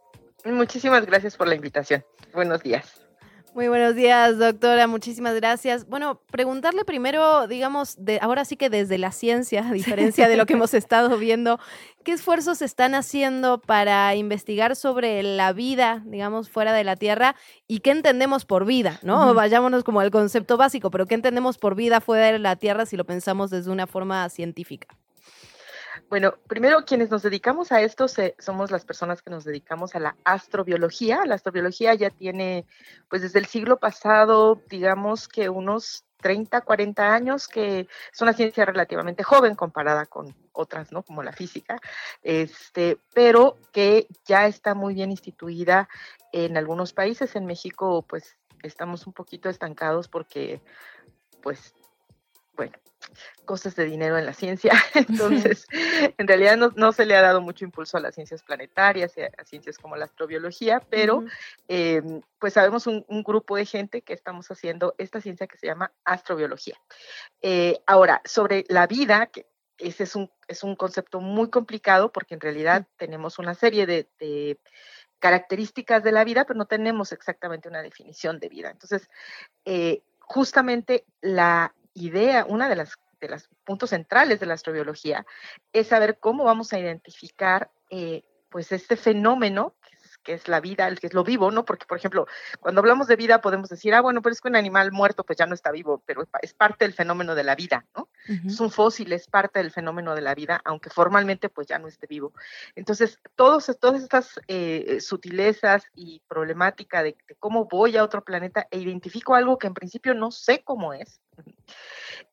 [0.46, 2.04] Muchísimas gracias por la invitación.
[2.34, 3.07] Buenos días.
[3.58, 4.86] Muy buenos días, doctora.
[4.86, 5.90] Muchísimas gracias.
[5.90, 10.46] Bueno, preguntarle primero, digamos, de, ahora sí que desde la ciencia, a diferencia de lo
[10.46, 11.60] que hemos estado viendo,
[12.04, 17.36] ¿qué esfuerzos están haciendo para investigar sobre la vida, digamos, fuera de la Tierra
[17.68, 19.34] y qué entendemos por vida, ¿no?
[19.34, 22.96] Vayámonos como al concepto básico, pero ¿qué entendemos por vida fuera de la Tierra si
[22.96, 24.96] lo pensamos desde una forma científica?
[26.10, 28.06] Bueno, primero quienes nos dedicamos a esto
[28.40, 31.26] somos las personas que nos dedicamos a la astrobiología.
[31.26, 32.66] La astrobiología ya tiene,
[33.10, 38.64] pues desde el siglo pasado, digamos que unos 30, 40 años, que es una ciencia
[38.64, 41.04] relativamente joven comparada con otras, ¿no?
[41.04, 41.80] Como la física,
[42.24, 45.90] este, pero que ya está muy bien instituida
[46.32, 47.36] en algunos países.
[47.36, 50.62] En México, pues estamos un poquito estancados porque,
[51.44, 51.74] pues,
[52.56, 52.78] bueno,
[53.46, 54.74] cosas de dinero en la ciencia.
[54.94, 55.68] Entonces,
[56.18, 59.32] en realidad no, se le ha dado mucho impulso a las ciencias planetarias y a,
[59.46, 61.24] ciencias como la astrobiología, pero
[61.68, 65.92] em, pues sabemos un, grupo de gente que estamos haciendo esta ciencia que se llama
[66.06, 66.76] astrobiología.
[67.42, 69.48] Eh, ahora, sobre la vida, que
[69.78, 74.08] ese es un, es un concepto muy complicado porque en realidad tenemos una serie de,
[74.20, 74.60] de
[75.20, 78.70] características de la vida, pero no tenemos exactamente una definición de vida.
[78.70, 79.10] Entonces,
[79.66, 85.26] eh, justamente la idea, una de las de los puntos centrales de la astrobiología
[85.74, 89.97] es saber cómo vamos a identificar eh, pues este fenómeno que
[90.34, 91.66] es, la vida, el que es lo vivo, ¿no?
[91.66, 92.28] Porque, por ejemplo,
[92.60, 95.38] cuando hablamos de vida podemos decir, ah, bueno, pero es que un animal muerto pues
[95.38, 98.10] ya no está vivo, pero es parte del fenómeno de la vida, ¿no?
[98.46, 101.88] Es un fósil, es parte del fenómeno de la vida, aunque formalmente pues ya no
[101.88, 102.34] esté vivo.
[102.76, 108.68] Entonces, todos, todas estas eh, sutilezas y problemática de, de cómo voy a otro planeta
[108.70, 111.22] e identifico algo que en principio no sé cómo es,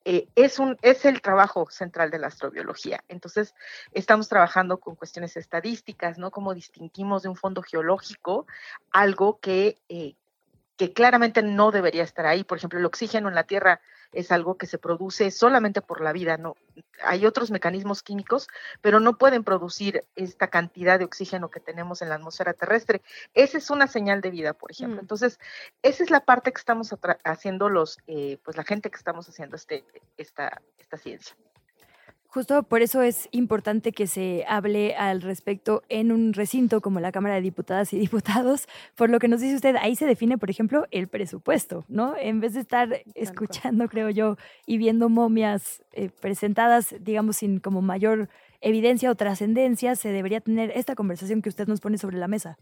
[0.04, 3.02] eh, es, un, es el trabajo central de la astrobiología.
[3.08, 3.54] Entonces,
[3.92, 6.30] estamos trabajando con cuestiones estadísticas, ¿no?
[6.30, 8.46] Cómo distinguimos de un fondo geológico
[8.90, 10.14] algo que, eh,
[10.76, 12.44] que claramente no debería estar ahí.
[12.44, 13.80] Por ejemplo, el oxígeno en la Tierra
[14.12, 16.56] es algo que se produce solamente por la vida, no
[17.02, 18.48] hay otros mecanismos químicos,
[18.80, 23.02] pero no pueden producir esta cantidad de oxígeno que tenemos en la atmósfera terrestre.
[23.34, 24.96] Esa es una señal de vida, por ejemplo.
[24.96, 25.00] Mm.
[25.00, 25.38] Entonces,
[25.82, 26.94] esa es la parte que estamos
[27.24, 29.84] haciendo los, eh, pues la gente que estamos haciendo este,
[30.16, 31.36] esta, esta ciencia.
[32.34, 37.12] Justo por eso es importante que se hable al respecto en un recinto como la
[37.12, 38.66] Cámara de Diputadas y Diputados,
[38.96, 42.16] por lo que nos dice usted, ahí se define, por ejemplo, el presupuesto, ¿no?
[42.16, 44.36] En vez de estar escuchando, creo yo,
[44.66, 48.28] y viendo momias eh, presentadas, digamos, sin como mayor
[48.60, 52.58] evidencia o trascendencia, se debería tener esta conversación que usted nos pone sobre la mesa.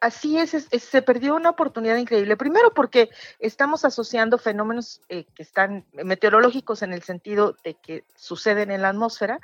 [0.00, 2.36] Así es, se perdió una oportunidad increíble.
[2.36, 3.10] Primero porque
[3.40, 8.90] estamos asociando fenómenos eh, que están meteorológicos en el sentido de que suceden en la
[8.90, 9.40] atmósfera.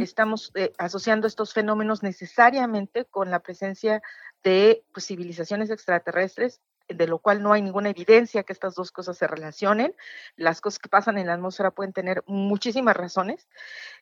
[0.00, 4.00] Estamos eh, asociando estos fenómenos necesariamente con la presencia
[4.44, 9.18] de pues, civilizaciones extraterrestres de lo cual no hay ninguna evidencia que estas dos cosas
[9.18, 9.94] se relacionen.
[10.36, 13.48] Las cosas que pasan en la atmósfera pueden tener muchísimas razones.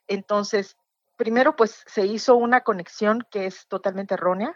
[0.06, 0.76] Entonces,
[1.16, 4.54] primero, pues se hizo una conexión que es totalmente errónea.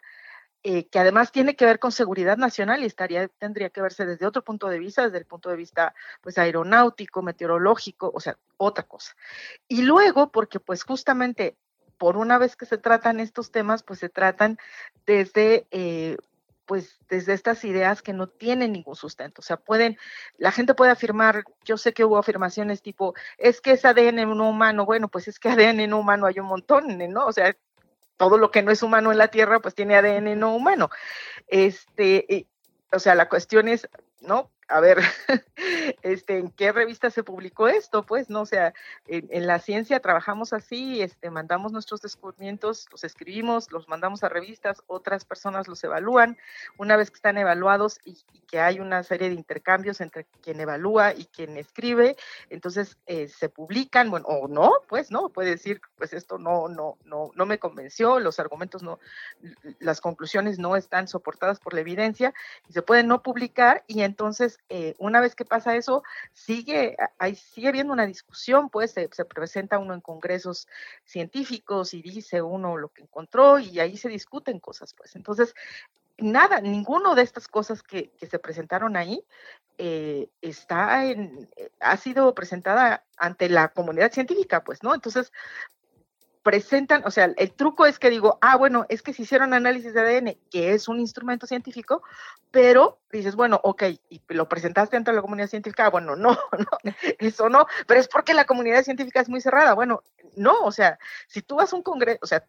[0.65, 4.27] Eh, que además tiene que ver con seguridad nacional y estaría, tendría que verse desde
[4.27, 8.83] otro punto de vista, desde el punto de vista pues aeronáutico, meteorológico, o sea, otra
[8.85, 9.15] cosa.
[9.69, 11.57] Y luego, porque pues justamente
[11.97, 14.59] por una vez que se tratan estos temas, pues se tratan
[15.07, 16.17] desde eh,
[16.69, 19.41] pues desde estas ideas que no tienen ningún sustento.
[19.41, 19.97] O sea, pueden,
[20.37, 24.51] la gente puede afirmar, yo sé que hubo afirmaciones tipo, es que es ADN no
[24.51, 27.27] humano, bueno, pues es que ADN no humano hay un montón, ¿no?
[27.27, 27.57] O sea,
[28.19, 30.91] todo lo que no es humano en la Tierra, pues tiene ADN no humano.
[31.47, 32.47] Este,
[32.93, 33.89] o sea, la cuestión es,
[34.21, 34.51] ¿no?
[34.69, 34.99] A ver,
[36.03, 38.05] este, ¿en qué revista se publicó esto?
[38.05, 38.75] Pues, no, o sea,
[39.07, 44.83] en, la ciencia trabajamos así, este, mandamos nuestros descubrimientos, los escribimos, los mandamos a revistas,
[44.87, 46.37] otras personas los evalúan.
[46.77, 51.13] Una vez que están evaluados y, que hay una serie de intercambios entre quien evalúa
[51.13, 52.17] y quien escribe,
[52.49, 55.29] entonces eh, se publican, bueno, o no, pues, ¿no?
[55.29, 58.99] Puede decir, pues esto no, no, no, no me convenció, los argumentos no,
[59.81, 62.33] las conclusiones no están soportadas por la evidencia
[62.69, 66.03] y se pueden no publicar y entonces eh, una vez que pasa eso,
[66.33, 70.69] sigue, hay, sigue habiendo una discusión, pues se, presenta uno en congresos
[71.05, 75.17] científicos y dice uno lo que encontró y ahí se discuten cosas, pues.
[75.17, 75.55] Entonces,
[76.19, 79.25] nada, ninguno de estas cosas que, que se presentaron ahí
[79.81, 84.93] eh, está en, eh, ha sido presentada ante la comunidad científica, pues, ¿no?
[84.93, 85.33] Entonces,
[86.43, 89.93] presentan, o sea, el truco es que digo, ah, bueno, es que se hicieron análisis
[89.95, 92.03] de ADN, que es un instrumento científico,
[92.51, 96.31] pero dices, bueno, ok, y lo presentaste ante la comunidad científica, ah, bueno, no,
[96.85, 100.03] no, eso no, pero es porque la comunidad científica es muy cerrada, bueno,
[100.37, 102.45] no, o sea, si tú vas a un congreso, o sea,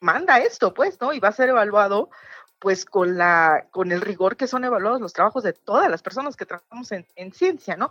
[0.00, 1.12] manda esto, pues, ¿no?
[1.12, 2.10] Y va a ser evaluado
[2.58, 6.36] pues con, la, con el rigor que son evaluados los trabajos de todas las personas
[6.36, 7.90] que trabajamos en, en, ciencia, ¿no?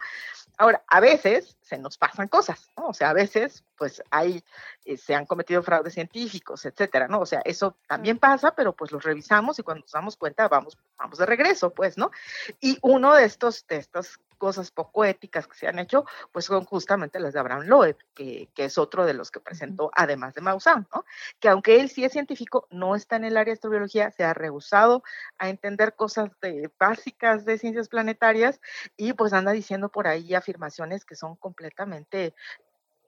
[0.57, 2.87] Ahora, a veces se nos pasan cosas, ¿no?
[2.87, 4.43] O sea, a veces, pues hay,
[4.85, 7.19] eh, se han cometido fraudes científicos, etcétera, ¿no?
[7.19, 10.77] O sea, eso también pasa, pero pues los revisamos y cuando nos damos cuenta vamos,
[10.97, 12.11] vamos de regreso, pues, ¿no?
[12.59, 16.65] Y uno de estos, de estos cosas poco éticas que se han hecho, pues son
[16.65, 20.41] justamente las de Abraham Loeb, que, que es otro de los que presentó, además de
[20.41, 21.03] Maussan, ¿no?
[21.39, 24.35] Que aunque él sí es científico, no está en el área de astrobiología, se ha
[24.35, 25.01] rehusado
[25.39, 28.61] a entender cosas de, básicas de ciencias planetarias
[28.97, 32.35] y pues anda diciendo por ahí afirmaciones que son completamente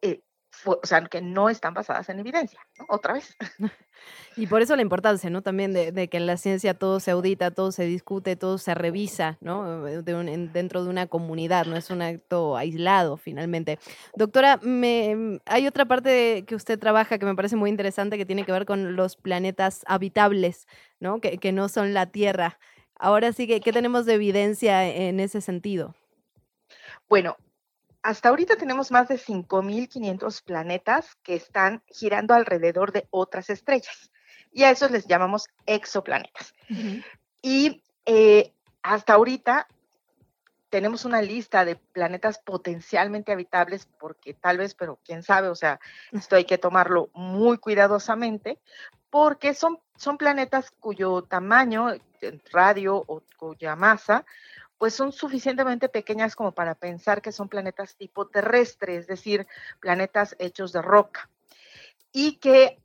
[0.02, 0.22] eh,
[0.66, 2.86] o sea, que no están basadas en evidencia, ¿no?
[2.90, 3.36] Otra vez.
[4.36, 5.42] Y por eso la importancia, ¿no?
[5.42, 9.38] También de, que en la ciencia todo se audita, todo se discute, todo se revisa,
[9.42, 9.84] ¿no?
[9.84, 13.80] De dentro de una comunidad, no es un acto aislado, finalmente.
[14.16, 18.46] Doctora, me, hay otra parte que usted trabaja que me parece muy interesante que tiene
[18.46, 20.68] que ver con los planetas habitables,
[21.00, 21.20] ¿no?
[21.20, 22.60] Que, que no son la Tierra.
[23.00, 25.96] Ahora sí, que, ¿qué tenemos de evidencia en ese sentido?
[27.10, 27.38] Bueno,
[28.02, 34.12] hasta ahorita tenemos más de 5.500 planetas que están girando alrededor de otras estrellas
[34.52, 36.54] y a esos les llamamos exoplanetas.
[37.42, 39.68] Y eh, hasta ahorita
[40.70, 45.80] tenemos una lista de planetas potencialmente habitables, porque tal vez, pero quién sabe, o sea,
[46.12, 48.60] esto hay que tomarlo muy cuidadosamente,
[49.10, 51.90] porque son, son planetas cuyo tamaño,
[52.52, 54.26] radio o cuya masa,
[54.78, 59.48] pues son suficientemente pequeñas como para pensar que son planetas tipo terrestre, es decir,
[59.80, 61.30] planetas hechos de roca,
[62.12, 62.80] y que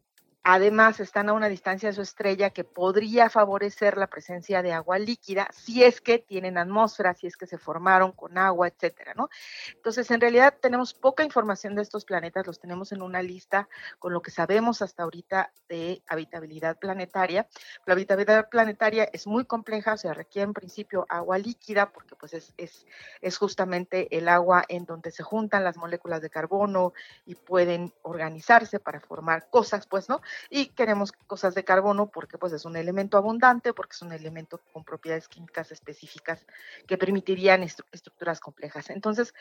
[0.45, 4.99] Además, están a una distancia de su estrella que podría favorecer la presencia de agua
[4.99, 9.29] líquida si es que tienen atmósfera, si es que se formaron con agua, etcétera, ¿no?
[9.77, 13.69] Entonces, en realidad tenemos poca información de estos planetas, los tenemos en una lista
[14.01, 17.47] con lo que sabemos hasta ahorita de habitabilidad planetaria.
[17.87, 22.35] La habitabilidad planetaria es muy compleja, o sea, requiere en principio agua líquida porque pues
[22.35, 22.85] es, es,
[23.21, 26.95] es justamente el agua en donde se juntan las moléculas de carbono
[27.27, 30.21] y pueden organizarse para formar cosas, pues, ¿no?
[30.51, 34.61] Y queremos cosas de carbono porque pues es un elemento abundante, porque es un elemento
[34.73, 36.47] con propiedades químicas específicas
[36.87, 38.91] que permitirían estructuras complejas.
[38.91, 39.35] Entonces,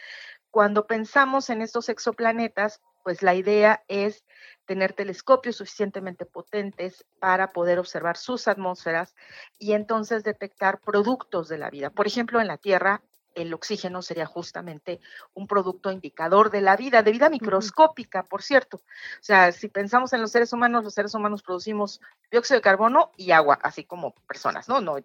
[0.49, 4.26] cuando pensamos en estos exoplanetas, pues la idea es
[4.65, 9.15] tener telescopios suficientemente potentes para poder observar sus atmósferas
[9.57, 11.89] y entonces detectar productos de la vida.
[11.89, 13.01] Por ejemplo, en la Tierra
[13.36, 14.99] el oxígeno sería justamente
[15.34, 18.78] un producto indicador de la vida, de vida microscópica, por cierto.
[18.78, 23.12] O sea, si pensamos en los seres humanos, los seres humanos producimos dióxido de carbono
[23.18, 24.82] y agua, así como personas, ¿no?
[24.82, 24.98] No,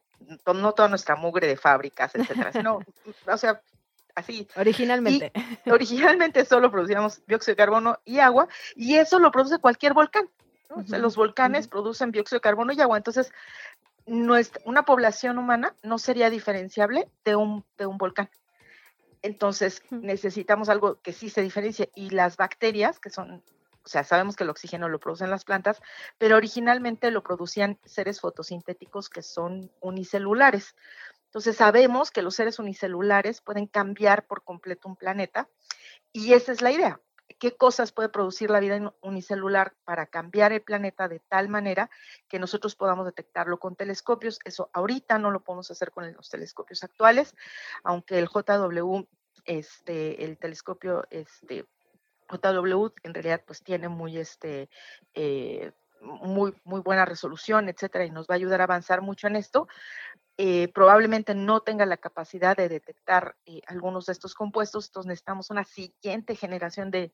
[0.54, 2.80] no toda nuestra mugre de fábricas, etcétera, sino,
[3.26, 3.60] o sea,
[4.14, 4.48] así.
[4.56, 5.32] Originalmente.
[5.66, 10.28] originalmente solo producíamos dióxido de carbono y agua, y eso lo produce cualquier volcán.
[10.70, 12.96] O sea, los volcanes producen dióxido de carbono y agua.
[12.96, 13.32] Entonces,
[14.06, 18.30] nuestra, una población humana no sería diferenciable de un, de un volcán.
[19.22, 21.90] Entonces, necesitamos algo que sí se diferencie.
[21.94, 23.42] Y las bacterias, que son,
[23.84, 25.82] o sea, sabemos que el oxígeno lo producen las plantas,
[26.18, 30.76] pero originalmente lo producían seres fotosintéticos que son unicelulares.
[31.24, 35.48] Entonces, sabemos que los seres unicelulares pueden cambiar por completo un planeta
[36.12, 37.00] y esa es la idea
[37.38, 41.90] qué cosas puede producir la vida unicelular para cambiar el planeta de tal manera
[42.28, 44.38] que nosotros podamos detectarlo con telescopios.
[44.44, 47.34] Eso ahorita no lo podemos hacer con los telescopios actuales,
[47.82, 49.06] aunque el JW,
[49.44, 51.66] este, el telescopio, este,
[52.28, 54.68] JW en realidad pues tiene muy este
[55.14, 59.36] eh, muy, muy buena resolución, etcétera, y nos va a ayudar a avanzar mucho en
[59.36, 59.66] esto,
[60.38, 65.48] eh, probablemente no tenga la capacidad de detectar eh, algunos de estos compuestos, entonces necesitamos
[65.48, 67.12] una siguiente generación de,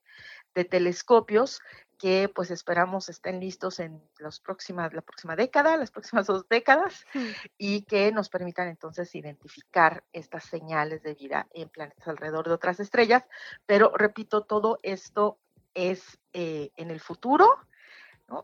[0.71, 1.61] telescopios
[1.99, 7.07] que pues esperamos estén listos en las próximas, la próxima década, las próximas dos décadas,
[7.15, 7.29] hmm.
[7.59, 12.81] y que nos permitan entonces identificar estas señales de vida en planetas alrededor de otras
[12.81, 13.25] estrellas.
[13.67, 15.39] Pero repito, todo esto
[15.75, 17.49] es eh, en el futuro,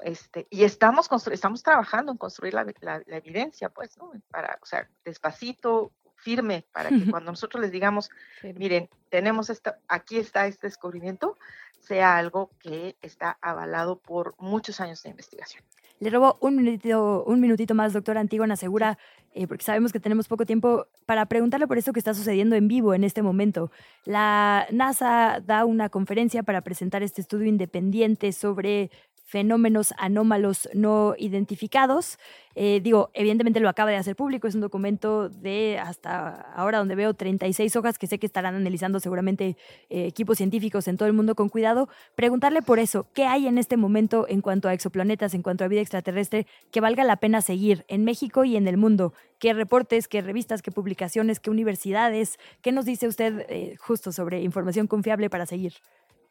[0.03, 2.67] este, y estamos, estamos trabajando en construir la,
[3.07, 4.13] evidencia, pues, ¿no?
[4.31, 8.11] Para, o sea, despacito, firme, para que cuando nosotros les digamos,
[8.43, 11.39] miren, tenemos esta, aquí está este descubrimiento,
[11.81, 15.65] sea algo que está avalado por muchos años de investigación.
[16.01, 18.99] Le robo un minutito, un minutito más, doctora Antígona Segura,
[19.35, 22.69] eh, porque sabemos que tenemos poco tiempo, para preguntarle por esto que está sucediendo en
[22.69, 23.73] vivo en este momento.
[24.05, 28.91] La NASA da una conferencia para presentar este estudio independiente sobre
[29.29, 32.19] fenómenos anómalos no identificados.
[32.55, 36.95] Eh, digo, evidentemente lo acaba de hacer público, es un documento de hasta ahora donde
[36.95, 39.59] veo 36 hojas que sé que estarán analizando seguramente
[39.91, 41.91] eh, equipos científicos en todo el mundo con cuidado.
[42.15, 45.69] Preguntarle por eso, ¿qué hay en este momento en cuanto a exoplanetas, en cuanto a
[45.69, 49.13] vida extraterrestre, que valga la pena seguir en México y en el mundo?
[49.39, 52.39] ¿Qué reportes, qué revistas, qué publicaciones, qué universidades?
[52.63, 55.75] ¿Qué nos dice usted eh, justo sobre información confiable para seguir?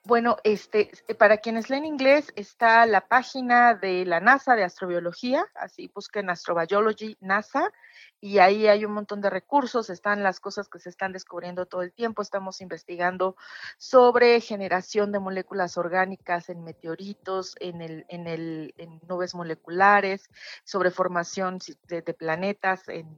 [0.08, 5.46] Bueno, este, eh, para quienes leen inglés está la página de la NASA de astrobiología,
[5.54, 7.74] así busquen Astrobiology NASA
[8.22, 11.82] y ahí hay un montón de recursos, están las cosas que se están descubriendo todo
[11.82, 13.36] el tiempo, estamos investigando
[13.78, 20.30] sobre generación de moléculas orgánicas en meteoritos, en, el, en, el, en nubes moleculares,
[20.64, 21.60] sobre formación
[21.90, 23.18] de, planetas en,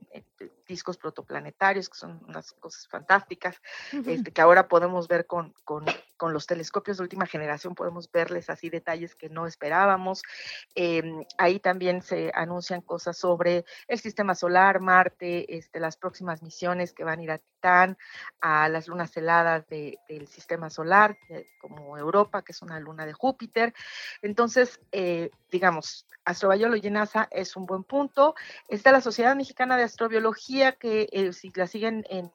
[0.68, 3.62] discos protoplanetarios, que son unas cosas fantásticas,
[3.92, 5.86] este, que ahora podemos ver con, con,
[6.20, 10.22] con, los telescopios de última generación, podemos verles así detalles que no esperábamos.
[10.76, 16.94] Em, ahí también se anuncian cosas sobre el sistema solar, Marte, este, las próximas misiones
[16.94, 17.98] que van a ir a Titán,
[18.42, 21.18] a las lunas heladas del sistema solar,
[21.60, 23.74] como Europa, que es una luna de Júpiter.
[24.22, 28.36] Entonces, eh, digamos, Astrobiología NASA es un buen punto.
[28.68, 32.32] Está la Sociedad Mexicana de Astrobiología, que eh, si la siguen en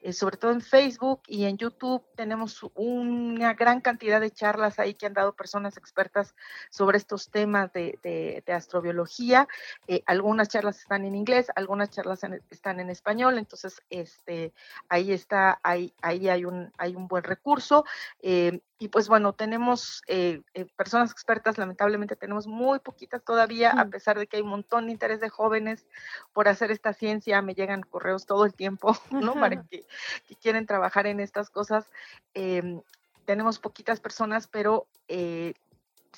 [0.00, 4.94] eh, sobre todo en Facebook y en YouTube tenemos una gran cantidad de charlas ahí
[4.94, 6.34] que han dado personas expertas
[6.70, 9.48] sobre estos temas de, astrobiología.
[9.86, 12.20] Eh, algunas charlas están en inglés, algunas charlas
[12.50, 14.52] están en español, entonces este,
[14.88, 17.84] ahí está, ahí, ahí hay, un, hay un buen recurso.
[18.20, 23.86] Eh, y pues bueno, tenemos eh, eh, personas expertas, lamentablemente tenemos muy poquitas todavía, a
[23.86, 25.86] pesar de que hay un montón de interés de jóvenes
[26.34, 29.34] por hacer esta ciencia, me llegan correos todo el tiempo, ¿no?
[29.34, 29.86] Para que,
[30.42, 31.90] quieren trabajar en estas cosas.
[32.34, 32.82] Em,
[33.24, 35.54] tenemos poquitas personas, pero eh,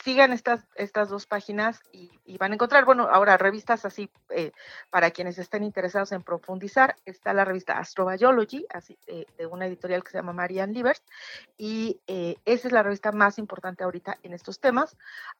[0.02, 4.52] sigan estas, estas dos páginas y, van a encontrar, bueno, ahora revistas así, eh,
[4.90, 10.04] para quienes estén interesados en profundizar, está la revista Astrobiology, así, eh, de una editorial
[10.04, 11.02] que se llama Marianne Livers,
[11.56, 14.96] y eh, esa es la revista más importante ahorita en estos temas,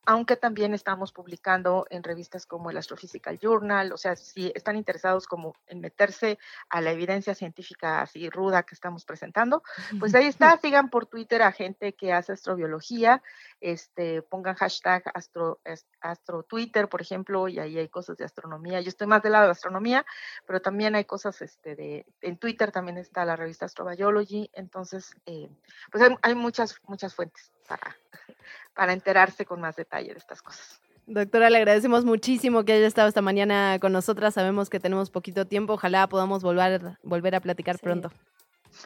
[0.07, 5.27] aunque también estamos publicando en revistas como el Astrophysical Journal, o sea, si están interesados
[5.29, 9.63] como en meterse a la evidencia científica así ruda que estamos presentando,
[10.01, 13.23] pues ahí está, sigan por Twitter a gente que hace astrobiología,
[13.61, 15.61] este, pongan hashtag astro,
[16.01, 18.81] astro Twitter, por ejemplo, y ahí hay cosas de astronomía.
[18.81, 20.05] Yo estoy más del lado de astronomía,
[20.47, 25.49] pero también hay cosas este, de, en Twitter también está la revista Astrobiology, entonces, eh,
[25.91, 27.97] pues hay, muchas, muchas fuentes para,
[28.75, 30.81] para enterarse con más detalle de estas cosas.
[31.07, 34.35] Doctora, le agradecemos muchísimo que haya estado esta mañana con nosotras.
[34.35, 35.73] Sabemos que tenemos poquito tiempo.
[35.73, 38.13] Ojalá podamos volver, volver a platicar pronto.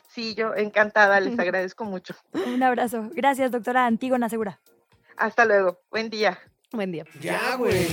[0.08, 2.14] Sí, yo encantada, les agradezco mucho.
[2.32, 3.10] Un abrazo.
[3.12, 4.60] Gracias, doctora Antígona Segura.
[5.16, 5.80] Hasta luego.
[5.90, 6.38] Buen día.
[6.72, 7.04] Buen día.
[7.20, 7.86] Ya, güey.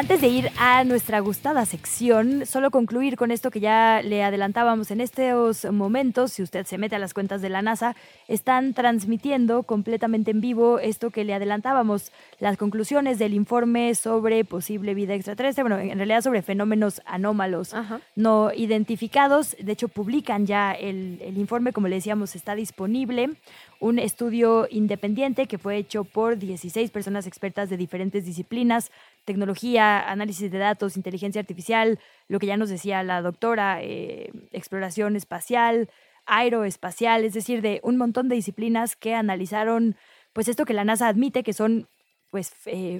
[0.00, 4.90] Antes de ir a nuestra gustada sección, solo concluir con esto que ya le adelantábamos
[4.90, 7.94] en estos momentos, si usted se mete a las cuentas de la NASA,
[8.26, 14.94] están transmitiendo completamente en vivo esto que le adelantábamos, las conclusiones del informe sobre posible
[14.94, 17.74] vida extraterrestre, bueno, en realidad sobre fenómenos anómalos
[18.16, 19.54] no identificados.
[19.60, 23.36] De hecho, publican ya el, el informe, como le decíamos, está disponible
[23.80, 28.90] un estudio independiente que fue hecho por 16 personas expertas de diferentes disciplinas,
[29.24, 31.98] tecnología, análisis de datos, inteligencia artificial,
[32.28, 35.90] lo que ya nos decía la doctora, eh, exploración espacial,
[36.26, 39.96] aeroespacial, es decir, de un montón de disciplinas que analizaron
[40.32, 41.88] pues esto que la NASA admite que son
[42.30, 42.52] pues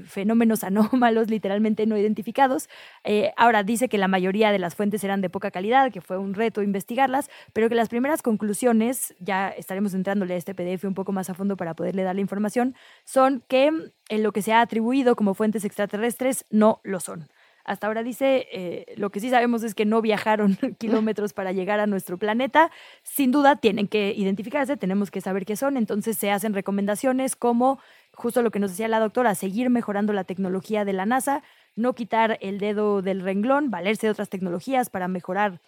[0.05, 2.69] fenómenos anómalos literalmente no identificados.
[3.05, 6.19] Eh, ahora dice que la mayoría de las fuentes eran de poca calidad, que fue
[6.19, 10.95] un reto investigarlas, pero que las primeras conclusiones, ya estaremos entrándole a este PDF un
[10.95, 12.75] poco más a fondo para poderle dar la información,
[13.05, 17.29] son que en lo que se ha atribuido como fuentes extraterrestres no lo son.
[17.65, 21.81] Hasta ahora dice, eh, lo que sí sabemos es que no viajaron kilómetros para llegar
[21.81, 22.71] a nuestro planeta.
[23.03, 27.79] Sin duda tienen que identificarse, tenemos que saber qué son, entonces se hacen recomendaciones como
[28.21, 31.43] justo lo que nos decía la doctora, seguir mejorando la tecnología de la NASA,
[31.75, 35.61] no quitar el dedo del renglón, valerse de otras tecnologías para mejorar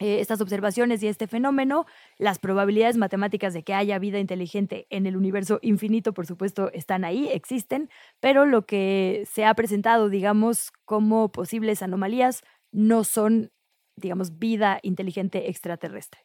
[0.00, 1.86] eh, estas observaciones y este fenómeno.
[2.18, 7.04] Las probabilidades matemáticas de que haya vida inteligente en el universo infinito, por supuesto, están
[7.04, 12.42] ahí, existen, pero lo que se ha presentado, digamos, como posibles anomalías
[12.72, 13.52] no son,
[13.96, 16.20] digamos, vida inteligente extraterrestre.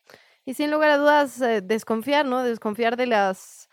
[0.45, 2.43] Y sin lugar a dudas, eh, desconfiar, ¿no?
[2.43, 3.69] Desconfiar de las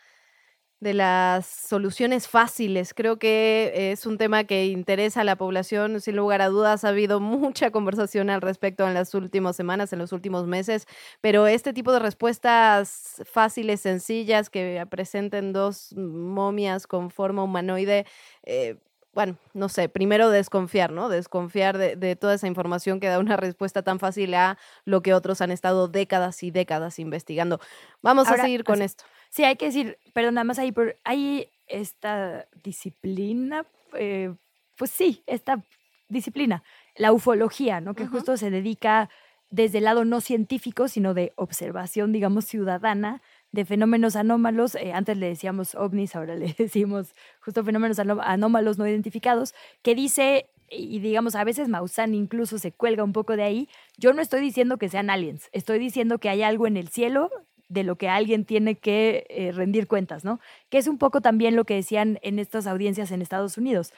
[0.80, 2.94] de las soluciones fáciles.
[2.94, 6.00] Creo que es un tema que interesa a la población.
[6.00, 9.98] Sin lugar a dudas, ha habido mucha conversación al respecto en las últimas semanas, en
[9.98, 10.86] los últimos meses,
[11.20, 18.06] pero este tipo de respuestas fáciles, sencillas, que presenten dos momias con forma humanoide,
[18.44, 18.76] eh,
[19.12, 21.08] bueno, no sé, primero desconfiar, ¿no?
[21.08, 25.40] Desconfiar de, toda esa información que da una respuesta tan fácil a lo que otros
[25.40, 27.60] han estado décadas y décadas investigando.
[28.02, 29.04] Vamos a seguir con esto.
[29.30, 34.34] Sí, hay que decir, perdón, nada más ahí, por, hay esta disciplina, eh,
[34.76, 35.62] pues sí, esta
[36.08, 36.64] disciplina,
[36.96, 37.94] la ufología, ¿no?
[37.94, 39.08] Que justo se dedica
[39.50, 44.74] desde el lado no científico, sino de observación, digamos, ciudadana de fenómenos anómalos.
[44.74, 50.50] Eh, antes le decíamos ovnis, ahora le decimos justo fenómenos anómalos no identificados, que dice,
[50.68, 54.40] y digamos, a veces Maussan incluso se cuelga un poco de ahí, yo no estoy
[54.40, 57.30] diciendo que sean aliens, estoy diciendo que hay algo en el cielo
[57.70, 60.40] de lo que alguien tiene que eh, rendir cuentas, ¿no?
[60.68, 63.94] Que es un poco también lo que decían en estas audiencias en Estados Unidos.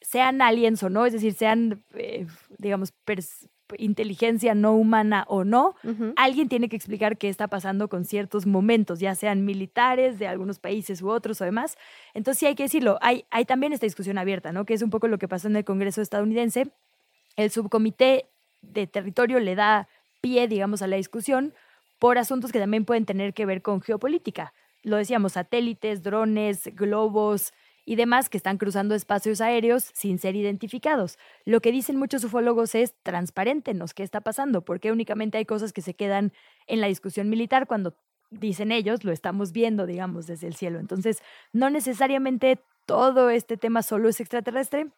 [0.00, 2.26] Sean aliens o no, es decir, sean, eh,
[2.56, 2.94] digamos,
[3.78, 5.76] inteligencia no humana o no,
[6.16, 10.58] alguien tiene que explicar qué está pasando con ciertos momentos, ya sean militares de algunos
[10.58, 11.76] países u otros o demás.
[12.14, 14.64] Entonces sí hay que decirlo, hay, hay también esta discusión abierta, ¿no?
[14.64, 16.68] Que es un poco lo que pasó en el Congreso estadounidense.
[17.36, 18.26] El subcomité
[18.62, 19.86] de territorio le da
[20.20, 21.54] pie, digamos, a la discusión
[22.00, 24.52] por asuntos que también pueden tener que ver con geopolítica.
[24.82, 27.52] Lo decíamos, satélites, drones, globos
[27.84, 31.18] y demás que están cruzando espacios aéreos sin ser identificados.
[31.44, 35.82] Lo que dicen muchos ufólogos es transparentenos qué está pasando, porque únicamente hay cosas que
[35.82, 36.32] se quedan
[36.66, 37.94] en la discusión militar cuando
[38.30, 40.78] dicen ellos, lo estamos viendo, digamos, desde el cielo.
[40.78, 41.22] Entonces,
[41.52, 44.88] no necesariamente todo este tema solo es extraterrestre,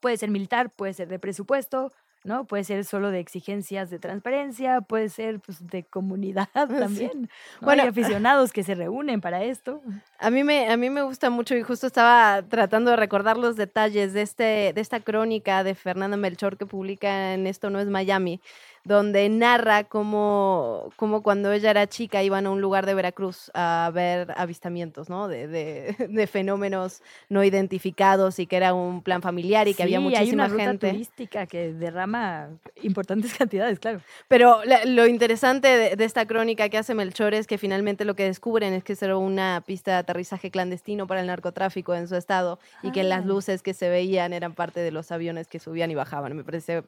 [0.00, 1.92] puede ser militar, puede ser de presupuesto,
[2.26, 2.44] ¿no?
[2.44, 7.30] Puede ser solo de exigencias de transparencia, puede ser pues, de comunidad también.
[7.60, 9.80] Bueno, Hay aficionados que se reúnen para esto.
[10.18, 13.56] A mí, me, a mí me gusta mucho y justo estaba tratando de recordar los
[13.56, 17.86] detalles de, este, de esta crónica de Fernando Melchor que publica en Esto no es
[17.86, 18.40] Miami,
[18.86, 23.90] donde narra cómo, cómo, cuando ella era chica iban a un lugar de Veracruz a
[23.92, 25.26] ver avistamientos, ¿no?
[25.26, 30.44] De, de, fenómenos no identificados y que era un plan familiar y que había muchísima
[30.44, 30.92] hay una gente.
[30.92, 32.48] turística que derrama
[32.82, 34.00] importantes cantidades, claro.
[34.28, 38.72] Pero lo interesante de, esta crónica que hace Melchor es que finalmente lo que descubren
[38.72, 42.92] es que era una pista de aterrizaje clandestino para el narcotráfico en su estado y
[42.92, 43.26] que las ah.
[43.26, 46.36] luces que se veían eran parte de los aviones que subían y bajaban.
[46.36, 46.84] Me parece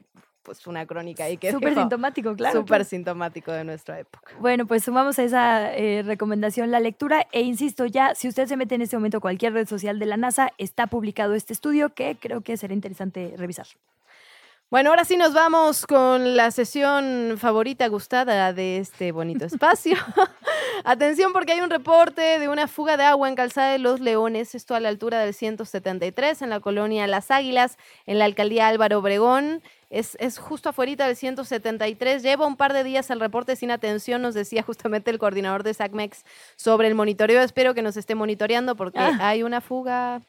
[0.48, 2.60] pues una crónica y que súper sintomático, claro.
[2.60, 4.32] Súper sintomático de nuestra época.
[4.40, 8.56] Bueno, pues sumamos a esa eh, recomendación la lectura e insisto ya, si usted se
[8.56, 11.90] mete en este momento a cualquier red social de la NASA, está publicado este estudio
[11.90, 13.66] que creo que será interesante revisar.
[14.70, 19.96] Bueno, ahora sí nos vamos con la sesión favorita gustada de este bonito espacio.
[20.84, 24.54] Atención porque hay un reporte de una fuga de agua en Calzada de los Leones,
[24.54, 28.98] esto a la altura del 173 en la colonia Las Águilas, en la alcaldía Álvaro
[28.98, 29.62] Obregón.
[29.88, 32.22] Es, es, justo afuera del 173.
[32.22, 35.72] Lleva un par de días el reporte sin atención, nos decía justamente el coordinador de
[35.72, 36.26] SACMEX
[36.56, 37.40] sobre el monitoreo.
[37.40, 39.16] Espero que nos esté monitoreando porque ah.
[39.18, 40.20] hay una fuga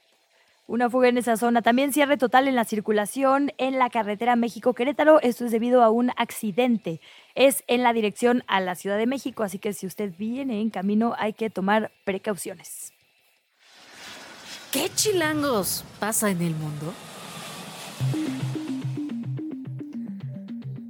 [0.70, 1.62] una fuga en esa zona.
[1.62, 5.20] También cierre total en la circulación en la carretera México-Querétaro.
[5.22, 7.02] Esto es debido a un accidente.
[7.34, 10.70] Es en la dirección a la Ciudad de México, así que si usted viene en
[10.70, 12.94] camino hay que tomar precauciones.
[14.72, 16.94] ¿Qué chilangos pasa en el mundo?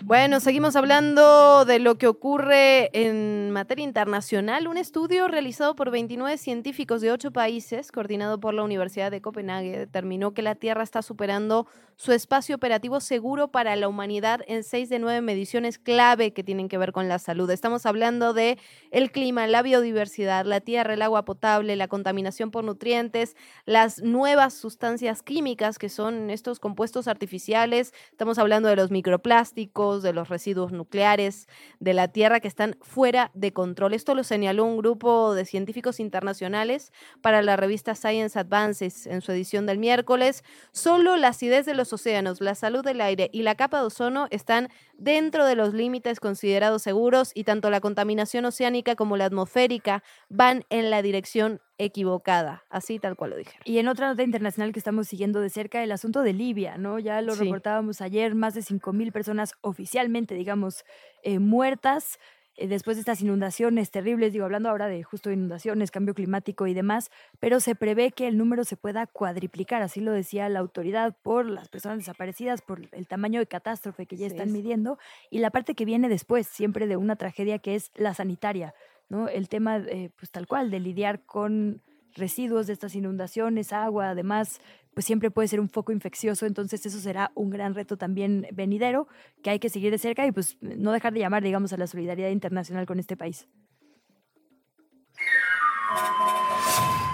[0.09, 4.67] Bueno, seguimos hablando de lo que ocurre en materia internacional.
[4.67, 9.77] Un estudio realizado por 29 científicos de ocho países, coordinado por la Universidad de Copenhague,
[9.77, 11.67] determinó que la Tierra está superando
[11.99, 16.69] su espacio operativo seguro para la humanidad en seis de nueve mediciones clave que tienen
[16.69, 17.49] que ver con la salud.
[17.51, 18.57] Estamos hablando de
[18.91, 23.35] el clima, la biodiversidad, la tierra, el agua potable, la contaminación por nutrientes,
[23.65, 27.93] las nuevas sustancias químicas que son estos compuestos artificiales.
[28.11, 31.49] Estamos hablando de los microplásticos, de los residuos nucleares
[31.81, 33.93] de la tierra que están fuera de control.
[33.93, 39.33] Esto lo señaló un grupo de científicos internacionales para la revista Science Advances en su
[39.33, 40.45] edición del miércoles.
[40.71, 44.27] Solo la acidez de los océanos, la salud del aire y la capa de ozono
[44.31, 50.03] están dentro de los límites considerados seguros y tanto la contaminación oceánica como la atmosférica
[50.29, 53.57] van en la dirección equivocada, así tal cual lo dije.
[53.63, 56.99] Y en otra nota internacional que estamos siguiendo de cerca, el asunto de Libia, ¿no?
[56.99, 60.83] Ya lo reportábamos ayer, más de 5.000 personas oficialmente, digamos,
[61.23, 62.19] eh, muertas.
[62.59, 66.73] Eh, después de estas inundaciones terribles, digo, hablando ahora de justo inundaciones, cambio climático y
[66.73, 67.09] demás,
[67.39, 71.45] pero se prevé que el número se pueda cuadriplicar, así lo decía la autoridad, por
[71.45, 74.99] las personas desaparecidas, por el tamaño de catástrofe que ya están midiendo,
[75.29, 78.73] y la parte que viene después, siempre de una tragedia que es la sanitaria,
[79.07, 79.29] ¿no?
[79.29, 81.81] El tema, eh, pues tal cual, de lidiar con
[82.13, 84.59] residuos de estas inundaciones, agua, además,
[84.99, 89.07] pues siempre puede ser un foco infeccioso, entonces eso será un gran reto también venidero
[89.41, 91.87] que hay que seguir de cerca y pues no dejar de llamar, digamos, a la
[91.87, 93.47] solidaridad internacional con este país.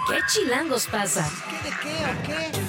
[0.08, 1.30] ¿Qué chilangos pasa?
[1.48, 2.65] ¿Qué de qué o qué?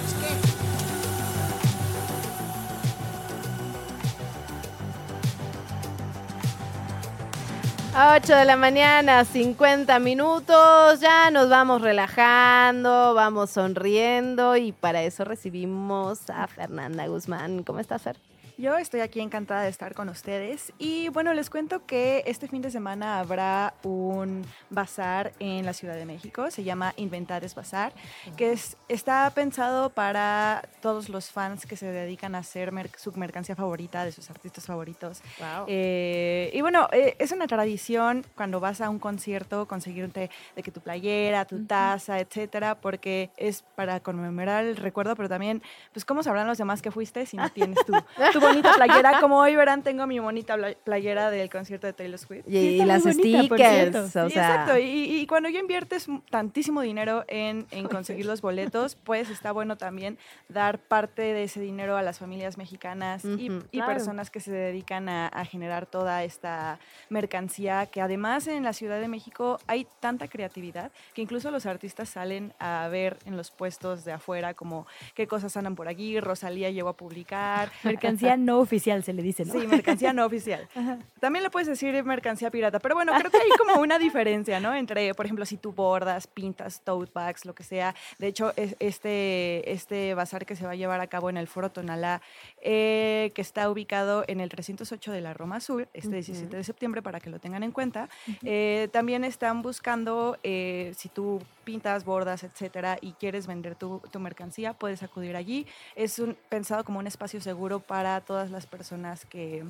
[7.99, 15.24] 8 de la mañana, 50 minutos, ya nos vamos relajando, vamos sonriendo y para eso
[15.24, 17.64] recibimos a Fernanda Guzmán.
[17.64, 18.18] ¿Cómo estás, Fer?
[18.59, 22.63] Yo estoy aquí encantada de estar con ustedes y bueno, les cuento que este fin
[22.63, 27.93] de semana habrá un bazar en la Ciudad de México, se llama Inventares Bazar,
[28.35, 33.55] que es, está pensado para todos los fans que se dedican a hacer su mercancía
[33.55, 35.21] favorita de sus artistas favoritos.
[35.67, 40.71] Eh, y bueno, eh, es una tradición cuando vas a un concierto conseguirte de que
[40.71, 45.61] tu playera, tu taza, etcétera, porque es para conmemorar el recuerdo, pero también,
[45.93, 47.93] pues, ¿cómo sabrán los demás que fuiste si no tienes tu,
[48.34, 49.19] tu bonita playera.
[49.22, 52.48] Como hoy verán, tengo mi bonita playera del concierto de Taylor Swift.
[52.48, 54.15] Y, las stickers.
[54.15, 54.78] Exacto.
[54.78, 60.18] Y, cuando yo inviertes tantísimo dinero en, conseguir los boletos, pues está bueno también
[60.49, 63.49] dar parte de ese dinero a las familias mexicanas y,
[63.88, 66.80] personas que se dedican a, generar toda esta
[67.10, 72.10] mercancía, que además en la Ciudad de México hay tanta creatividad que incluso los artistas
[72.10, 76.19] salen a ver en los puestos de afuera como qué cosas andan por aquí.
[76.19, 77.72] Rosalía llegó a publicar.
[77.84, 79.53] Mercancía no oficial, se le dice, ¿no?
[79.53, 80.68] Sí, mercancía no oficial.
[81.19, 84.73] También le puedes decir mercancía pirata, pero bueno, creo que hay como una diferencia, ¿no?
[84.73, 87.95] Entre, por ejemplo, si tú bordas, pintas, tote bags, lo que sea.
[88.19, 91.69] De hecho, este, este bazar que se va a llevar a cabo en el Foro
[91.69, 92.22] Tonalá,
[92.61, 97.01] eh, que está ubicado en el 308 de la Roma Sur, este 17 de septiembre,
[97.01, 98.09] para que lo tengan en cuenta.
[98.43, 104.19] Eh, también están buscando, eh, si tú pintas, bordas, etcétera, y quieres vender tu, tu
[104.19, 105.68] mercancía, puedes acudir allí.
[105.95, 109.63] Es un, pensado como un espacio seguro para todas las personas que,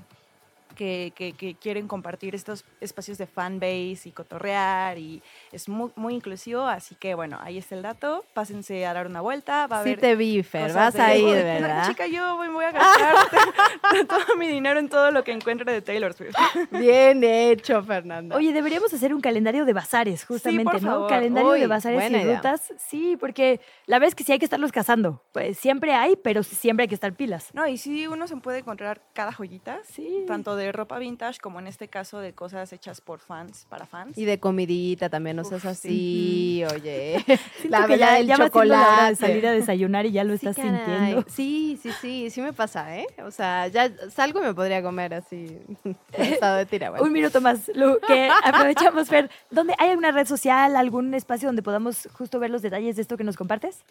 [0.77, 6.61] que, que, quieren compartir estos espacios de fanbase y cotorrear y es muy, muy inclusivo,
[6.65, 9.95] así que bueno, ahí está el dato, pásense a dar una vuelta, va a sí
[9.95, 11.87] te vi, Fer, vas a ir, ¿verdad?
[11.87, 13.15] chica, yo voy, a gastar
[14.07, 16.35] todo mi dinero en todo lo que encuentre de Taylor Swift.
[16.71, 18.35] Bien hecho, Fernanda.
[18.35, 21.07] Oye, deberíamos hacer un calendario de bazares, justamente, ¿no?
[21.07, 24.71] Calendario de bazares y rutas, sí, porque la verdad es que sí hay que estarlos
[24.71, 27.49] cazando, pues siempre hay, pero siempre hay que estar pilas.
[27.53, 30.23] No, y sí uno se puede encontrar cada joyita, sí.
[30.27, 34.17] tanto de ropa vintage, como en este caso de cosas hechas por fans, para fans.
[34.17, 37.23] Y de comidita también, no seas así, oye.
[37.69, 39.09] la verdad del chocolate.
[39.09, 41.25] de salir a desayunar y ya lo estás sintiendo.
[41.27, 43.07] Sí, sí, sí, sí me pasa, ¿eh?
[43.25, 45.59] O sea, ya salgo y me podría comer así,
[46.13, 46.91] estado de tira.
[46.91, 51.61] Un minuto más, Lu, que aprovechamos, ver ¿Dónde hay alguna red social, algún espacio donde
[51.61, 53.83] podamos justo ver los detalles de esto que nos compartes?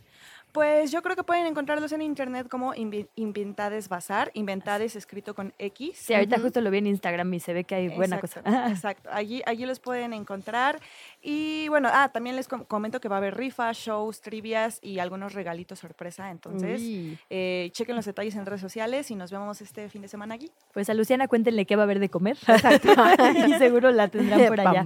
[0.57, 5.99] Pues yo creo que pueden encontrarlos en internet como Inventades Bazar, Inventades escrito con X.
[5.99, 8.41] Sí, ahorita justo lo vi en Instagram y se ve que hay buena cosa.
[8.71, 10.81] Exacto, allí, allí los pueden encontrar.
[11.21, 15.35] Y bueno, ah, también les comento que va a haber rifas, shows, trivias y algunos
[15.35, 16.31] regalitos sorpresa.
[16.31, 16.81] Entonces,
[17.29, 20.51] eh, chequen los detalles en redes sociales y nos vemos este fin de semana aquí.
[20.73, 22.39] Pues a Luciana cuéntenle qué va a haber de comer.
[23.47, 24.83] y seguro la tendrán por allá.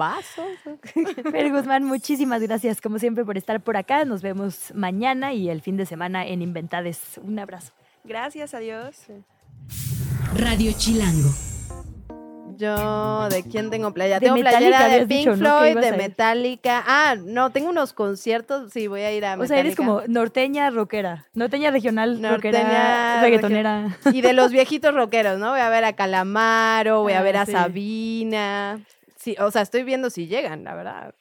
[1.31, 4.05] Pero Guzmán, muchísimas gracias como siempre por estar por acá.
[4.05, 7.21] Nos vemos mañana y el fin de semana en Inventades.
[7.23, 7.73] Un abrazo.
[8.05, 9.07] Gracias, adiós.
[10.35, 11.31] Radio Chilango.
[12.61, 14.21] Yo, ¿de quién tengo playa?
[14.21, 16.85] tengo playera de Pink Floyd, de Metallica.
[16.87, 18.71] Ah, no, tengo unos conciertos.
[18.71, 19.45] Sí, voy a ir a Metallica.
[19.45, 21.27] O sea, eres como norteña rockera.
[21.33, 23.97] Norteña regional norteña, reggaetonera.
[24.13, 25.53] Y de los viejitos rockeros, ¿no?
[25.53, 28.81] Voy a ver a Calamaro, voy a ah, ver a Sabina.
[29.17, 31.15] Sí, o sea, estoy viendo si llegan, la verdad.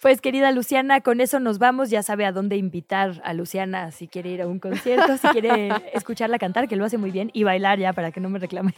[0.00, 1.90] Pues querida Luciana, con eso nos vamos.
[1.90, 5.70] Ya sabe a dónde invitar a Luciana si quiere ir a un concierto, si quiere
[5.92, 8.74] escucharla cantar, que lo hace muy bien, y bailar ya para que no me reclames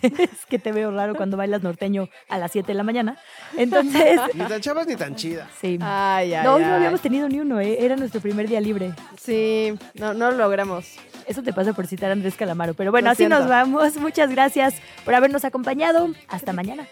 [0.48, 3.18] que te veo raro cuando bailas norteño a las 7 de la mañana.
[3.56, 4.18] Entonces...
[4.34, 5.48] Ni tan chavas ni tan chida.
[5.60, 5.78] Sí.
[5.82, 7.84] Ay, ay, no, hoy no habíamos tenido ni uno, ¿eh?
[7.84, 8.92] era nuestro primer día libre.
[9.20, 10.96] Sí, no, no lo logramos.
[11.26, 12.74] Eso te pasa por citar a Andrés Calamaro.
[12.74, 13.96] Pero bueno, así nos vamos.
[13.98, 14.74] Muchas gracias
[15.04, 16.08] por habernos acompañado.
[16.28, 16.86] Hasta mañana.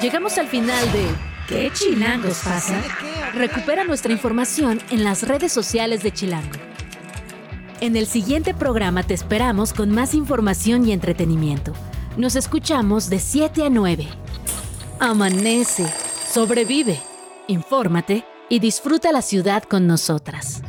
[0.00, 2.80] Llegamos al final de ¿Qué chilangos pasa?
[3.34, 6.56] Recupera nuestra información en las redes sociales de Chilango.
[7.80, 11.72] En el siguiente programa te esperamos con más información y entretenimiento.
[12.16, 14.06] Nos escuchamos de 7 a 9.
[15.00, 15.92] Amanece,
[16.32, 17.00] sobrevive,
[17.48, 20.62] infórmate y disfruta la ciudad con nosotras.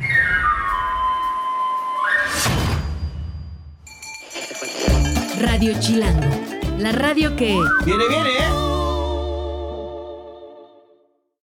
[5.38, 6.34] Radio Chilango,
[6.78, 7.56] la radio que...
[7.84, 8.30] ¡Viene, viene!
[8.30, 8.73] eh!